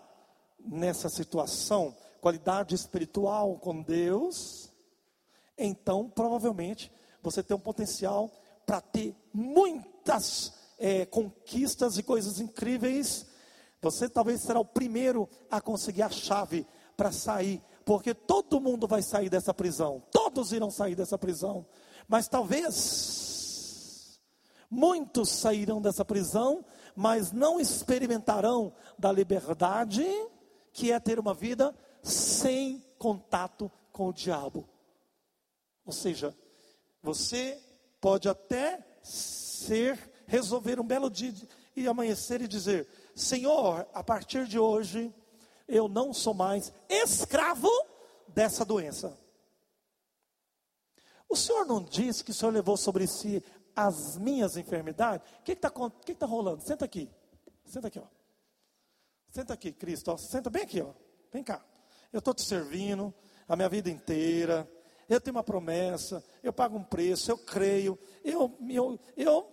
nessa 0.59 1.09
situação, 1.09 1.97
qualidade 2.21 2.75
espiritual 2.75 3.59
com 3.59 3.83
Deus, 3.83 4.71
então 5.57 6.11
provavelmente 6.11 6.93
você 7.23 7.43
tem 7.43 7.57
um 7.57 7.61
potencial 7.61 8.31
para 8.67 8.83
ter 8.83 9.17
muitas 9.33 10.53
é, 10.79 11.07
conquistas 11.07 11.97
e 11.97 12.03
coisas 12.03 12.41
incríveis. 12.41 13.27
Você 13.81 14.09
talvez 14.09 14.43
será 14.43 14.61
o 14.61 14.65
primeiro 14.65 15.29
a 15.51 15.61
conseguir 15.61 16.03
a 16.03 16.11
chave 16.11 16.67
para 16.97 17.11
sair, 17.11 17.63
porque 17.85 18.15
todo 18.15 18.61
mundo 18.61 18.87
vai 18.87 19.03
sair 19.03 19.29
dessa 19.29 19.53
prisão, 19.53 20.03
todos 20.11 20.53
irão 20.53 20.71
sair 20.71 20.95
dessa 20.95 21.19
prisão, 21.19 21.67
mas 22.09 22.29
talvez 22.29 24.21
muitos 24.71 25.29
sairão 25.29 25.81
dessa 25.81 26.05
prisão, 26.05 26.65
mas 26.95 27.33
não 27.33 27.61
experimentarão 27.61 28.73
da 28.99 29.13
liberdade 29.13 30.05
que 30.73 30.91
é 30.91 30.99
ter 30.99 31.19
uma 31.19 31.35
vida 31.35 31.75
sem 32.03 32.85
contato 32.99 33.71
com 33.93 34.09
o 34.09 34.13
diabo. 34.13 34.69
Ou 35.85 35.93
seja, 35.93 36.35
você 37.03 37.61
pode 38.01 38.29
até 38.29 38.85
ser, 39.03 39.99
resolver 40.27 40.81
um 40.81 40.87
belo 40.87 41.11
dia 41.11 41.35
e 41.77 41.87
amanhecer 41.87 42.41
e 42.41 42.49
dizer: 42.49 42.89
Senhor, 43.15 43.87
a 43.93 44.03
partir 44.03 44.47
de 44.47 44.59
hoje, 44.59 45.13
eu 45.67 45.89
não 45.89 46.13
sou 46.13 46.35
mais 46.35 46.73
escravo 46.89 47.71
dessa 48.29 48.65
doença. 48.65 49.17
O 51.29 51.37
Senhor 51.37 51.65
não 51.65 51.83
disse 51.83 52.23
que 52.23 52.31
o 52.31 52.35
Senhor 52.35 52.53
levou 52.53 52.77
sobre 52.77 53.07
si 53.07 53.43
as 53.75 54.17
minhas 54.19 54.57
enfermidades? 54.57 55.27
O 55.41 55.43
que 55.43 55.53
está 55.53 55.71
que 55.71 56.13
que 56.13 56.15
tá 56.15 56.27
rolando? 56.27 56.63
Senta 56.63 56.85
aqui. 56.85 57.11
Senta 57.65 57.89
aqui, 57.89 57.99
ó. 57.99 58.05
Senta 59.31 59.55
aqui, 59.55 59.73
Cristo. 59.73 60.11
Ó. 60.11 60.17
Senta 60.17 60.51
bem 60.51 60.63
aqui, 60.63 60.81
ó. 60.81 60.91
Vem 61.33 61.43
cá. 61.43 61.65
Eu 62.13 62.19
estou 62.19 62.35
te 62.35 62.43
servindo 62.43 63.15
a 63.49 63.57
minha 63.57 63.69
vida 63.69 63.89
inteira. 63.89 64.71
Eu 65.09 65.21
tenho 65.21 65.37
uma 65.37 65.43
promessa. 65.43 66.23
Eu 66.43 66.53
pago 66.53 66.77
um 66.77 66.85
preço. 66.85 67.31
Eu 67.31 67.39
creio. 67.39 67.99
Eu, 68.23 68.55
eu, 68.69 69.01
eu 69.17 69.53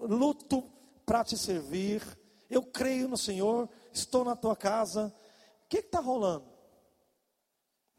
luto 0.00 0.64
para 1.04 1.22
te 1.24 1.36
servir. 1.36 2.02
Eu 2.48 2.62
creio 2.62 3.06
no 3.06 3.18
Senhor. 3.18 3.68
Estou 3.92 4.24
na 4.24 4.34
tua 4.34 4.56
casa. 4.56 5.12
O 5.68 5.70
que 5.70 5.80
está 5.80 6.00
rolando? 6.00 6.46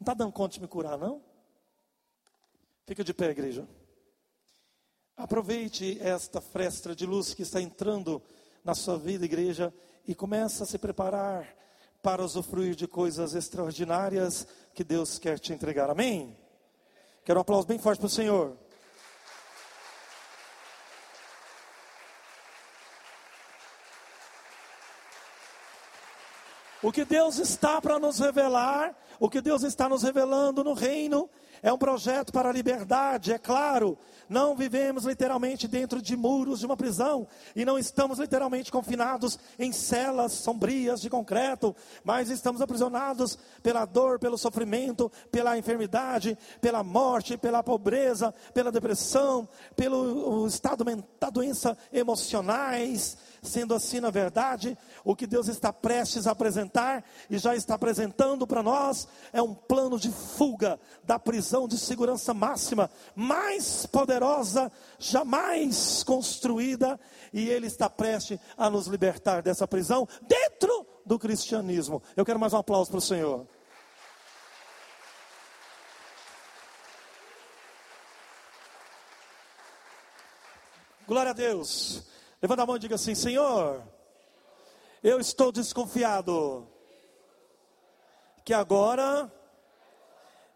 está 0.00 0.12
dando 0.12 0.32
conta 0.32 0.54
de 0.54 0.60
me 0.60 0.66
curar, 0.66 0.98
não? 0.98 1.22
Fica 2.84 3.04
de 3.04 3.14
pé, 3.14 3.30
igreja. 3.30 3.68
Aproveite 5.16 5.96
esta 6.00 6.40
fresta 6.40 6.96
de 6.96 7.06
luz 7.06 7.32
que 7.32 7.42
está 7.42 7.62
entrando 7.62 8.20
na 8.64 8.74
sua 8.74 8.98
vida, 8.98 9.24
igreja, 9.24 9.72
e 10.04 10.16
comece 10.16 10.64
a 10.64 10.66
se 10.66 10.78
preparar 10.78 11.46
para 12.02 12.24
usufruir 12.24 12.74
de 12.74 12.88
coisas 12.88 13.36
extraordinárias 13.36 14.48
que 14.74 14.82
Deus 14.82 15.16
quer 15.20 15.38
te 15.38 15.52
entregar. 15.52 15.88
Amém? 15.88 16.36
Quero 17.24 17.38
um 17.38 17.42
aplauso 17.42 17.68
bem 17.68 17.78
forte 17.78 18.00
para 18.00 18.06
o 18.08 18.10
Senhor. 18.10 18.58
O 26.82 26.90
que 26.90 27.04
Deus 27.04 27.38
está 27.38 27.80
para 27.80 27.98
nos 27.98 28.18
revelar, 28.18 28.96
o 29.18 29.28
que 29.28 29.40
Deus 29.40 29.62
está 29.62 29.88
nos 29.88 30.02
revelando 30.02 30.64
no 30.64 30.72
reino, 30.72 31.28
é 31.62 31.72
um 31.72 31.78
projeto 31.78 32.32
para 32.32 32.48
a 32.48 32.52
liberdade, 32.52 33.32
é 33.32 33.38
claro. 33.38 33.98
Não 34.28 34.54
vivemos 34.54 35.04
literalmente 35.04 35.66
dentro 35.66 36.00
de 36.00 36.16
muros 36.16 36.60
de 36.60 36.66
uma 36.66 36.76
prisão 36.76 37.26
e 37.54 37.64
não 37.64 37.76
estamos 37.76 38.18
literalmente 38.18 38.70
confinados 38.70 39.38
em 39.58 39.72
celas 39.72 40.32
sombrias 40.32 41.00
de 41.00 41.10
concreto, 41.10 41.74
mas 42.04 42.30
estamos 42.30 42.60
aprisionados 42.60 43.36
pela 43.62 43.84
dor, 43.84 44.20
pelo 44.20 44.38
sofrimento, 44.38 45.10
pela 45.32 45.58
enfermidade, 45.58 46.38
pela 46.60 46.84
morte, 46.84 47.36
pela 47.36 47.62
pobreza, 47.62 48.32
pela 48.54 48.70
depressão, 48.70 49.48
pelo 49.74 50.46
estado 50.46 50.84
mental, 50.84 51.30
doença 51.32 51.76
emocionais 51.92 53.18
Sendo 53.42 53.74
assim, 53.74 54.00
na 54.00 54.10
verdade, 54.10 54.76
o 55.02 55.16
que 55.16 55.26
Deus 55.26 55.48
está 55.48 55.72
prestes 55.72 56.26
a 56.26 56.32
apresentar 56.32 57.02
e 57.30 57.38
já 57.38 57.56
está 57.56 57.74
apresentando 57.74 58.46
para 58.46 58.62
nós 58.62 59.08
é 59.32 59.40
um 59.40 59.54
plano 59.54 59.98
de 59.98 60.10
fuga 60.10 60.78
da 61.04 61.18
prisão 61.50 61.66
de 61.66 61.76
segurança 61.76 62.32
máxima, 62.32 62.88
mais 63.12 63.84
poderosa 63.84 64.70
jamais 65.00 66.04
construída, 66.04 66.98
e 67.32 67.48
Ele 67.48 67.66
está 67.66 67.90
prestes 67.90 68.38
a 68.56 68.70
nos 68.70 68.86
libertar 68.86 69.42
dessa 69.42 69.66
prisão 69.66 70.06
dentro 70.22 70.86
do 71.04 71.18
cristianismo. 71.18 72.00
Eu 72.16 72.24
quero 72.24 72.38
mais 72.38 72.52
um 72.52 72.58
aplauso 72.58 72.88
para 72.88 72.98
o 72.98 73.00
Senhor. 73.00 73.48
Glória 81.04 81.32
a 81.32 81.34
Deus. 81.34 82.04
Levanta 82.40 82.62
a 82.62 82.66
mão 82.66 82.76
e 82.76 82.78
diga 82.78 82.94
assim: 82.94 83.16
Senhor, 83.16 83.82
eu 85.02 85.18
estou 85.18 85.50
desconfiado 85.50 86.68
que 88.44 88.54
agora 88.54 89.39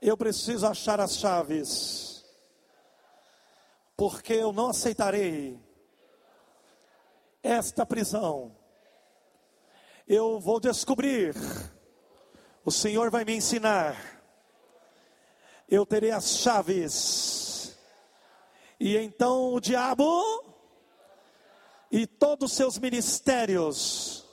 eu 0.07 0.19
preciso 0.19 0.67
achar 0.67 1.01
as 1.01 1.17
chaves, 1.17 2.23
porque 3.97 4.35
eu 4.35 4.53
não 4.53 4.69
aceitarei 4.69 5.59
esta 7.43 7.87
prisão. 7.87 8.55
Eu 10.07 10.39
vou 10.39 10.61
descobrir, 10.61 11.35
o 12.63 12.71
Senhor 12.71 13.11
vai 13.11 13.25
me 13.25 13.35
ensinar, 13.35 13.97
eu 15.67 15.87
terei 15.87 16.11
as 16.11 16.37
chaves, 16.37 17.75
e 18.79 18.99
então 18.99 19.55
o 19.55 19.59
diabo 19.59 20.05
e 21.91 22.07
todos 22.07 22.51
os 22.51 22.57
seus 22.59 22.79
ministérios, 22.79 24.29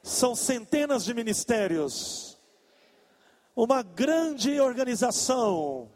são 0.00 0.36
centenas 0.36 1.04
de 1.04 1.12
ministérios, 1.12 2.29
uma 3.62 3.82
grande 3.82 4.58
organização 4.58 5.92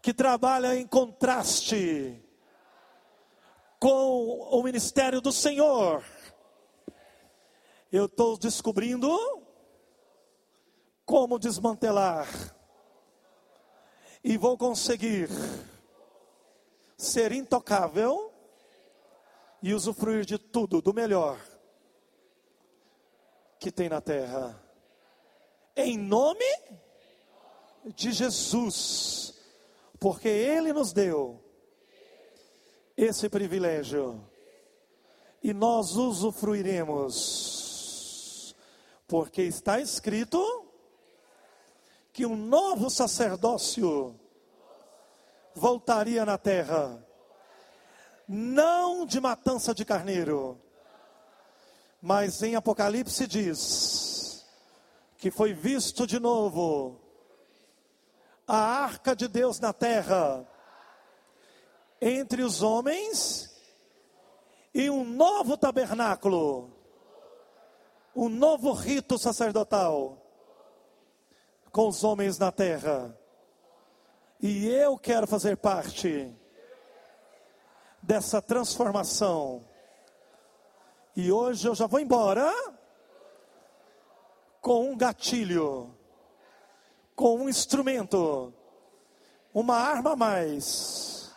que 0.00 0.14
trabalha 0.14 0.76
em 0.76 0.86
contraste 0.86 2.22
com 3.80 4.28
o 4.52 4.62
ministério 4.62 5.20
do 5.20 5.32
Senhor. 5.32 6.04
Eu 7.90 8.04
estou 8.04 8.38
descobrindo 8.38 9.10
como 11.04 11.40
desmantelar 11.40 12.28
e 14.22 14.36
vou 14.36 14.56
conseguir 14.56 15.28
ser 16.96 17.32
intocável 17.32 18.32
e 19.60 19.74
usufruir 19.74 20.24
de 20.24 20.38
tudo, 20.38 20.80
do 20.80 20.94
melhor 20.94 21.36
que 23.58 23.72
tem 23.72 23.88
na 23.88 24.00
terra. 24.00 24.65
Em 25.76 25.98
nome 25.98 26.46
de 27.94 28.10
Jesus, 28.10 29.34
porque 30.00 30.26
Ele 30.26 30.72
nos 30.72 30.94
deu 30.94 31.38
esse 32.96 33.28
privilégio. 33.28 34.26
E 35.42 35.52
nós 35.52 35.96
usufruiremos, 35.96 38.56
porque 39.06 39.42
está 39.42 39.78
escrito 39.78 40.42
que 42.10 42.24
um 42.24 42.34
novo 42.34 42.88
sacerdócio 42.88 44.18
voltaria 45.54 46.24
na 46.24 46.38
terra. 46.38 47.06
Não 48.26 49.04
de 49.04 49.20
matança 49.20 49.74
de 49.74 49.84
carneiro, 49.84 50.58
mas 52.00 52.42
em 52.42 52.56
Apocalipse 52.56 53.26
diz 53.26 54.15
que 55.26 55.30
foi 55.32 55.52
visto 55.52 56.06
de 56.06 56.20
novo 56.20 57.00
a 58.46 58.56
arca 58.56 59.16
de 59.16 59.26
Deus 59.26 59.58
na 59.58 59.72
terra 59.72 60.48
entre 62.00 62.44
os 62.44 62.62
homens 62.62 63.60
e 64.72 64.88
um 64.88 65.02
novo 65.02 65.56
tabernáculo, 65.56 66.72
um 68.14 68.28
novo 68.28 68.70
rito 68.70 69.18
sacerdotal 69.18 70.16
com 71.72 71.88
os 71.88 72.04
homens 72.04 72.38
na 72.38 72.52
terra. 72.52 73.18
E 74.40 74.68
eu 74.68 74.96
quero 74.96 75.26
fazer 75.26 75.56
parte 75.56 76.32
dessa 78.00 78.40
transformação. 78.40 79.66
E 81.16 81.32
hoje 81.32 81.66
eu 81.66 81.74
já 81.74 81.88
vou 81.88 81.98
embora 81.98 82.75
com 84.66 84.90
um 84.90 84.96
gatilho, 84.96 85.94
com 87.14 87.36
um 87.36 87.48
instrumento, 87.48 88.52
uma 89.54 89.76
arma 89.76 90.14
a 90.14 90.16
mais. 90.16 91.32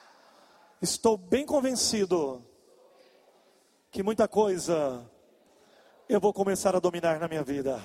Estou 0.82 1.16
bem 1.16 1.46
convencido 1.46 2.44
que 3.92 4.02
muita 4.02 4.28
coisa 4.28 5.08
eu 6.10 6.20
vou 6.20 6.34
começar 6.34 6.76
a 6.76 6.80
dominar 6.80 7.20
na 7.20 7.28
minha 7.28 7.44
vida. 7.44 7.80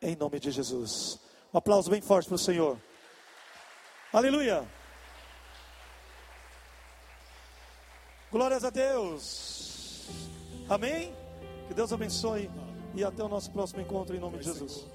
Em 0.00 0.16
nome 0.16 0.40
de 0.40 0.50
Jesus. 0.50 1.20
Um 1.52 1.58
aplauso 1.58 1.90
bem 1.90 2.00
forte 2.00 2.26
para 2.26 2.36
o 2.36 2.38
Senhor. 2.38 2.78
Aleluia. 4.14 4.66
Glórias 8.32 8.64
a 8.64 8.70
Deus. 8.70 10.08
Amém? 10.70 11.14
Que 11.68 11.74
Deus 11.74 11.92
abençoe 11.92 12.50
e 12.94 13.04
até 13.04 13.22
o 13.22 13.28
nosso 13.28 13.50
próximo 13.50 13.80
encontro 13.80 14.16
em 14.16 14.20
nome 14.20 14.38
de 14.38 14.44
Jesus. 14.44 14.86